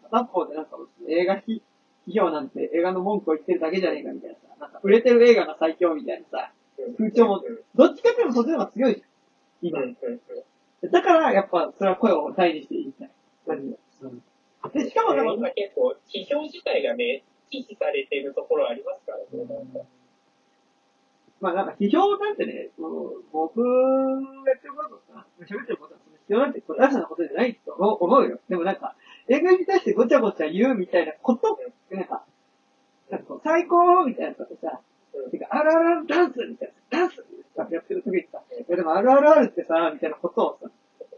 [0.04, 0.78] 片方でなんか
[1.10, 1.62] 映画批
[2.08, 6.52] 批評なんて映画の文句を言ってるだけじゃねえかみたいなさ、なんか売れてる映画が最強みたいなさ、
[6.98, 7.42] 風潮も
[7.76, 9.08] どっちかっていうとそっちの方が強いじゃん。
[9.62, 9.80] 今。
[10.92, 13.12] だから、やっぱ、それは声を大にして言いたい。
[13.46, 13.78] マジで。
[14.02, 14.24] うん
[14.74, 19.26] で、しかもでも、今結構、批評自体がね、忌避されてるところありますからね。
[19.32, 19.88] なんか
[21.42, 23.70] まあなんか批評なんてね、もう僕が
[24.50, 28.40] やってることとか、喋ってることはその批評なんてこれ大事なことじゃないと思うよ。
[28.50, 28.96] でもなんか、
[29.28, 31.60] 映画に対してごちゃごちゃ言うみたいなこと
[31.92, 32.24] なんか、
[33.12, 34.95] なんか最高みたいなことさ、うん
[35.32, 37.16] てか、あるあるあるダンスみたいな、ダンス
[37.56, 40.70] さ、やってる時にさ、いやでもあるあるあるってさ、みたいなことをさ、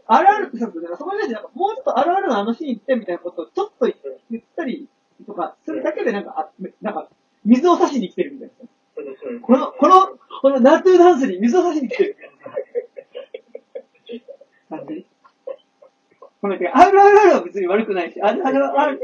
[0.06, 3.90] あるあるってさ、そこになんかもうちょっとあるあるのあのシーンってみたいなことをちょっと
[4.30, 4.88] 言ったり
[5.26, 6.50] とかするだけでなんか、あ
[6.80, 7.08] なんか、
[7.44, 9.40] 水を差しに来てるみたいな。
[9.42, 14.20] この、この、このナトゥーダンスに水を差しに来てるみたい
[14.70, 15.06] な感じ。
[16.40, 19.00] この、てかあるあるあるは別に悪くないし、あるあるある、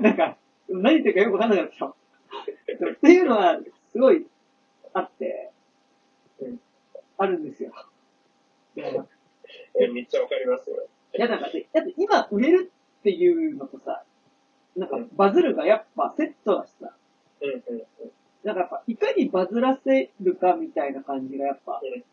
[0.00, 0.36] なんか、
[0.68, 1.96] 何言ってるかよくわかんなかったでしょ。
[2.92, 3.58] っていうのは、
[3.92, 4.26] すごい、
[4.94, 5.50] あって
[6.40, 6.60] うん、
[7.18, 7.72] あるんですよ。
[8.76, 8.94] いや、い
[9.80, 10.88] えめっちゃわかりますよ。
[11.12, 14.02] やなんかね、だって今売れるっていうのとさ、
[14.76, 16.92] なんかバズるがやっぱセットだしさ、
[17.42, 17.82] うんうんうん。
[18.44, 22.04] なんかやっぱいかにバズらせるかみたいな感じがやっぱうん。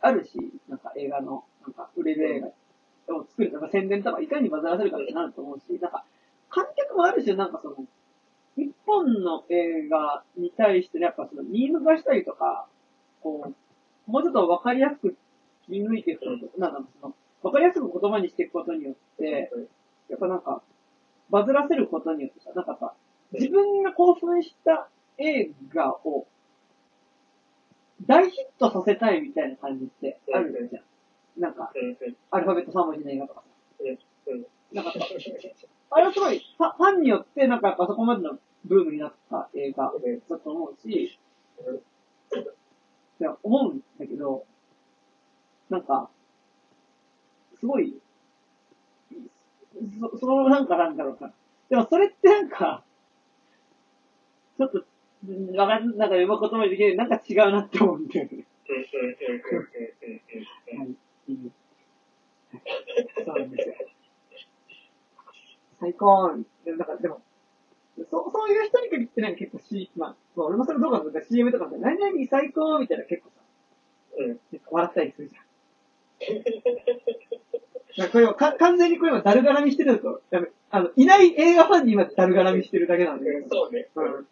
[0.00, 0.38] あるし、
[0.68, 6.04] なんか映画の、なんか売れる映画を作るとか宣伝とかいかにバズらせるかってなると思うし、なんか
[6.48, 7.76] 観客もある種なんかその、
[8.56, 12.66] 一本の映画に対してやっぱその見逃したりとか、
[13.22, 13.52] こ
[14.08, 15.16] う、もうちょっとわかりやすく
[15.66, 19.50] 切り抜いていくこと、なんかその、わかりやすく言葉にしていくことによって、
[20.08, 20.62] やっぱなんか、
[21.30, 22.94] バズらせることによってさ、なんかさ、
[23.32, 24.88] 自分が興奮した
[25.18, 26.26] 映画を
[28.06, 31.40] 大ヒットさせたいみたいな感じってあるじゃん。
[31.40, 31.72] なんか、
[32.30, 33.46] アルファベット3文字の映画とかさ。
[34.28, 34.98] うんなんかさ、
[35.90, 39.92] あれはすごい、ファファンによってなんかやっぱそこまでのブームになった映画
[40.28, 41.18] だと思うし、
[43.20, 44.44] いや、思うんだけど、
[45.70, 46.10] なんか、
[47.58, 47.94] すごい、
[50.00, 51.32] そ、そのなんかなんだろうな。
[51.68, 52.84] でもそれってなんか、
[54.58, 54.84] ちょっと、
[55.28, 58.46] うんわかんなんかうまく言葉にできないなんか違うなって思うんだよね。
[60.78, 60.96] はい。
[63.24, 63.74] そうなんですよ。
[65.86, 66.32] 最高
[66.64, 67.22] でも、だからでも、
[67.96, 73.36] そう、そういう人に限ってなんか結構 C、まあ、俺もそれどうかとか CM とかで何々最高みたいな結構さ、
[74.18, 75.46] うん結構笑ったりするじゃん。
[77.98, 80.48] なんかこれはか完全にこれはダル絡みしてるのと、ダメ。
[80.70, 83.46] あの、いない映画ファンに今ダル絡みしてるだけなんで。
[83.48, 83.88] そうね。
[83.94, 84.20] うん。
[84.20, 84.24] っ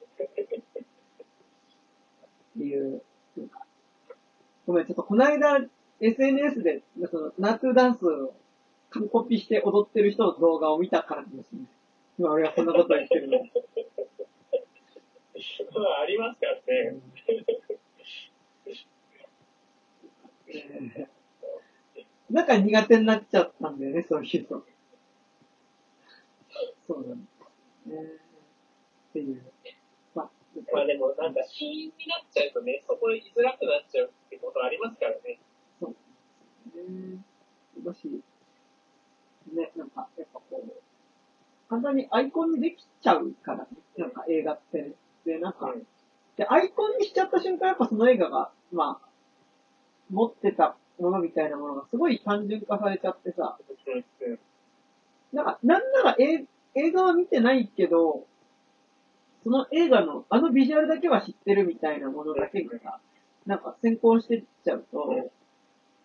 [2.58, 3.02] ていう、
[4.66, 5.60] ごめん、ちょっとこの間、
[6.00, 8.34] SNS で、その、ナートゥダンスを
[8.94, 11.68] 完コピして踊ってる人の動画を見たからかもしれない。
[12.18, 13.38] 今俺がそんなこと言ってるの。
[13.38, 13.44] ま
[15.98, 17.00] あ、ありますからね。
[22.30, 24.62] なんか苦手になっちゃったんだよね、そういうの。
[26.86, 27.26] そうなんで
[27.82, 27.96] すね。
[29.10, 29.42] っていう。
[30.14, 30.30] まあ、
[30.72, 35.40] まあでも、なんか、シーンになっちゃうとね、そこ居づらくなっちゃうってことありますからね。
[36.76, 37.24] ね
[37.84, 38.22] だし、
[39.52, 40.72] ね、なんか、やっぱこう、
[41.68, 43.66] 簡単にアイコンにできちゃうからね、
[43.98, 44.82] なんか映画って。
[44.82, 44.92] ね。
[45.24, 45.86] で、なんか、うん。
[46.36, 49.08] で、アイコンにしちゃった瞬間、やっぱその映画が、まあ、
[50.10, 53.58] 持ってたものみたいなものがすごい単純化されちゃってさ、
[55.32, 56.44] なんか、なんなら映
[56.74, 58.26] 映画は見てないけど、
[59.42, 63.00] その映画のあのビジュアルだけは知ってるみたいなものだけがさ、
[63.46, 65.30] なんか先行してっちゃうと、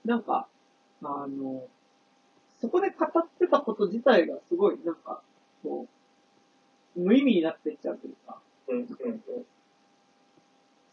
[0.05, 0.47] なんか、
[1.01, 1.63] あの、
[2.61, 5.21] そこで語ってたこと自体がすごい、なんか、
[5.63, 5.87] こ
[6.95, 8.75] う、無意味になってっちゃうというか、う。
[8.75, 8.77] ん。
[8.77, 8.85] うん。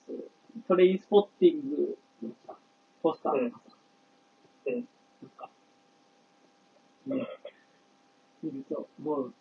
[0.09, 0.63] うん。
[0.69, 2.55] トレインスポッティングのさ、
[3.03, 3.77] ポスターとかさ、
[4.67, 4.75] うん。
[5.23, 5.31] なん。
[5.31, 5.51] か、
[7.07, 7.27] ね、
[8.43, 9.35] 見ると、もう、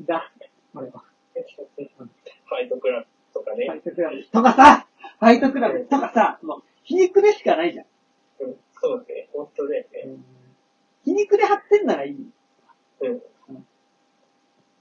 [0.00, 0.30] だ、
[0.74, 1.02] これは。
[1.32, 3.76] ファイトクラブとかねファ。
[3.78, 4.86] イトクラブとかさ、
[5.18, 7.86] ファイトクラブとかさ、もう、皮肉でしかないじゃん。
[8.40, 8.56] うん。
[8.82, 9.28] そうね。
[9.32, 10.39] 本当だよね。
[11.04, 12.12] 皮肉で貼ってんならいい。
[12.12, 13.20] うん。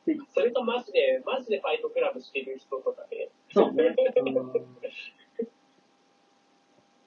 [0.05, 3.29] でそれとマジで、マジでファイトクラブしてる人とかね。
[3.53, 3.95] そうね。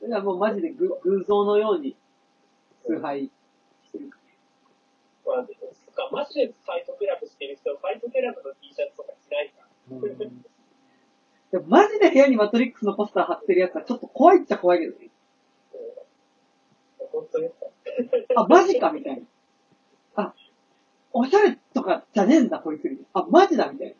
[0.01, 1.97] それはもうマジでぐ偶像のように
[2.86, 3.30] 崇拝
[3.84, 4.18] してるか
[5.24, 9.68] まあ、そっか、マジでファイトクラブしてる人、ファイトクラブの T シャツとか着ないか。
[11.52, 15.11] でもマジで部屋にマトリックスのポスター貼ってるやつはちょっと怖いっちゃ怖いけどね。
[17.12, 17.51] 本当に。
[18.36, 20.24] あ、マジかみたいな。
[20.24, 20.34] あ、
[21.12, 23.20] おしゃれとかじゃねえんだ、こいつみたいな。
[23.20, 23.94] あ、マジだみたいな。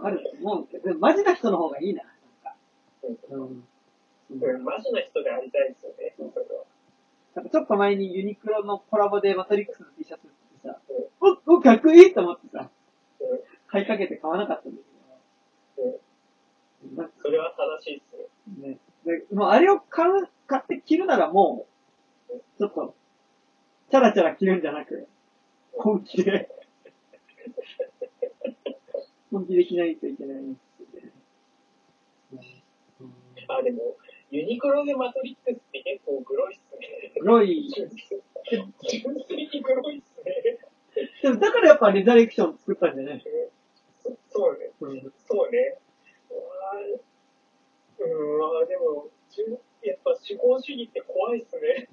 [0.00, 2.04] あると思うけど、でもマジな人の方がいいな。
[2.04, 2.12] なん
[2.44, 2.54] か。
[3.30, 3.64] うん。
[4.30, 6.64] うん、マジな人でありたいですよね、それは。
[7.34, 10.78] なんかちょっと前にユニクロのコラボでマトリックスの T シャツってさ、
[11.46, 12.70] お、お、かっこいいと思ってさ、
[13.68, 14.82] 買いかけて買わなかったんだ
[15.76, 16.00] けど、
[16.96, 18.68] なんかそれは正しいっすね。
[18.68, 21.66] ね、でもうあれを買う、買って着るならも
[22.30, 22.94] う、ちょっと、
[23.90, 25.08] チャラチャラ着るんじゃなく、
[25.72, 26.48] 本気で、
[29.30, 31.12] 本気で着ないといけないんですよね。
[33.48, 33.96] あ、でも、
[34.30, 37.12] ユニクロでマトリックスって結構グロいっすね。
[37.20, 40.58] 黒い、純粋にグロいっすね。
[41.22, 43.22] でもだからやっぱレザレクション作ったんじゃない？
[44.02, 44.70] そそうね。
[44.80, 45.78] うんそうね。
[46.30, 47.00] うわー
[48.00, 49.08] うん、でも、
[49.82, 51.88] やっぱ資本主義って怖いっすね。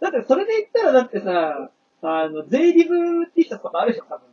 [0.00, 1.70] だってそれで言ったらだってさ、
[2.02, 4.28] あの、ゼイリブ T シャツとかあるでしょ、多分。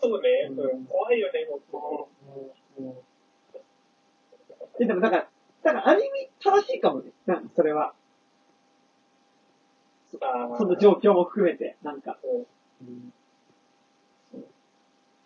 [0.00, 2.08] そうね、うんうん、怖いよね、本
[2.76, 2.94] 当に。
[4.80, 5.28] えでもだから、
[5.62, 7.12] だからある意味正しいかもね。
[7.26, 7.94] なんかそれは。
[10.10, 12.18] その状況も含めて、なんか。
[12.80, 13.12] うん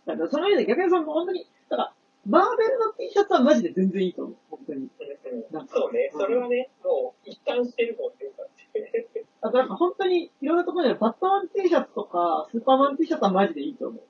[0.05, 1.95] だからその意味で逆にその本当に、だから、
[2.27, 4.37] マーベルの T シャツはマジで全然いいと思う。
[4.51, 4.89] 本当に。
[5.51, 9.25] なんかそうね、それはね、もう一貫してるもんね、だって。
[9.41, 14.03] あとなんか本当にいろんなところでバットマン T シャツとか、スーパーマン T シャツはマジでいいと思う。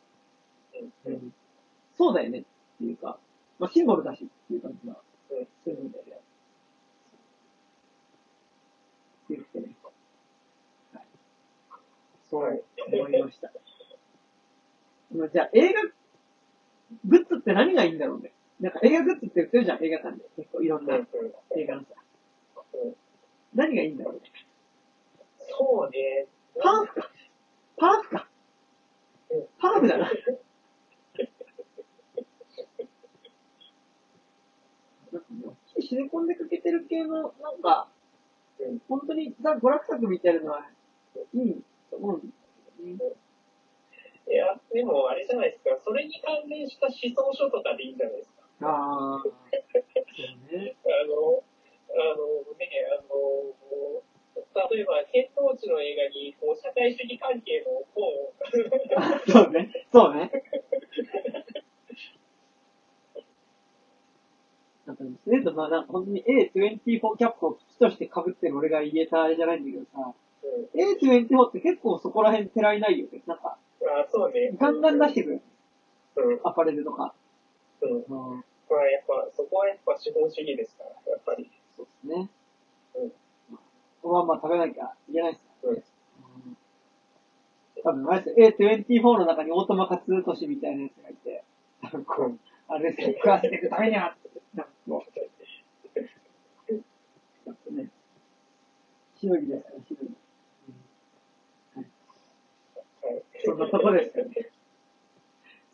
[1.07, 1.35] うん
[1.97, 2.43] そうだよねっ
[2.79, 3.19] ていうか、
[3.59, 4.97] まあシンボルだしっていう感じは
[5.31, 6.13] うんするんだよね。
[6.13, 6.17] っ
[9.29, 9.77] て言ってね。
[10.93, 11.05] はい。
[12.31, 12.63] そう
[12.93, 13.53] 思いました。
[15.15, 15.81] まあじゃあ映画、
[17.05, 18.33] グッズって何がいいんだろうね。
[18.61, 20.25] なんか映画グッズって売ってるじゃん、映画館で。
[20.37, 21.89] 結構いろんな映画のさ。
[22.75, 22.95] うん
[23.55, 24.21] 何がいいんだろうね。
[25.39, 26.27] そうね。
[26.59, 27.11] パーフか。
[27.77, 28.27] パーフか。
[29.31, 30.11] うんパーフだな。
[35.13, 37.89] なんかもう、シネコンでかけてる系の、なんか、
[38.59, 40.71] うん本当にザ・娯楽作みたいなのは
[41.35, 42.33] いいと思うんです
[42.79, 43.17] けどね。
[44.33, 48.49] いや、でもあれじゃないですか、それに関連した思想書とかでいいんじゃないですか。
[48.65, 49.33] ああ、そう
[50.57, 50.75] ね。
[50.89, 51.45] あの、
[51.93, 52.65] あのね、
[52.97, 53.53] あの、
[54.73, 58.33] 例えば、天皇地の映画に、こう、社会主義関係の本を、
[58.97, 59.71] あ そうね。
[59.93, 60.31] そうね。
[64.87, 70.15] なんか、それとまあ、な本当に A24 キャップを基として被ってる俺が言えたあれじゃないんだけどさ、
[70.75, 73.23] A24 って結構そこら辺てらいないよね。
[73.27, 74.53] なんか、あそうね。
[74.59, 75.43] ガンガン出してくる。
[76.17, 76.41] うん。
[76.45, 77.15] アパレルとか。
[77.81, 77.91] うん。
[77.91, 78.45] うん。
[78.71, 81.51] まあ、やっぱ、そこはやっぱ資本主義ですから、やっぱり。
[81.77, 82.31] そうですね。
[82.95, 83.13] うん。
[84.11, 85.83] まあまあ食べなきゃいけないですからね。
[86.37, 86.57] うんうん
[87.85, 91.45] 多分、あれですよ A24 の中にオートマカツートシみたいなやつがいて、
[92.07, 92.39] こう、
[92.69, 94.17] あれですよ、食わせていくためには、
[94.55, 95.19] なんかこう、
[95.99, 96.05] や
[97.53, 97.91] っぱ ね、
[99.17, 100.15] しのぎですから、しのぎ。
[101.75, 103.25] はいはい。
[103.45, 104.51] そんなとこですよね。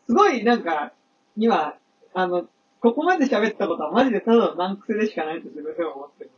[0.07, 0.93] すごい、なんか、
[1.37, 1.75] 今、
[2.13, 2.47] あの、
[2.81, 6.31] ここまで喋ったことはマジでただの難癖でしかないと自分でも思ってる。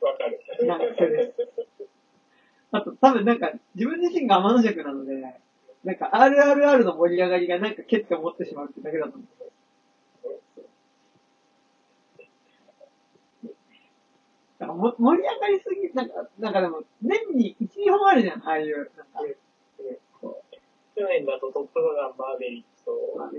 [0.00, 0.66] わかる。
[0.66, 1.70] なんかそれです
[2.72, 5.14] あと、多分なんか、自分自身が天の弱なので、
[5.84, 9.26] なんか RRR の盛り上がりがなんかけって思ってしまうってだけだと思う。
[14.60, 18.94] なんかも盛り上がりすぎ、なんか、なんかでも、年に1、2本あるじゃん、ああいう、なんか、
[21.00, 23.32] 去年だとトップガンマーベリックと RRR。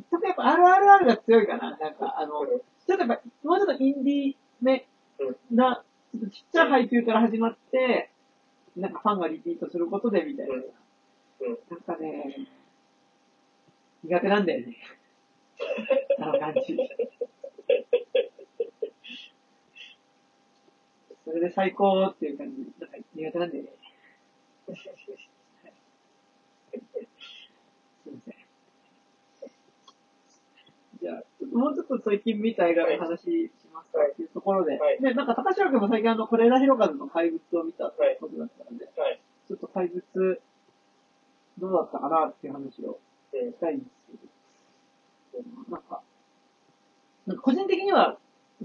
[0.00, 4.88] ちょっとやっぱ RRR が強いかな、なんか、あの、ちょっとやっぱ、もうちょっとインディーめ
[5.50, 8.10] な、ちょっとちっちゃい配給から始まって、
[8.78, 10.54] なんかファンがリピートすることでみたいな。
[10.54, 10.62] な
[11.76, 12.48] んかね、
[14.04, 14.76] 苦手なんだよね。
[16.18, 16.78] あの感じ。
[21.24, 22.72] それで最高っていう感じ。
[22.80, 23.70] なんか苦手なんだよね。
[26.72, 28.34] すいません。
[31.00, 31.22] じゃあ、
[31.56, 33.98] もうちょっと最近見た映画の話しますか？
[34.12, 34.78] っていうところで。
[34.78, 39.20] はいで、なんか高島君も最近あの、是枝裕和の怪物を見たってことだったので、はい。
[39.48, 40.40] ちょっと怪物、
[41.58, 42.98] どうだったかなっていう話を
[43.32, 43.90] うんしたいんです
[45.32, 46.02] けど、なんか、
[47.26, 48.18] なんか個人的には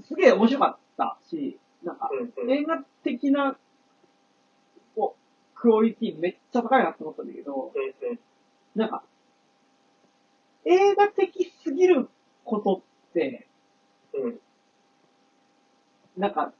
[0.08, 2.10] すげえ面白かったし、なんか
[2.50, 3.58] 映画的な、
[5.60, 7.74] クオリティめっちゃ高いなって思ったんだけど、
[8.76, 9.04] なんか、
[10.66, 12.10] 映画的すぎる
[12.44, 13.48] ことって、
[14.14, 14.40] うん
[16.18, 16.52] なんか、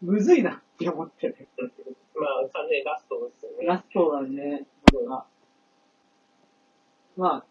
[0.00, 1.48] むずいなって思ってる。
[1.58, 1.70] うん
[2.18, 3.66] まあ、完全にラストですよね。
[3.66, 5.26] ラストだね、なんか。
[7.16, 7.44] まあ、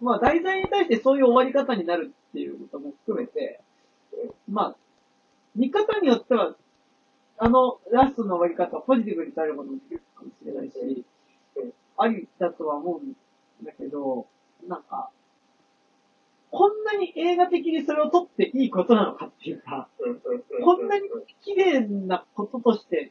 [0.00, 3.60] まあ題材に対してそういう終わり方になるっていうことも含めて、
[4.48, 4.76] まあ、
[5.54, 6.54] 見方によっては、
[7.44, 11.04] あのラストの終わり方をポジティブに捉えることもできるかもしれないし
[11.56, 13.14] うん、ありだとは思うん
[13.64, 14.28] だけど、
[14.68, 15.10] なんか、
[16.52, 19.88] こんなに映画的にそれを撮っていいことなのかっていうか、
[20.64, 21.08] こんなに
[21.44, 23.10] 綺麗なこととして、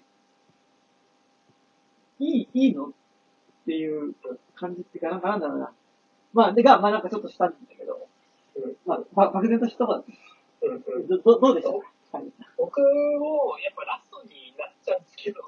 [2.20, 2.92] いい、いいのっ
[3.66, 4.16] ていう
[4.56, 5.74] 感じっていうか、なんかなんだろうな。
[6.32, 8.08] まあ、でが、まあなんかちょっとしたんだけど、
[8.56, 10.06] うんまあ、ば漠然としたこと
[11.18, 12.28] ど、どどうでしょうかはい
[12.58, 15.40] 僕も、やっぱラストになっちゃうんですけど、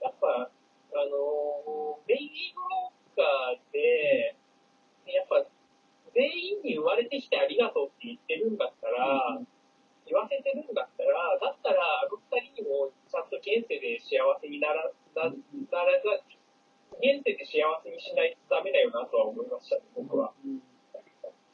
[0.00, 4.34] やっぱ、あのーベイビーブローカーで、
[5.12, 5.44] やっぱ、
[6.16, 6.24] 全
[6.56, 9.38] 員に生まれてきてありがとうって言ってるんだったら、
[10.08, 16.16] 言わせてるんだったら、だったら、あの二人にもちゃんと現世で幸せになら、な、ならざ、
[16.96, 20.32] 現世で幸せにしないとダメだよなとは思いましたね、僕は。
[20.40, 20.64] うん。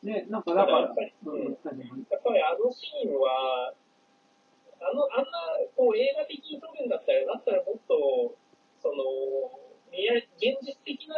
[0.06, 1.50] ね、なんかだから、やっぱりうん。
[1.50, 3.74] やっぱりあのシーンは、
[4.84, 8.36] あの、あんな、こう映画的に撮るんだったら、だったらもっと、
[8.84, 9.00] その、
[9.88, 11.16] 現実的な、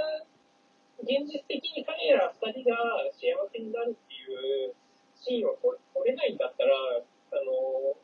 [1.03, 2.79] 現実的に彼ら二人が
[3.11, 4.75] 幸せになるっていう
[5.19, 7.03] シーンを撮撮れないんだったら、あ
[7.43, 7.99] の、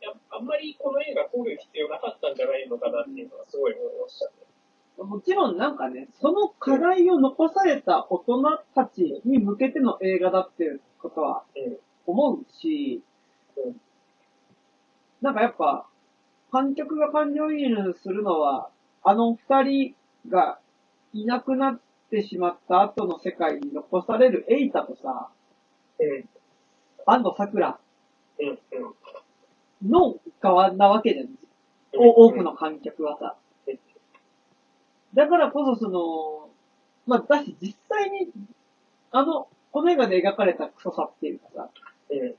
[0.00, 4.32] やあんまりこの映画撮る必要なかったんじゃないのかなっていうのはすごい思いましたね。
[4.96, 8.42] もちろんなんかね、その課題を残された大人
[8.74, 11.78] たちに向けての映画だっていうことはうん。
[12.06, 13.02] 思うし、
[13.56, 13.76] うん
[15.22, 15.86] なんかやっぱ、
[16.50, 18.70] 観客が感情移入するのは、
[19.02, 19.94] あの二人
[20.28, 20.58] が
[21.12, 21.80] いなくなっ
[22.10, 25.28] てしまった後の世界に残されるエイタとさ、
[25.98, 26.24] うん。
[27.06, 27.78] 安藤桜
[28.38, 28.48] うん。
[28.48, 29.90] うん。
[29.90, 31.26] の側なわけじゃん。
[31.26, 31.36] うん
[31.92, 33.34] お多くの観客はさ
[33.66, 33.78] うん。
[35.12, 36.48] だからこそその、
[37.04, 38.28] まあ、だし実際に、
[39.10, 41.68] あの、この映画で描かれたクソさっていうかさ、
[42.10, 42.34] うん。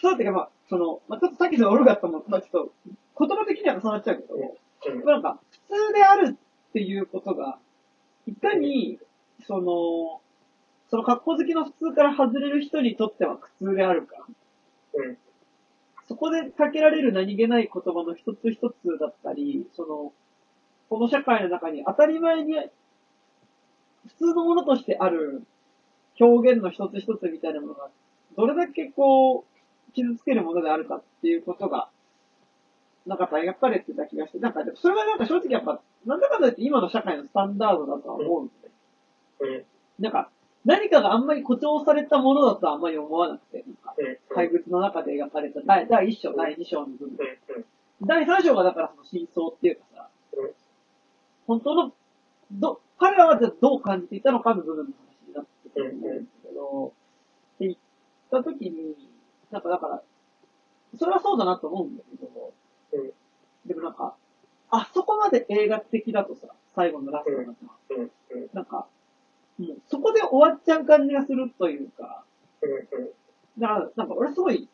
[0.00, 2.72] クソさっていうかまあ、その、まあ、ちょっとさっきのオルガットも、まあ、ちょっと、
[3.18, 5.04] 言葉的には重なっちゃうけど、うん。
[5.04, 7.58] なんか、普通であるっていうことが、
[8.26, 8.98] いかに、
[9.46, 10.20] その、
[10.90, 14.26] その格好好きの普通から外れる人にとっては苦痛であるか。
[14.94, 15.18] うん。
[16.08, 20.12] そこでかけられる何気ない言葉の一つ一つだったり、その、
[20.88, 22.54] この社会の中に当たり前に
[24.08, 25.44] 普通のものとしてある
[26.18, 27.90] 表現の一つ一つみたいなものが、
[28.36, 29.49] どれだけこう、
[29.90, 31.88] 傷つけるものであるかっていうことが、
[33.06, 38.52] なんか描かれてた気がして、なんか、それはなんか正直やっぱ、なんだかんだ言って今の社会のスタンダードだとは思うんで、
[39.40, 39.64] うん。
[39.98, 40.30] なんか、
[40.64, 44.18] 何かがあんまり誇張されたものだとはあんまり思わなくて、なんか、うん。
[44.34, 47.18] 怪物の中で描かれた第第1章、第2章の部分。
[47.48, 47.64] うん。
[48.06, 50.50] 第3章がだからその真相っていうかさ、うん。
[51.46, 51.92] 本当の、
[52.52, 56.92] ど、彼らはじゃあどう感じていたのかの部分の話になってくるんですけど、
[57.54, 57.76] って言っ
[58.30, 59.09] た時に、
[59.50, 60.02] なんかだから、
[60.98, 62.52] それはそうだなと思うんだけど、
[62.92, 63.12] うん
[63.66, 64.14] でもなんか、
[64.70, 67.52] あそこまで映画的だとさ、最後のラストがさ、
[67.90, 68.00] うん。
[68.00, 68.48] うん。
[68.54, 68.86] なんか、
[69.58, 72.24] もうそこで終わっちゃう感じがするというか、
[72.62, 73.10] うん。
[73.60, 74.68] だから、なんか俺すごい、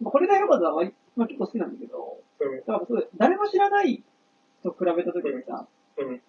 [0.00, 0.84] まあ、これが良かったのは、
[1.16, 2.58] まあ、結構好きなんだけど、うん。
[2.60, 4.02] だからすごい、誰も知らない
[4.62, 5.66] と比べたときにさ、
[5.98, 6.22] うん。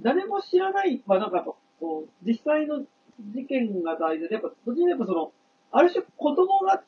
[0.00, 1.44] 誰も知らないはなんか
[1.80, 2.80] こう、実際の
[3.20, 5.32] 事件が大事で、やっぱ、どっちにやっぱその、
[5.76, 6.84] ある種子供が、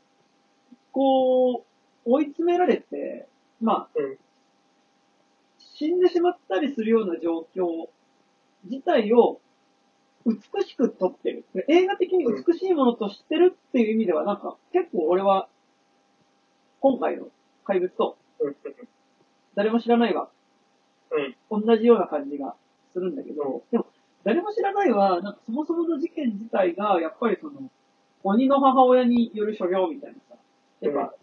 [0.92, 1.64] こ
[2.06, 3.26] う、追い詰められて、
[3.60, 4.18] まあ、うん。
[5.58, 7.88] 死んでしまったりするような状況
[8.64, 9.40] 自体を
[10.24, 11.44] 美しく撮ってる。
[11.52, 15.48] で映画的に美しいものとしてるっていう意味では、なんか結構俺は、
[16.80, 17.26] 今回の
[17.64, 18.56] 怪物とうん。
[19.56, 20.28] 誰も知らないは
[21.50, 21.62] うん。
[21.66, 22.54] 同じような感じが
[22.92, 23.86] するんだけど、でも
[24.22, 27.68] 誰も知らないは、なんかそもそもの事件自体が、やっぱりその、
[28.26, 30.36] 鬼の母親による所業みたいなさ、
[30.80, 31.14] やっぱ、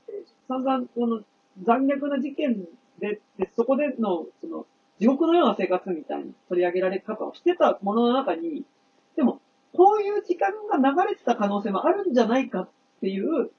[0.47, 1.21] 散々、この
[1.63, 2.65] 残虐な事件
[2.99, 4.65] で、でそこでの、その、
[4.99, 8.63] 地獄のような生活みたいに取り上げられ方をしてたものの中に、
[9.17, 9.41] でも、
[9.73, 12.69] こういう時間が流れてた可能性もあるんじゃないかっ
[13.01, 13.51] ていう、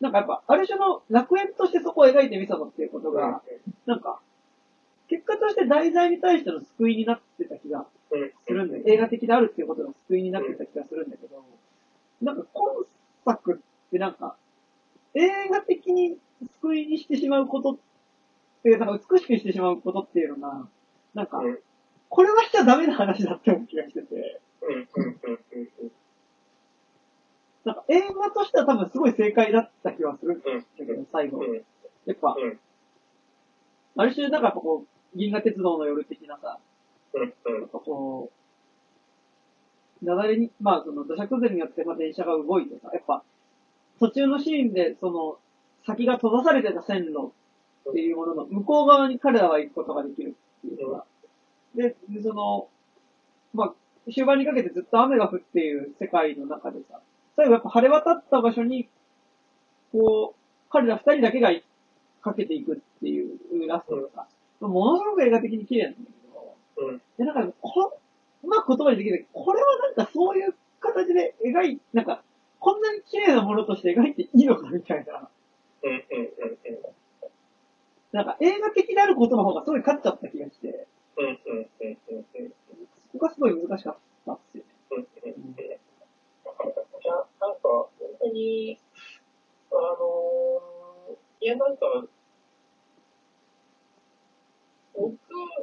[0.00, 3.42] なんかやっぱ、ある種の楽園としてそこを描いてみたのっていうことが、
[3.86, 4.20] なんか、
[5.08, 8.30] 結果として題材に対しての救いになってた気がうん。
[8.46, 8.70] するん。
[8.70, 11.42] で、映画的であるっていうことが救いになってた気がするんだけど、
[12.20, 14.36] なんか今作ってなんか、
[15.14, 16.18] 映画的に
[16.60, 17.76] 救いにしてしまうことっ
[18.62, 20.68] て、なんか美しくしてしまうことっていうのが、
[21.14, 21.58] なんか、うん。
[22.08, 24.40] これはしちゃダメな話だって思う気がしてて。
[27.64, 30.62] なんか映画としては多分すごい正解だった気はするんだうん。
[30.76, 31.38] けど、最後。
[31.38, 31.54] うん。
[32.06, 32.58] やっぱ、うん。
[33.96, 34.84] ある種なんかこ
[35.14, 36.58] う、銀河鉄道の夜的なさ、
[37.14, 37.60] うん。
[37.60, 38.39] やっぱこう、
[40.02, 43.22] 雪崩に、まあその土砂崩れによってまあ電車が動いてさ、やっぱ、
[43.98, 45.38] 途中のシーンで、その、
[45.86, 47.32] 先が閉ざされてた線路
[47.88, 51.04] っていうものの向こう側に彼らは行くことができるっていうのが。
[51.74, 52.68] で、でその、
[53.52, 57.00] まあ、終盤にかけてずっと雨が降っている世界の中でさ、
[57.36, 58.88] 最後やっぱ晴れ渡った場所に、
[59.92, 61.50] こう、彼ら二人だけが
[62.22, 64.26] かけていくっていうラストがさ、
[64.60, 65.98] ものすごく映画的に綺麗なんだ
[66.76, 67.02] けど、うん。
[67.18, 67.98] で、なんか、こ、
[68.42, 69.26] うまく言葉にできない。
[69.32, 72.22] これはなんかそういう形で描い、なんか、
[72.58, 75.28] こんなに綺麗なものとして描いていいのかみたいな。
[75.82, 75.90] うん。
[75.90, 75.98] うん。
[75.98, 76.60] うん。
[78.12, 80.86] なんか映画的であることの方がすごい勝っちゃった気がして、
[81.16, 81.26] うん。
[81.26, 81.68] うん。
[81.80, 81.98] うん。
[82.08, 82.16] うん。
[82.16, 82.52] うん。
[83.12, 83.96] そこがすごい難しかっ
[84.26, 84.70] たっすよね。
[84.90, 85.80] うんうんうん
[87.02, 87.88] いや、なんか、本
[88.20, 88.78] 当に、
[89.72, 91.86] あのーいや、なんか、
[94.94, 95.16] 僕、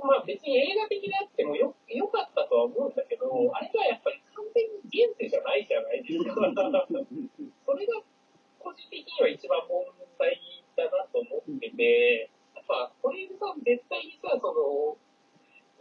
[0.04, 6.36] まあ別に映画的であってもよ、良かったとは思うんだけど、あれはやっぱり完全に現世じゃないじゃないですか。
[7.66, 8.02] それが
[8.60, 9.86] 個人的には一番問
[10.20, 10.40] 題
[10.76, 14.98] だなと思ってて、やっぱ、これさん絶対にさ、その、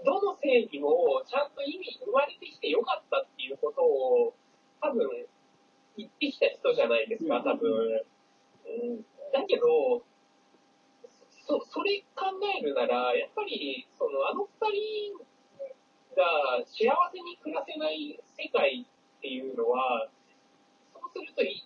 [0.04, 4.34] どの正義もちゃんと意味、生まれてきてよかったっていうことを、
[4.80, 5.08] 多分、
[5.96, 8.04] 言ってきた人じゃないですか、多分。
[8.66, 9.02] うん、
[9.32, 10.04] だけど、
[11.46, 12.26] そ、それ考
[12.58, 15.14] えるなら、やっぱり、その、あの二人
[16.18, 20.10] が幸せに暮らせない世界っていうのは、
[20.92, 21.62] そうするとい、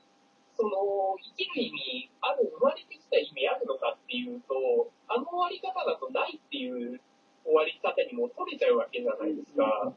[0.53, 7.01] その、生きる意味ある、生まれてきた意味あるのかっていうと、あの終わり方だとないっていう
[7.45, 9.93] 終わり方にも取れちゃうわけじゃないですか。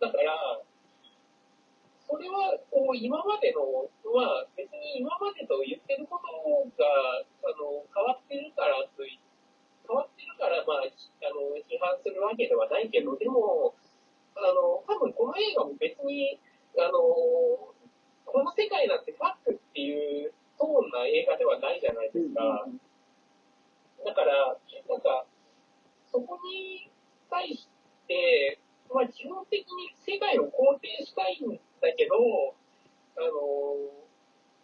[0.00, 0.60] だから、
[2.06, 3.62] それは、こう、今までの
[4.14, 6.30] は、別に今までと言ってること
[6.78, 6.86] が、
[7.18, 9.18] あの、変わってるからとい、
[9.86, 13.74] 変わってるから、まあ、ひあの、批判するわけではないけど、でも、
[14.38, 16.38] あの、多分この映画も別に、
[16.78, 17.74] あの、こ
[18.42, 22.68] の世界なんてファックっていうトーンな映画ではないじゃないですか。
[24.04, 24.56] だから、
[24.88, 25.26] なんか、
[26.12, 26.90] そこに
[27.30, 27.68] 対し
[28.06, 28.60] て、
[28.92, 32.16] まあ、基本的に世界を肯定したいんだけど、
[33.16, 33.90] あの、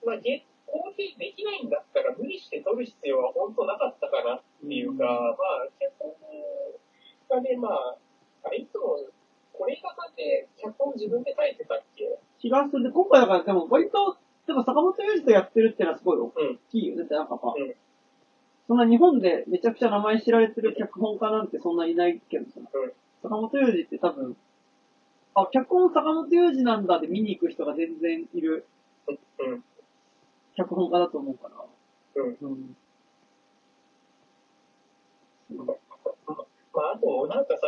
[0.05, 6.15] まあ、げ肯定できないんだったら無理して撮る必要は本当なかったかなっていうか、まあ、脚本
[7.43, 7.97] がね、まあ、
[8.45, 8.99] あれいつも、
[9.53, 12.19] これがさって脚本自分で書いてたっけ？
[12.41, 12.85] 気がする。
[12.85, 14.17] で、今回だからでも割と、
[14.47, 16.59] でも坂本龍二とやってるってのはすごい大うん。
[16.71, 17.03] きいよね。
[17.03, 17.75] だってなんかさ、うん
[18.69, 22.93] そんな日本でめちゃくちゃ名前知られてる脚本家なんてそんないないけどさ、うん
[23.23, 24.37] 坂本龍二って多分、
[25.35, 28.67] あ、脚本坂本龍二なんだで見に行く人が全然いる
[29.39, 29.65] うん。
[30.55, 31.65] 脚本家だと思うから。
[32.23, 32.37] うん。
[32.41, 32.77] うん。
[35.55, 37.67] まあ、あと、なんかさ、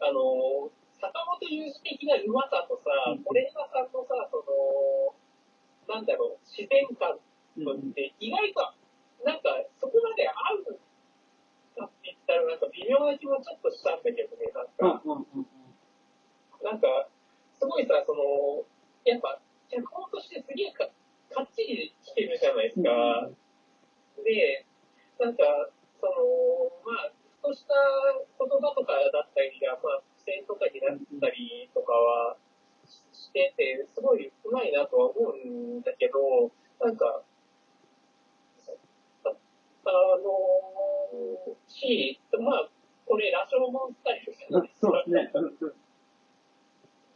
[0.00, 8.60] あの、坂本龍一的なうまさとさうん、さんのさ、その、なんだろう、自然感とって、意外と、
[9.24, 9.50] なんか、
[9.80, 10.32] そこまで合
[10.62, 10.78] う
[11.76, 12.34] かって言った
[13.04, 15.46] ら、なんか微妙な気もちょっとしたんだけどね、なんか、うんうんうん
[16.62, 17.08] なんか、
[17.58, 18.62] すごいさ、その、
[19.04, 20.86] やっぱ、脚本としてすげえか
[21.34, 23.30] かっちりしてるじゃないですか。
[24.22, 24.66] で、
[25.18, 25.42] なんか、
[25.98, 26.12] その、
[26.86, 27.12] まあ、
[27.42, 27.74] ふとした
[28.38, 32.36] 言葉とかだったりが、まあ、付箋とかになったりとかは
[33.12, 37.22] してて、すごいうまいなとは思うんだけど、なんか、
[39.84, 42.70] ああのし、まあ、
[43.12, 44.88] これ、羅生門スタイルじゃないですか。
[44.88, 45.30] そうですね。
[45.36, 45.74] うんうん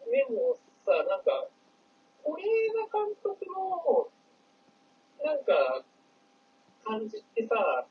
[0.06, 0.54] でも
[0.86, 1.48] さ、なんか、
[2.22, 4.06] 是枝監督の、
[5.24, 5.82] なんか、
[6.84, 7.88] 感じってさ、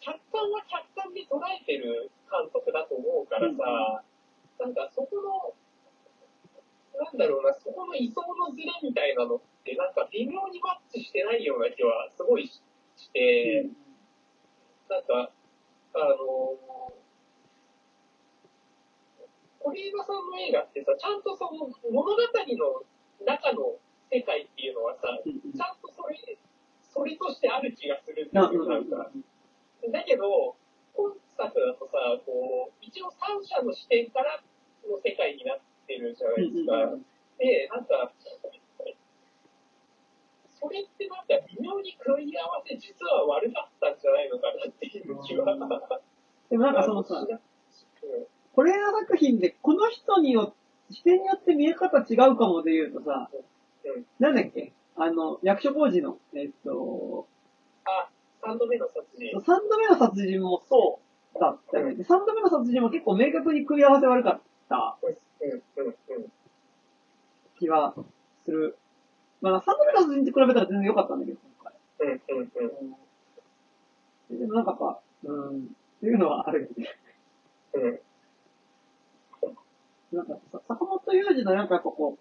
[0.00, 4.02] 客観は客観で捉えてる監督だと思うからさ、
[4.58, 5.54] なんかそこの、
[6.98, 12.60] なんだろうな、そこの位相のズレみたいなのって、なんか微妙にマッチしてないような気はすごいし
[12.96, 13.68] して、
[14.88, 15.30] なんか、
[15.94, 16.56] あの
[19.62, 22.82] 是枝さんの映画ってさ、ちゃんとその物語の
[23.24, 23.78] 中の
[24.10, 26.18] 世界っていうのはさ、ちゃんとそれ、
[26.92, 29.10] それとしてある気がするんですあよ、なんか。
[29.90, 30.56] だけど、
[30.94, 34.42] 今作だとさ、こう、一応三者の視点から
[34.88, 36.98] の世界になってるじゃないですか。
[37.38, 38.12] で、なんか、
[40.62, 45.56] それってなんか微妙に組み合わせ実は悪かったんじゃないのかなっていう気は。
[46.48, 47.40] でもなんかそのさ、うん
[48.54, 50.54] これら作品で、この人によ
[50.90, 54.72] 視点によって見え方違うかもで言うとさ、うんなんだっけ？
[54.94, 57.26] あの、役所工事の、えっと、
[57.86, 58.10] あ、
[58.44, 59.40] 三度目の殺人。
[59.40, 61.00] 三度目の殺人もそ
[61.34, 61.94] うだったよね。
[61.94, 66.32] で三度目の殺人も結構明確に組み合わせ悪かったうん、うん、うん。
[67.58, 67.94] 気は
[68.44, 68.76] する。
[69.42, 71.74] まあ、三度目の殺人と比べたら全然良かったんだけど、今回。
[72.08, 72.50] うん、うん、
[74.30, 74.38] うん。
[74.38, 75.60] でもなんかやっぱ、うん、っ
[76.00, 76.96] ていうのはあるよね。
[77.74, 77.78] う
[80.14, 80.16] ん。
[80.16, 82.16] なんかさ、坂本雄二のなんかこ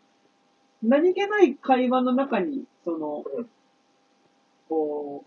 [0.83, 3.49] う、何気ない会話の中に、その、うん
[4.67, 5.23] こ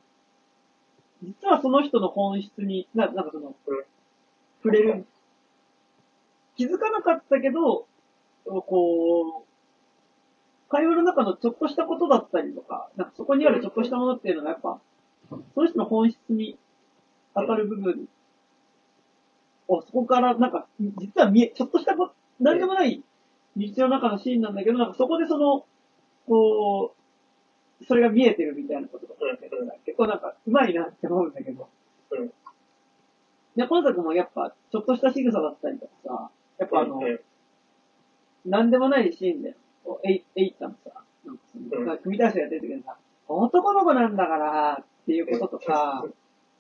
[1.22, 3.84] う、実はその人の本質に、ななんかその、うん
[4.62, 5.06] 触れる。
[6.56, 7.86] 気づかなかったけど、
[8.46, 9.43] こう、
[10.74, 14.80] 会話の中のちょっとしたことだったりとか、なんかそこにあるちょっとしたものっていうのがやっぱ、
[15.30, 16.59] その人の本質に
[17.32, 18.09] 当たる部分
[19.68, 23.05] を、そこからなんか、実は見え、ちょっとしたこと、なんでもない
[23.55, 25.64] 日常の中のシーンなんだけど、なんかそこでその、
[26.26, 26.96] こ
[27.80, 29.14] う、それが見えてるみたいなことが
[29.84, 31.68] 結構なんか、うまいなって思うんだけど。
[32.10, 32.26] うん。
[33.55, 37.20] で、今作もやっぱ、ちょっとした仕草だったりとかさ、やっぱあの、うん。
[38.44, 39.55] なんでもないシーンで、
[39.85, 40.90] こうえい、えいちゃんもさ、
[41.24, 42.97] なんかその、組み出してやってる時にさ、
[43.28, 46.05] 男の子なんだから、っていうこととか、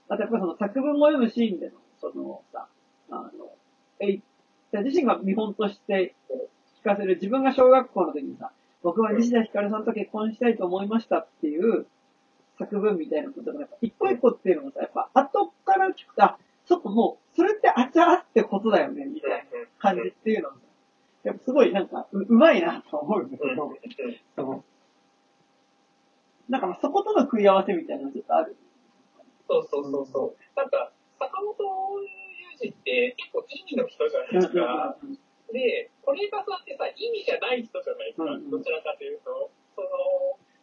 [0.08, 2.68] あとやっぱその作文を読むシーンでの、そのさ、
[3.10, 3.30] あの、
[4.00, 4.22] えい
[4.72, 6.14] 自身が見本として
[6.80, 8.50] 聞かせる自分が小学校の時にさ、
[8.82, 11.86] 僕は西田ひかるさんと結婚したいと思いましたっていう
[12.58, 19.36] 作文みたいなことが、やっぱ一個一個っていうのがさ、やっぱ後から聞くと、あ、ちょっともう、それってあちゃーってことだよね、みたいな
[19.78, 20.50] 感じっていうの
[21.24, 23.72] やっぱすごいなんか、う、うまいなと思うんだけど、
[24.36, 24.64] その、
[26.48, 28.56] なんかまあそことの食い合わせみたいなのちょっとある。
[29.48, 30.56] そうそうそうそう。
[30.56, 34.96] なんか、坂本雄二って結構意味の人じゃないですか。
[35.52, 38.24] で、是枝さんってさ、意味じゃない人じゃないですか。
[38.24, 39.50] うんどちらかというと。
[39.74, 39.88] その、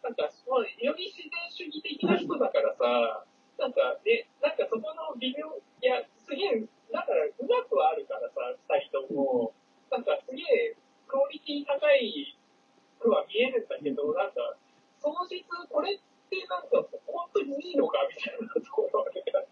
[0.04, 3.26] なんか、まあ、より自然主義的な人だからさ、
[3.58, 5.50] なんか、で、なんかそこの微妙、
[5.82, 9.54] いや、すげえ、だから、うまくはあるからさ、二人とも、
[9.92, 10.76] なんかすげえ、
[11.08, 12.36] クオリティ高い
[13.02, 14.56] くは見えるんだけど、なんか、
[15.02, 16.00] その実、これっ
[16.30, 19.50] てなんか、本当にいいのかみたいなところで、なんか、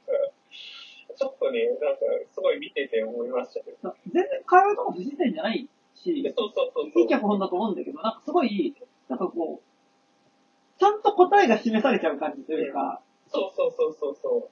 [1.18, 2.00] ちょっとね、なんか、
[2.32, 3.96] すごい見てて思いましたけど。
[4.08, 7.02] 全然会話とか不自然じゃないし、そうそうそうそう。
[7.02, 8.76] いい脚本だと思うんだけど、なんかすごい、
[9.10, 14.50] なんかこう、ちゃんと答えが示されちゃう感じというか、そうそうそうそうそ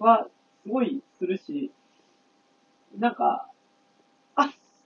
[0.00, 0.02] う。
[0.02, 0.28] は、
[0.62, 1.70] すごいするし、
[2.96, 3.51] なんか、あ、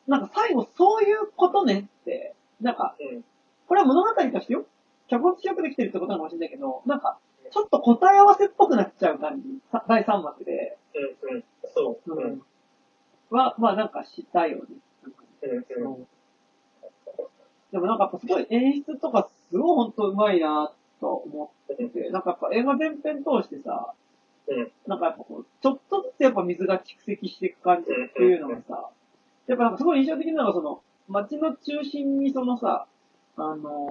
[0.06, 3.24] なんか最後そういうことねって、なんか、うん。
[3.66, 4.64] これは物語としてよ、
[5.08, 7.18] 脚本としてよくできてるってことなのかもしれないけど、なんか、
[7.50, 11.44] ちょっと答え合わせっぽくなっちゃう感じ、さ第3幕で、うんうん。
[11.74, 12.12] そう。
[12.12, 12.24] うん。
[12.24, 12.42] うん
[13.30, 14.64] は、まあなんかしたよね。
[15.02, 16.06] なんかうん。
[17.72, 23.92] でもなんかやっぱすごい演出とかすごい本当うまいなと思ってて、なんかやっぱ映画全編通してさ、
[24.48, 24.72] うん。
[24.86, 28.90] なんかやっぱこう、ちょっとずつやっぱ水が蓄積していく感じっていうのがさ、
[29.47, 32.86] やっぱなんかすごい印象的なのがその、街の中心にそのさ、
[33.36, 33.89] あの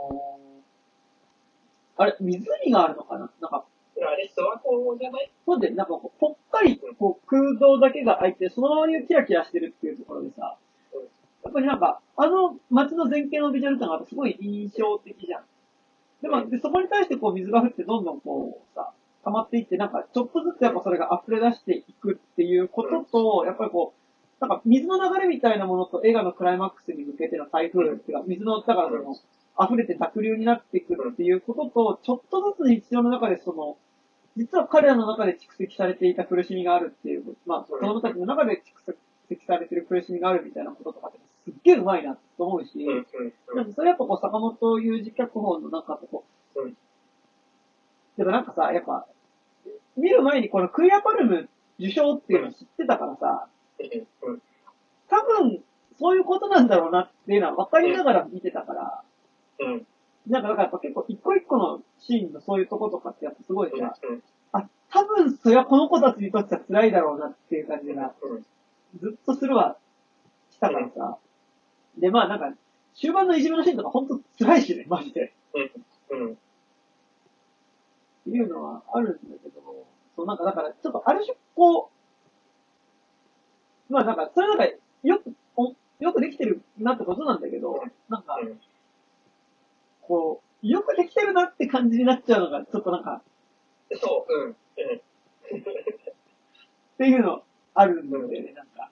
[1.98, 3.30] ー、あれ、湖があるのかな？
[3.40, 3.64] なんか、
[3.98, 5.32] あれ、諏訪湖じゃない？
[5.45, 10.57] ほんで、なんかこう、ぽっかり、こう、空洞だけが開いて、そのままにキラキラしてるっていうところでさ、
[11.44, 15.44] やっぱりなんか、あの街の全景のビジュアル感がすごい印象的じゃん。
[16.22, 18.91] でも、でそこに対してこう水が降ってどんどんこうさ、
[19.23, 23.99] 溜まっていって、なんかちょっとずつやっぱそれが溢れ出していくっていうことと、やっぱりこう、
[24.39, 29.15] なんか水の流れみたいなものと映画のクライマックスに向けての台風っていうか、水の、だからその、
[29.57, 33.77] 溢れて濁流になっていくっていうことと、ちょっとずつ日常の中でその、
[34.35, 38.93] 実は彼らの中で蓄積されていた苦しみがあるっていう、まあ、子供たちの中で蓄
[39.29, 42.85] 積されている苦しみがあるみたいなこととかって、すっげえうまいなと思うし。
[43.55, 46.25] なんかそれやっぱこう、坂本雄二脚本のなんかこ
[46.55, 46.77] う、うん
[48.17, 49.05] でもなんかさ、やっぱ、
[49.97, 51.49] 見る前にこのクイアパルム
[51.79, 53.47] 受賞っていうのを知ってたからさ、
[53.80, 54.41] うん。
[55.10, 55.64] 多分、
[55.97, 59.03] そういうことなんだろうなっていうのは分かりながら見てたから、
[59.60, 59.88] うん。
[60.27, 64.23] なんかだからやっぱ結構一個一個のシーンのそういうとことかってやっぱすごいさ、うん。
[64.53, 68.45] あ、多分それはこの子たちにとっては辛いだろうなっていう感じがうん。
[68.99, 69.77] ずっとするわ、
[70.52, 71.18] したからさ。
[71.97, 72.53] で、まあなんか、
[72.95, 75.34] 終盤のいじめのシーンとかほんと辛いしね、マジで。
[76.10, 76.31] うん。
[76.31, 76.35] っ
[78.26, 79.61] ていうのはあるんだけど、
[80.15, 81.94] そうなんかだから、ちょっとある種こう、
[83.89, 84.65] まあなんか、それなんか、
[85.03, 88.59] よく、およくできてるなってことなんだけど、なんか、うん。
[90.01, 93.21] こう、よくできてるなって感じになっちゃうのが、ちょっとなんか、
[94.01, 94.33] そう。
[94.33, 94.43] うん。
[94.43, 94.53] うん。
[94.53, 94.55] っ
[96.97, 97.43] ていうの
[97.73, 98.89] あるんだよね、なんか。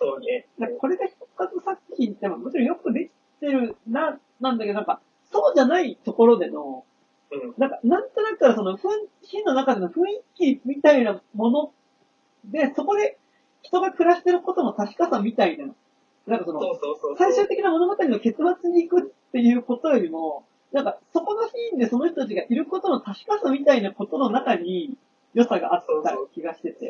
[0.00, 0.46] そうね。
[0.58, 3.10] なんかこれで復活作品って、まあもちろんよくでき
[3.40, 5.00] てるな、なんだけど、なんか、
[5.30, 6.84] そうじゃないところでの、
[7.30, 7.54] うん。
[7.58, 8.88] なんか、なんとなくその、雰
[9.22, 11.72] シーンの中での雰囲気みたいなもの
[12.46, 13.18] で、そこで
[13.62, 15.66] 人が暮らしてることの確かさみたいな、
[16.26, 17.16] なんかその、そうそうそう。
[17.16, 24.96] 最終的な物語の結末に行くっていうことよりも、なんか、そこのシーンでその人たちがいることの確かさみたいなことの中に
[25.34, 26.88] 良さがあった気がしてて。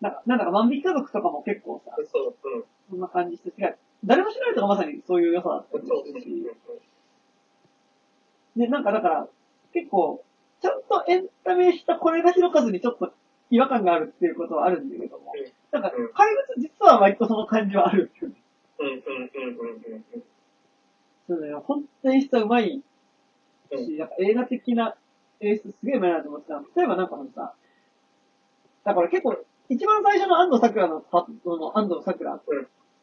[0.00, 2.48] なんか、なんだか万引き家族とかも結構さ、そう。
[2.48, 2.64] うん。
[2.90, 3.76] そんな感じして、違う。
[4.04, 5.84] 誰も知らないとかまさにそういう良さだったり。
[5.86, 6.46] するし、
[8.56, 9.28] で、なんかだから、
[9.72, 10.24] 結構、
[10.60, 13.12] ちゃんとエンタメしたこれが広かずにちょっと
[13.52, 15.26] 違和感があるっていうことはあるんだけども、
[15.70, 18.36] なんか、怪物実は割とその感じはあるんですよね。
[18.78, 18.86] うん。
[18.86, 18.94] うん。
[18.94, 19.02] うん。
[19.58, 19.94] うん。
[19.94, 20.24] うん。
[21.28, 21.62] そうだよ。
[21.66, 22.82] 本当に演出はうまい
[23.70, 24.96] うんし、なんか映画的な
[25.40, 26.62] 演出すげえうまいなと思ってたの。
[26.74, 27.52] 例えばなんかそのさ、
[28.84, 29.36] だから結構、
[29.68, 32.40] 一番最初の安藤桜のパその安藤桜、うん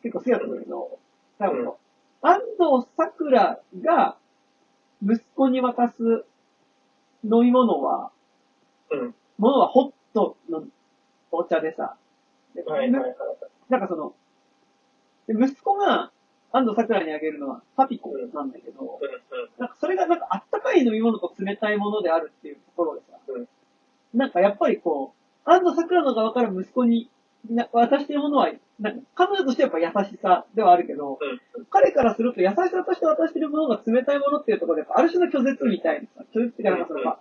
[0.02, 1.00] 結構好きだったんだけど、
[1.38, 1.74] 多分、
[2.22, 4.18] 安藤桜が
[5.04, 6.26] 息子に渡す
[7.24, 8.12] 飲み物は、
[8.92, 9.16] うん。
[9.38, 10.64] ものはホットの
[11.32, 11.96] お茶でさ、
[12.56, 12.92] ではい。
[12.92, 13.02] はい。
[13.02, 13.16] はい。
[13.70, 14.14] なんかその、
[15.28, 16.12] で息子が
[16.52, 19.50] 安藤桜にあげるのはパピコなんだけど、うん。
[19.60, 23.48] なんかそれがなんかあったかい飲み物と冷たいものであるっていうところでさ、うん
[24.12, 25.14] なんかやっぱりこ
[25.46, 27.12] う、安藤桜の側から息子に
[27.48, 31.66] な渡しているものは、なんか彼女としてはやっぱ優しさではあるけど、うん。
[31.70, 37.20] 彼からすると優しさとして渡しているものが冷たいものっていうところで、ある種の拒絶みたいなさ、拒絶っていうかなんかその、まあ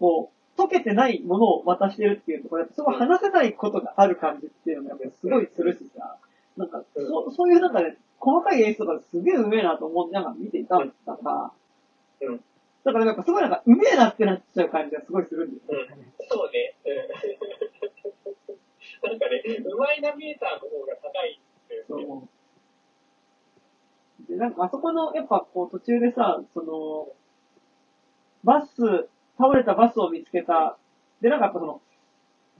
[0.00, 6.18] こう、溶けてないものを渡してるっていうところで、すごい話せないことがある感じっていうのがやっぱりすごいするしさ、
[6.56, 11.52] なんか、そそういうなんかね、細かい演出とかすげえうめえなと思いながら見ていたんだが、
[12.20, 12.44] うん
[12.84, 16.12] だからなんかすごいなんか、うめえなってなっちゃう感じがすごいするんですよね。
[16.28, 16.74] そうね。
[16.84, 16.90] う
[19.06, 19.08] ん。
[19.08, 22.06] なんかね、うまいナビゲーターの方が高いんですよね。
[22.06, 22.28] そ
[24.24, 24.26] う。
[24.28, 27.12] で、なんかあそこの、やっぱこう途中でさ、その、
[28.42, 29.08] バス、
[29.38, 30.78] 倒れたバスを見つけた。
[31.20, 31.80] で、なんかやっぱその、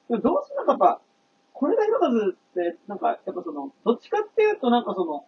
[0.09, 1.01] でもどうしてなんかやっぱ、
[1.53, 5.25] これが広かずって、なんかやっぱその、どっちかっていうとなんかその、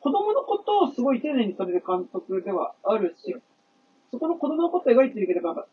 [0.00, 3.34] 子供のことをすごい丁寧にされる監督ではあるし、
[4.10, 5.66] そこの子供のことを描いてるけど、なんか、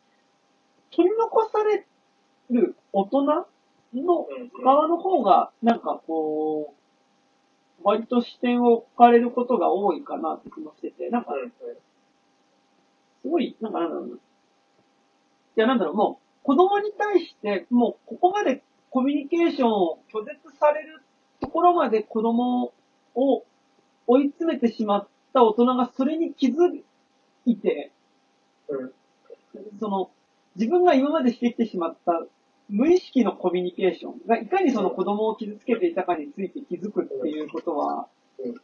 [0.92, 1.86] 取り残され
[2.50, 3.46] る大人の
[3.94, 4.64] うん。
[4.64, 6.74] 側の方が、なんかこ
[7.80, 11.52] う、割と視点を置かれることが多いかなって気もしてて、なんか、うん。
[13.22, 14.16] すごい、なんかなんだろうな。
[15.56, 21.02] いや、なんだろう、もう、子供に対して、もう、ここまでコミュニケーションを拒絶される
[21.40, 22.74] ところまで子供
[23.16, 23.44] を
[24.08, 26.54] 追い詰めてしまった大人がそれに気づ
[27.46, 27.92] いて、
[28.68, 28.92] うん。
[29.80, 30.10] その、
[30.56, 32.24] 自分が今までしてきてしまった
[32.70, 38.08] 無意識のコミュニケーションがいかにその子供を傷つけていたかについて気づくっていうことは
[38.40, 38.56] うん、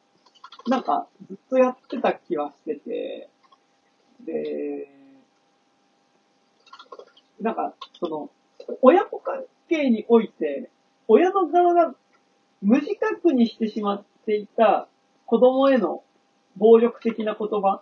[0.68, 3.30] なんかずっとやってた気はしてて、
[4.26, 4.99] で、
[7.42, 8.30] なんか、その、
[8.82, 10.70] 親子関係において、
[11.08, 11.96] 親の側が
[12.62, 14.88] 無自覚にしてしまっていた
[15.26, 16.04] 子供への
[16.58, 17.82] 暴力的な言葉、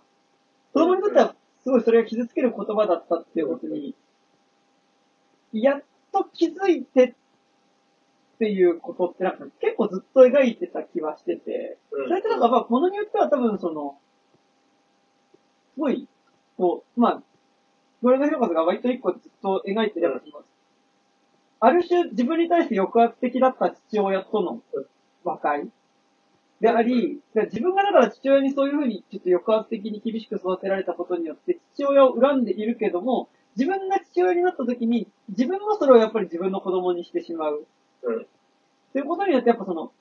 [0.74, 3.96] 子供にとってはすごいそれが傷つける言葉だったっていうことに、
[5.52, 7.16] やっと気づいて
[8.36, 13.98] っていうことってなんか結構ずっと描いてた気はしてて、それってなんかまあ、ものによっては多分その、
[15.74, 16.08] すごい、
[16.58, 17.24] こう、まあ、
[18.02, 20.44] これの広さが割と一個ずっと描いてれば、その
[21.60, 24.62] ある種自分に対して抑圧的だった父親との
[25.24, 25.68] 和解
[26.62, 37.66] であり、で自分がだから父親にそういうふうにちょっと抑圧的に厳しく育てられたことによって父親を恨んでいるけども、自分が父親になった時に自分もそれをやっぱり自分の子供にしてしまう。
[38.04, 38.26] うん。
[38.94, 39.92] ということによってやっぱその、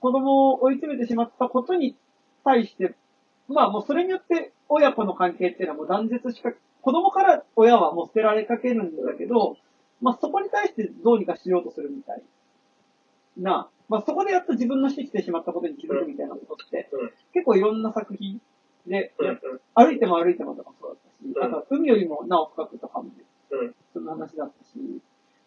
[0.00, 1.96] 子供を追い詰めてしまったことに
[2.44, 2.94] 対して、
[3.48, 6.52] まあもうそれによって親子の関係っていうのはもう断絶しか、
[6.82, 9.56] 子供から親はもう捨てられかけるんだけど、
[10.00, 12.22] まあそこに対してどうにかしようとするみたい
[13.38, 17.10] な、まあそこでやっと自分のしてきてしまったことに気づくみたいなことって、うん。
[17.32, 18.40] 結構いろんな作品
[18.86, 19.40] で、うん。
[19.74, 23.10] 歩いても歩いてもとかもそうだったし、うんあとは海よりもなお深くとかもね、
[23.50, 23.74] うん。
[23.92, 25.00] そんな話だったし、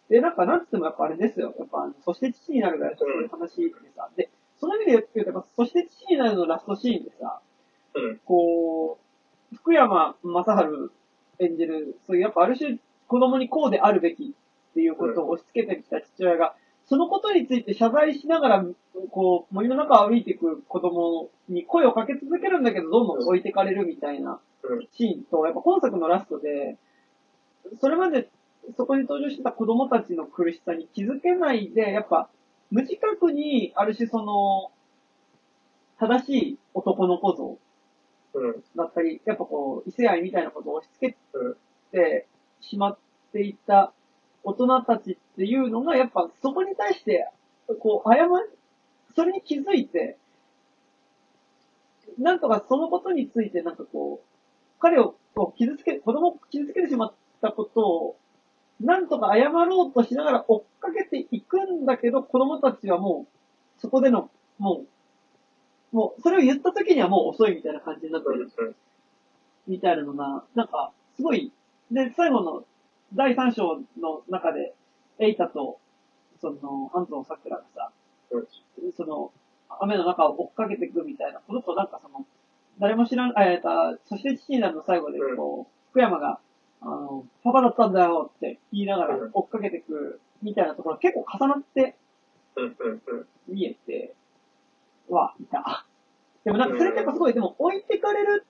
[0.09, 1.53] で、なんか、なんつってもやっぱあれですよ。
[1.57, 4.29] やっぱ、そして父になるがそういう話でさ、で、
[4.59, 7.41] その意味で言うと、やっぱ、そして父になるのラストシーンでさ、
[7.95, 8.19] うん。
[8.23, 8.99] こ
[9.51, 10.91] う、福山雅治
[11.39, 14.35] 演じる、そういうやっぱある種子供にこうであるべき
[14.71, 16.55] っていうことを押し付けてきた父親が、
[16.87, 18.65] そのことについて謝罪しながら、
[19.11, 24.87] こう、森の中を歩いていく子供に声をかけ続けるんだけど、どんどん置いてかれるみたいなうん。
[24.93, 26.77] シーンと、やっぱ今作のラストで、
[27.79, 28.29] それまで
[28.77, 32.29] そこに登場してた子供たちの苦しさに気づけないで、やっぱ
[32.71, 34.71] 無自覚にある種その、
[35.99, 37.57] 正しい男の子像うん。
[38.75, 41.55] だったり、やっぱこう、異性愛みたいなことを押し付うん。
[41.91, 42.27] けて
[42.61, 42.97] しまっ
[43.31, 43.93] ていた
[44.43, 47.29] 大人たちっていうのが、やっぱそこに対して、
[47.79, 48.29] こう、謝り、
[49.15, 50.17] それに気づいて、
[52.17, 55.15] なんとかそのことについてなんかこう、彼を
[55.57, 58.17] 傷つけ、子供を傷つけてしまったことを、
[58.79, 63.25] なんとか謝ろうとしながら追っかけていくんだけど、子供たちはも
[63.77, 64.87] う、そこでの、もう、
[65.95, 68.51] もう、それを言った時にはもう遅いみたいな感じになってる、
[69.65, 71.53] みたいなのが、なんか、すごい、
[71.89, 72.65] で、最後の
[73.13, 74.75] 第3章の中で、
[75.19, 75.79] エイタと、
[76.41, 77.91] その、安藤桜がさ、
[78.97, 79.31] その、
[79.79, 82.25] 雨の中を追っかけていくみたいなことと、なんかその、
[82.77, 86.39] 誰も知らん、えー、そして父になるの最後で、こう、福山が、
[86.81, 91.95] あの、パパだったんだよって言いながら追っかけていくみたいなところ結構重なって
[93.47, 94.13] 見えて、
[95.09, 95.85] は、いた。
[96.43, 98.45] でもなんかそれってやっぱすごい、でも置いてかれる、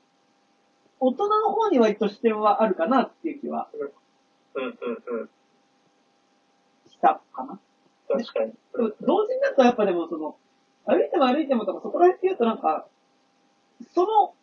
[0.99, 3.69] 大人の方に割と視点はあるかなっていう気は、
[6.89, 7.59] したかな。
[8.07, 8.53] 確かに。
[9.01, 10.37] 同時になんかやっぱでもその、
[10.85, 12.87] 歩いても歩いてもとかそこら辺って言うとなんか、
[13.93, 14.33] その、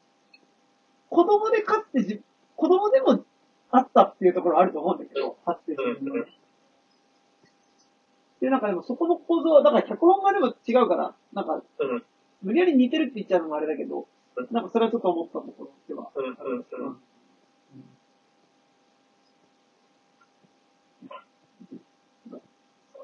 [1.11, 2.23] 子供でかつてじ、
[2.57, 3.25] 子供でも
[3.71, 6.25] あったっていうところあると思うんだけど、かつて自分の。
[8.43, 11.62] で、なんかでもそこの構造は、だから脚本がでも違うから、なんか、
[12.43, 14.09] 無理やり似てるって言っちゃうのもあれだけど、
[14.51, 16.10] なんかそれはちょっと思ったところでは。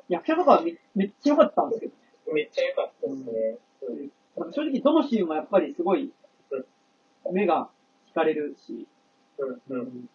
[0.08, 1.98] 役者とかはめめっちゃ良かったんですけどね。
[2.32, 3.58] めっちゃ良かったですね。
[4.38, 6.12] うん、正直どのシーンもやっぱりすごい、
[7.32, 7.70] 目が
[8.10, 8.88] 惹かれるし。
[9.38, 9.78] うん。
[9.78, 10.08] うん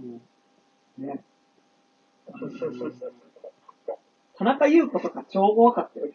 [0.00, 0.20] うん
[0.98, 1.24] ね。
[4.38, 6.08] 田中優子とか超怖かったよ。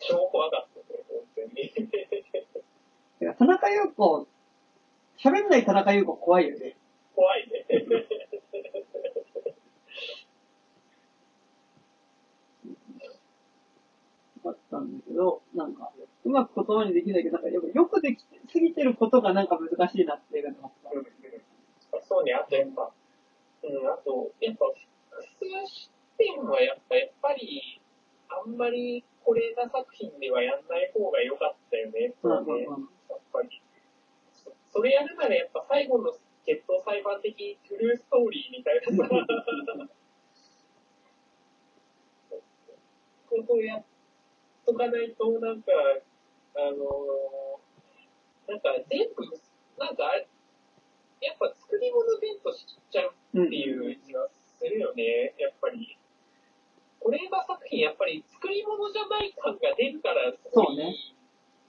[0.00, 1.20] 超怖かったね、本
[3.20, 3.34] 当に。
[3.36, 4.26] 田中優子、
[5.18, 6.76] 喋んない田中優子怖いよね。
[7.14, 7.64] 怖いね。
[14.44, 15.90] だったんだけど、なんか、
[16.24, 20.90] うまく言葉にできないけど、なんかよくよくできすぎてることがなんか難しいなって映画で思った。
[22.06, 22.90] そうね、あとやっぱ、
[23.62, 24.66] うん、あと、やっぱ、
[25.38, 27.80] 複数視点はやっぱ、やっぱり、
[28.28, 33.62] あんまり是枝作品ではやんない方が良かったよね、そうね、やっぱり。
[34.72, 36.12] それやるならやっぱ最後の
[36.46, 39.08] 決闘裁判的トゥルーストーリーみたいなさ、
[43.30, 43.84] ことをやっ
[44.66, 45.72] とかないと、なんか、
[46.56, 49.24] あのー、なんか全部、
[49.78, 50.04] なんか、
[51.20, 53.14] やっぱ作り物弁当しちゃう
[53.46, 55.98] っていう気がするよね、やっぱり。
[57.04, 60.80] これが作品、やっぱり作り物じゃない感が出るからすごい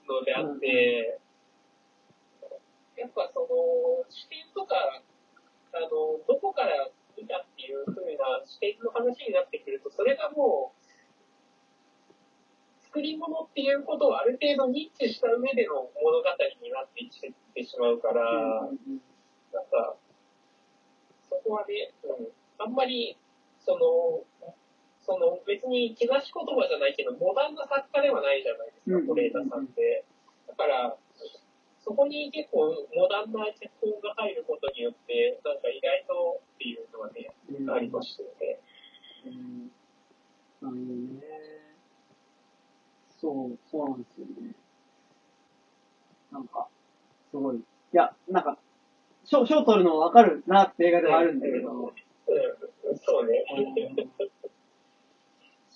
[0.08, 1.20] のであって、
[2.96, 5.04] やっぱその、視点とか、
[5.76, 6.88] あの、どこから
[7.20, 10.80] 見たっていう風な視点の話になってくると、それがもう、
[12.88, 16.32] 作り物っていうことをある程度ニッチした上での物語
[16.64, 19.96] になっていってしまうから、なんか、
[21.28, 23.18] そこはね、うん、あんまり、
[23.60, 24.55] その、
[25.06, 30.04] その別に木梨言葉じゃないけど、モダンな作家ではないじゃないですか、是枝さんって。
[30.48, 30.96] だから、
[31.78, 38.58] そこに結構モダンな脚本が入ることによって、なんか意外とっていうのはね、うん、ありましたよね。
[39.26, 39.70] うん。
[40.60, 41.36] なるほどね。
[43.20, 44.54] そう、そうなんですよね。
[46.32, 46.66] なんか、
[47.30, 47.56] すごい。
[47.56, 47.60] い
[47.92, 48.58] や、なんか、
[49.24, 51.70] 賞、賞取るのわかるなって映画ではあるんだけど。
[51.70, 53.44] うん、そうね。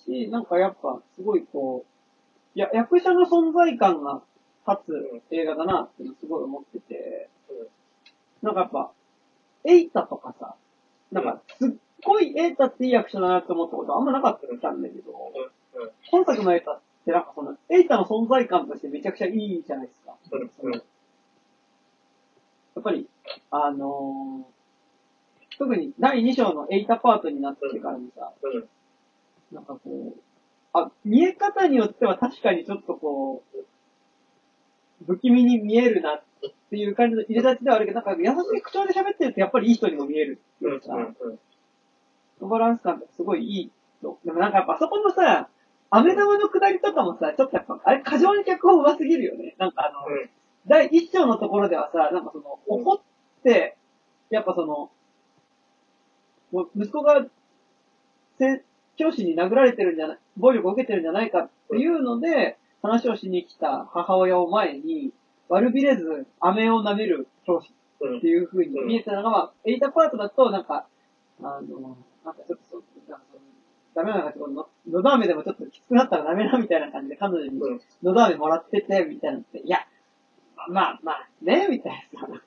[0.05, 4.21] し、なんかやっぱ、すごいこう、いや、役者の存在感が
[4.67, 7.29] 立つ映画だなってすごい思ってて、
[8.41, 8.91] なんかやっぱ、
[9.63, 10.55] エイタとかさ、
[11.11, 11.71] なんか、すっ
[12.03, 14.81] ごいエイタっていい役者だなって思ったことあんまなかったん。
[14.81, 15.13] だけど、
[16.09, 20.15] 本作のエイタってなんかその、エイタの存在感としてめちゃくちゃいいじゃないですか。
[22.75, 23.07] やっぱり、
[23.51, 28.31] あのー、特に第2章のエイタパートになってからにさ、
[29.51, 30.21] なんかこう、
[30.73, 36.23] あ、見え方によっては確かにちょっとこう、不気味に見えるなっ
[36.69, 40.95] ていう感じの入れ立ちではあるけど、なんか優しい口調で喋ってるとやっぱりいい人にも見えるっていうさ、
[42.41, 43.71] バランス感ってすごいいい
[44.01, 44.19] と。
[44.25, 45.49] でもなんかやっぱあそこのさ、
[45.89, 49.55] 飴玉の下りとかもさ、ちょっとやっぱ、あれ過剰に脚本上手すぎるよね。
[49.57, 50.07] なんかあの、
[50.67, 53.01] 第一章のところではさ、なんかその、怒っ
[53.43, 53.77] て、
[54.29, 54.89] やっぱその、
[56.51, 57.25] もう息子が、
[58.37, 58.63] せ、
[59.01, 65.11] 教師に殴られてるんじゃない、暴力を受けてるんじゃないかっていうので、話をしに来た母親を前に、
[65.49, 67.73] 悪びれず、飴を舐める教師
[68.17, 70.85] っていう風に見えたのが、まあ、エイタパートだと、なんか、
[71.41, 72.83] あの、なんかちょっと
[73.95, 77.59] ダメなのか、の、のど飴でもちょっときつくなったらダメなみたいな感じで彼女に、
[78.03, 79.39] のど飴もらってて、みたいな。
[79.39, 79.79] って、いや、
[80.69, 82.27] まあまあ、ね、みたいなさ。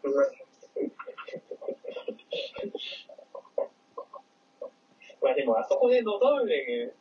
[5.25, 6.93] まあでも、あそこでのど飴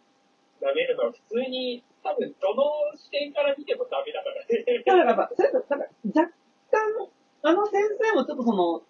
[0.61, 2.63] 舐めるのは普通に、多分、どの
[2.95, 4.63] 視点から見てもダメだからね。
[4.85, 6.31] だからやっぱ、それと、なんか、若
[6.71, 7.09] 干、
[7.43, 8.81] あの先生もちょっとその、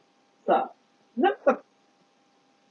[0.46, 0.72] さ、
[1.18, 1.64] なんか、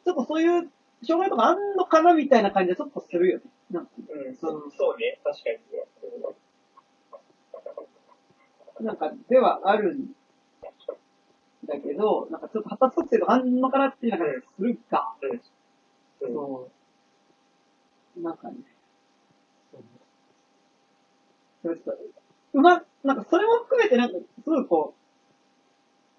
[0.04, 0.70] ちょっとそういう
[1.04, 3.44] 障害とかあんのかなみたいな感じでちょっとするよね。
[3.72, 5.50] なんかうん、そうそうね、確か
[8.80, 8.86] に。
[8.86, 10.12] なんか、ではあるん
[11.66, 15.16] だけど、なんかちょっと発達特性とかあんのかなっていう感じがするか。
[15.22, 15.30] うん。
[15.30, 15.40] うん。
[16.26, 16.70] そ
[18.16, 18.20] う。
[18.20, 18.56] なんかね。
[19.72, 19.82] そう。
[22.54, 24.94] うま、なんかそれも含めてなんか、すごいこ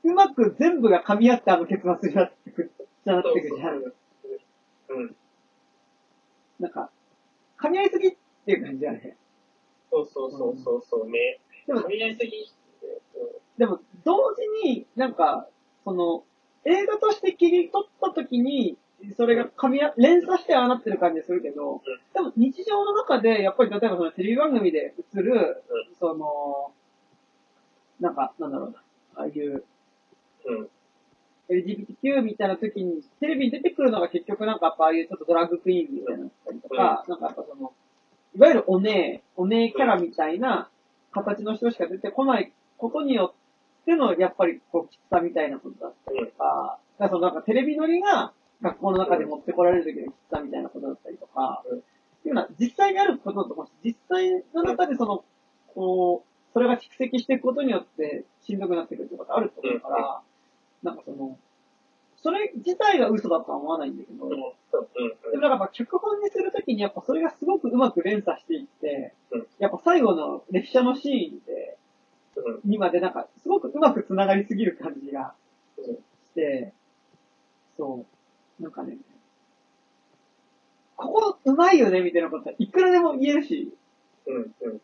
[0.03, 2.71] う、うまく全部が噛み合ってあの結末になってくる、
[3.05, 4.99] じゃなってくるじゃん。
[4.99, 5.15] うん。
[6.59, 6.89] なんか、
[7.59, 8.15] 噛み合いすぎっ
[8.45, 9.17] ていう感じだね。
[9.91, 10.05] そう。
[10.05, 11.09] そうそうそうそう。
[11.09, 11.39] ね。
[11.67, 12.51] でも噛、み合いすぎ。
[13.57, 15.47] でも、同時に、なんか、
[15.85, 16.23] その、
[16.65, 18.77] 映画として切り取った時に、
[19.17, 21.81] それが噛み合、連鎖してはなってる感じするけど、
[22.13, 25.63] でも日常の中で、やっぱり例えばそのテレビ番組で映る、
[25.99, 26.71] その、
[27.99, 28.77] なんか、なんだろうな、
[29.15, 29.63] ああいう
[30.45, 30.69] うん。
[31.49, 37.73] LGBTQ みたいな時に、テレビに出てくるのが結局なんかやっぱああいうちょっとドラッグクイーンみたいなったりとか、なんかやっぱその、
[38.35, 40.69] いわゆるお姉、お姉キャラみたいな
[41.11, 43.33] 形の人しか出てこないことによ
[43.81, 48.31] っての、やっぱりこう、きつさみたいなことだったりとか、だからそのなんかテレビ乗りが
[48.63, 51.77] 学校の中で持ってこられる時のきつさみたいなことだったりとか、うん。
[51.79, 51.81] っ
[52.23, 55.25] ていうのは実際にあることだと思うし、実際の中でその、
[55.75, 60.21] こう、それが蓄積していくことによってしんどくなってくるってことあると思うから、
[60.81, 61.37] なんかその、
[62.15, 64.31] それ自体が嘘だとは思わないんだけど、うん。
[64.31, 65.31] うん。
[65.31, 71.77] でもなんか脚本にするときにやっぱそれがすごくうまく連鎖していってうん、やっぱ最後の列車のシーンで、
[72.37, 72.69] うん。
[72.69, 75.33] にまでなんかすごくうまく繋がりすぎる感じが
[75.77, 75.95] うん。
[75.95, 75.99] し
[76.33, 76.71] て、
[77.75, 78.05] そう、
[78.59, 78.97] なんかね、
[80.95, 83.73] ここうまいよねみたいなことはいくらでも言えるし、
[84.27, 84.35] うん。
[84.61, 84.81] うん。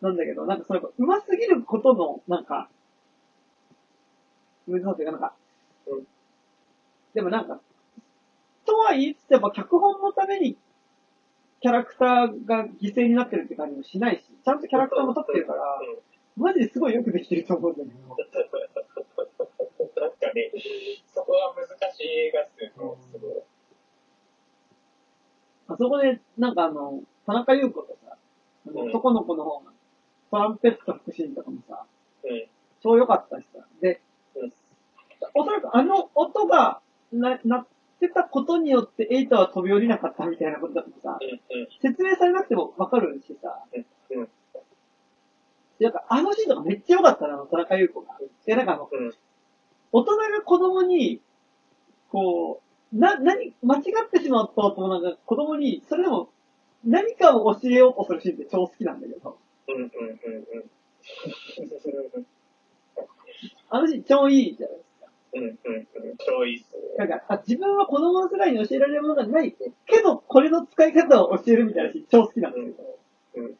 [0.00, 2.68] なんだけど、なんかそれがうますぎることの、なんか、
[4.66, 5.34] 難しさというかなんか、
[5.86, 6.06] うん
[7.12, 7.60] でもなんか、
[8.64, 10.56] とは言いつつやっぱ脚本のために
[11.60, 15.60] キャラクターが犠牲になってるって感じもしないし、ちゃんとキャラクターも立ってるから、
[16.36, 17.96] マジですごいよくできてると思うんだけど。
[20.00, 20.52] なんかね、
[21.14, 23.32] そこは難しい映画っすよ、すごい。
[25.68, 28.16] あそこで、なんかあの、田中優子とさ、
[28.66, 29.72] あのうん男の子の方が、
[30.30, 31.84] トランペット吹くシーンとかもさ、
[32.24, 32.46] うん。
[32.82, 33.64] 超良かったしさ。
[33.80, 34.00] で、
[34.34, 34.52] うん
[35.34, 36.80] おそらくあの音が
[37.12, 37.66] な、なっ
[38.00, 41.68] てたことによってエイタは飛び降りなかったみたいなことだとさ、うん。
[41.82, 43.62] 説明されなくてもわかるしさ、
[44.10, 44.24] うん。
[44.24, 44.30] で
[45.80, 48.18] なんかあのシーンとかめっちゃ良かったな、あの田中優子が。
[48.46, 49.14] で、なんかあの、うん。
[49.92, 51.20] 大人が子供に、
[52.10, 52.60] こ
[52.92, 56.30] う、な、何、間違ってしまったとなんか子供に、それでも
[56.84, 59.38] 何かを教えようとするシーンって超好きなんだけど、
[59.68, 59.74] うん。
[59.76, 59.84] うん。
[59.84, 59.90] うん。
[63.70, 65.10] あのシーン超いいじゃないですか。
[65.34, 65.42] うん。
[65.42, 65.52] うん。
[65.76, 66.16] うん。
[66.18, 66.80] 超いいっすね。
[66.98, 72.98] なんか、あ自分は子供の世代に教えられるものがないけど、これの使い方を教えるみたいなシーン超好きなんですけど、
[73.36, 73.56] うん。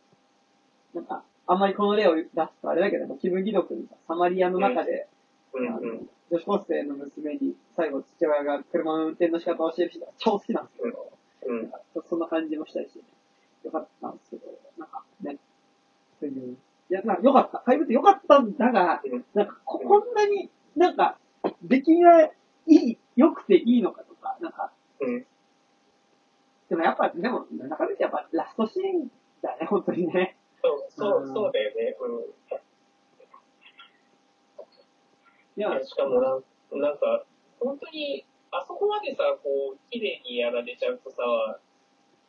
[0.94, 2.32] なんか、あんまりこの例を出す
[2.62, 5.08] とあれだけど、キム・ギドクのさサマリアの中で、
[5.52, 5.68] うん。
[5.68, 6.08] あのうん。
[6.30, 11.12] 女子高生の娘に最後父親が車の運転の仕方を教える人が超好きなんですけど、
[11.46, 11.72] うん
[12.08, 13.04] そんな感じもしたりして、ね、
[13.64, 14.42] よかったんですけど、
[14.78, 15.38] なんかね、
[16.20, 17.58] そういう、いや、なんかよかった。
[17.58, 21.18] 怪物よかったんだが、うんなんかここんなになんか、
[21.62, 22.30] 出来がい
[22.68, 24.70] い、良くていいのかとか、なんか、
[25.00, 25.26] うん。
[26.68, 29.10] でもやっぱ、でも、中でやっぱラストシーン
[29.42, 30.36] だね、本当にね。
[30.62, 31.96] そう、そう、そうだよね。
[32.00, 32.24] うん。
[35.56, 36.42] いや、しかもなん
[36.80, 37.24] なんか、
[37.58, 41.16] 本当に、あそこまでさ、こう、綺麗にやられちゃうとさ、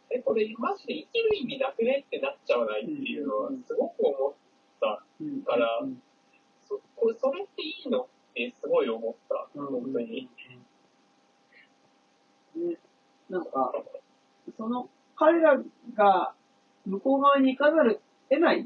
[0.09, 4.33] え、これマジで生きる意味なくねってなっちゃわないっていうのはうん、すごく思っ
[4.81, 5.03] た。
[5.21, 6.01] うんからうん
[6.67, 9.47] そこれ、それっていいのってすごい思った。
[9.55, 10.29] うん本当に。
[12.55, 12.77] ね、
[13.29, 13.73] なんか、
[14.57, 15.57] その、彼ら
[15.93, 16.33] が
[16.85, 18.01] 向こう側に行かざる
[18.31, 18.65] 得ない、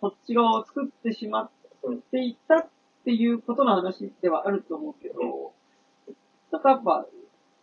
[0.00, 1.50] こっち側を作ってしまっ
[2.10, 2.68] ていたっ
[3.04, 5.52] ていうことの話ではあると思うけど、
[6.50, 7.06] なんかやっぱ、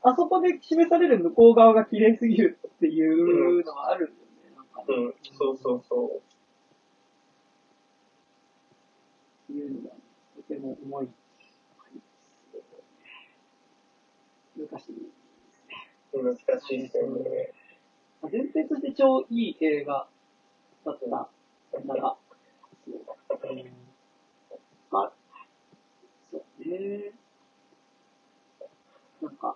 [0.03, 4.15] あそこで示される向こう側が綺麗すぎるっていうのはあるよね。
[4.55, 6.17] なんかねうん、そうそうそう。
[9.45, 9.95] っていうのが、
[10.35, 11.09] とても重い。
[14.55, 14.95] 難しい。
[16.13, 17.51] 難しいですよね。
[18.21, 20.07] まあ前提として超いい映画
[20.87, 20.99] だっ
[21.71, 22.15] たんだが、
[22.85, 23.63] そううん
[24.89, 25.11] まあ、
[26.31, 27.11] そうね。
[29.21, 29.55] なんか、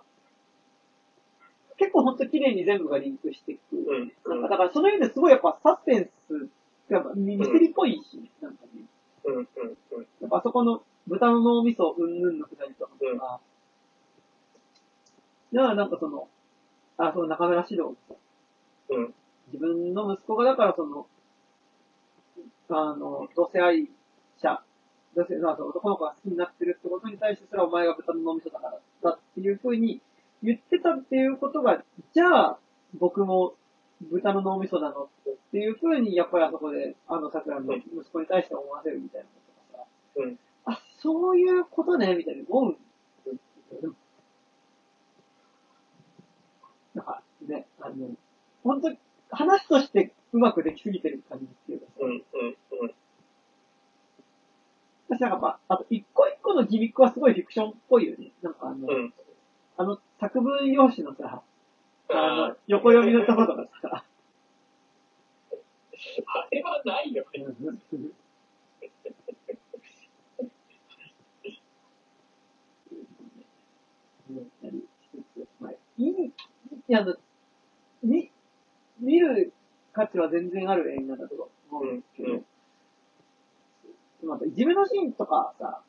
[1.78, 3.76] 結構ほんと綺麗に全部がリンクしていく。
[3.76, 4.12] うん。
[4.26, 6.48] なんかだからその意味ですごいやっぱサスペンス、
[6.88, 8.82] やっぱミステリーっぽいし、なんかね。
[9.24, 9.36] うん。
[9.36, 9.46] うん。
[9.46, 10.06] うん。
[10.20, 13.40] やっぱあそこの豚の脳みそうんぬんのくだりとかうんが、
[15.52, 16.28] だからなんかその、
[16.98, 17.94] あ、その中村獅童
[18.90, 19.14] うん。
[19.52, 21.06] 自分の息子がだからその、
[22.78, 23.88] あの、同性愛
[24.40, 24.62] 者、
[25.14, 30.00] 同性、男の子が好きになってるってことに対してすらお前が豚の脳みそだからだっていうふうに
[30.42, 31.82] 言ってたっていうことが、
[32.14, 32.58] じゃあ
[32.98, 33.54] 僕も
[34.10, 35.08] 豚の脳みそなのっ
[35.52, 39.32] ていうふうにやっぱりあそこであの桜の息子に対して思わせるみたいなこ
[39.72, 40.38] とがさ、うん。
[40.64, 42.78] あ、そういうことね、みたいに思うんで
[43.78, 43.94] すよ。
[46.94, 48.10] なんかね、あの、
[48.64, 48.90] 本当
[49.30, 52.10] 話としてうまくできすぎてる感じっていうかさ、うん。
[52.10, 52.20] うん。
[52.82, 52.94] うん。
[55.08, 58.32] 私なんかまあ、あと一個一個のギミックはすごいフィクションっぽいよね。
[58.42, 59.12] なんかあの、うん。
[59.76, 61.42] あの作文用紙のさ、
[62.08, 64.04] ああの、横読みのところとかさ、
[66.26, 67.24] あれはないよ。
[67.32, 67.44] ね。
[75.60, 76.32] まあいい、い
[76.88, 77.06] や、
[78.02, 78.30] 見、
[78.98, 79.52] 見る
[79.92, 82.44] 価値は全然ある映画だと思うんですけど、うん
[84.24, 85.82] まあ、いじめのシーンとかさ、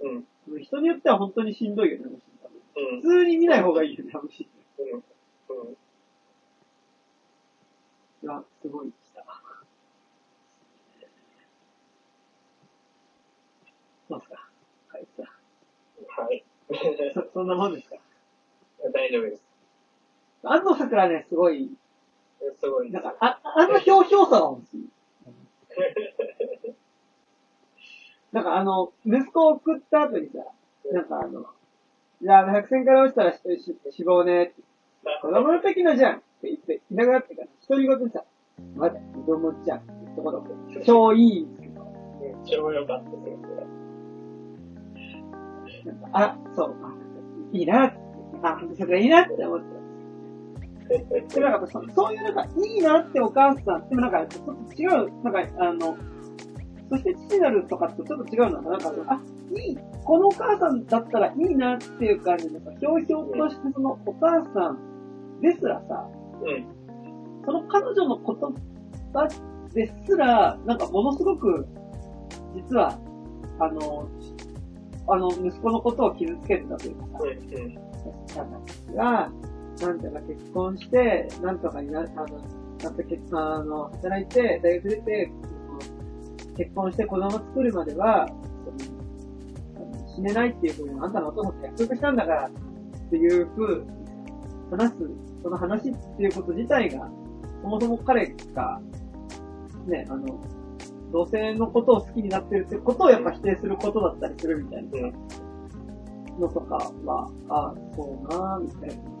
[0.00, 0.08] う
[0.56, 0.60] ん。
[0.62, 2.04] 人によっては本当にしんどいよね、
[2.76, 3.00] うん。
[3.00, 5.02] 普通に見ない方がいいよね、あのシーン。
[5.50, 5.64] うん。
[5.68, 5.72] うん。
[5.72, 5.76] い
[8.26, 9.24] や、すごいした。
[14.10, 14.48] どうですか？
[14.88, 15.22] かいさ
[16.22, 16.44] はい。
[16.70, 17.14] ん。
[17.14, 17.96] そ、そんなもんですか？
[18.92, 19.42] 大丈夫です。
[20.42, 21.74] 安藤桜ね、すごい、
[22.64, 23.02] すごいです。
[23.02, 24.88] なんか、あ、あのひょうひょうさが欲しい。
[28.32, 30.38] なんかあの、息子を送った後にさ、
[30.92, 31.46] なんかあの、
[32.20, 33.32] じゃあ、百戦から落ちたら
[33.90, 34.62] 死亡ねって。
[35.20, 38.24] 子供の時のじゃんって言って、いなくなってから、独り言でさ、
[38.74, 43.48] まだ子供じゃんってところで、超いいんですけど、うん超良かったですそ
[45.88, 45.92] れ。
[45.92, 46.94] なんか、あ、そう、あ
[47.52, 47.98] いいなって、
[48.42, 49.83] あ、それいいなって思って。
[50.88, 55.96] で、なんかそ、そういうなんか、いいなってお母さん、でもなんか、ちょっと違う、なんか、あの、
[56.90, 59.20] そして父なるとかとちょっと違うのは、なんか、あ、
[59.52, 66.08] いい、このお母さんだったらいいなっていう感じでさ、ひょうひょうとしてそのお母さんですらさ、
[66.42, 66.66] うん。
[67.44, 68.36] その彼女の言
[69.12, 69.28] 葉
[69.72, 71.66] ですら、なんかものすごく、
[72.54, 72.98] 実は、
[73.58, 74.08] あの、
[75.06, 77.28] あの、息子のことを傷つけてたというかさ、うん。
[77.28, 77.78] うん。
[78.36, 79.30] 私が、
[79.80, 82.38] なんとか結婚して、なんとかにな、あの、
[82.82, 85.32] なんと結あの、働いて、大学出て、
[86.56, 88.28] 結婚して子供作るまでは、
[90.14, 93.86] 死ねないっていうふうに、あんたのお父さんと約束したんだから、っていうふう
[94.70, 94.96] 話す、
[95.42, 97.10] その話っていうこと自体が、
[97.62, 98.80] そもそも彼が、
[99.86, 100.40] ね、あの、
[101.12, 105.12] 同性のことを好きになってるってことをやっぱ否定することだったりするみたいな。
[106.38, 109.13] のとかは、ああ、そうなぁ、みたいな。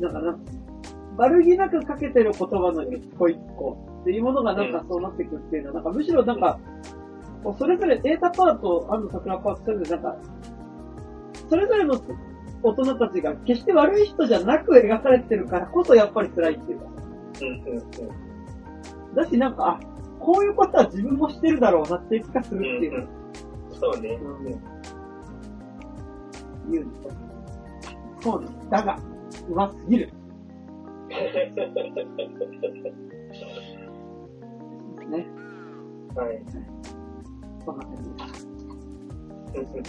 [0.00, 0.40] なんかなんか、
[1.16, 6.58] 悪気なくかけてる言葉の一個一個っていうものがなんかそうなってくっていうのは、なんかむしろなんか、
[7.58, 10.16] それぞれ、データパート、アンド桜パート、それぞれなんか、
[11.48, 12.00] それぞれの
[12.62, 16.86] 大人たちが決して悪い人じゃなく描かれてるからこそやっぱり辛いっていうか、
[17.40, 17.48] うん。
[17.48, 19.14] うんうん。
[19.14, 19.80] だしなんか、あ、
[20.20, 23.08] こういうことは自分もしてるだろうなっていう気がするっていう、
[23.80, 24.18] そうね。
[24.22, 24.78] うん
[26.70, 27.27] 言うんですよ
[28.20, 28.78] そうなんだ。
[28.78, 28.98] だが、
[29.48, 30.12] うますぎる。
[35.08, 35.26] ね。
[36.14, 36.42] はい。
[37.64, 39.88] そんな感じです。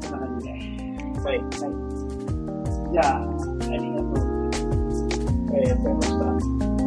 [0.00, 0.52] そんな感じで。
[1.22, 1.36] はい。
[1.36, 1.44] はい。
[2.92, 3.22] じゃあ、あ
[3.76, 5.06] りがとうございます。
[5.52, 6.85] ありがとうございました。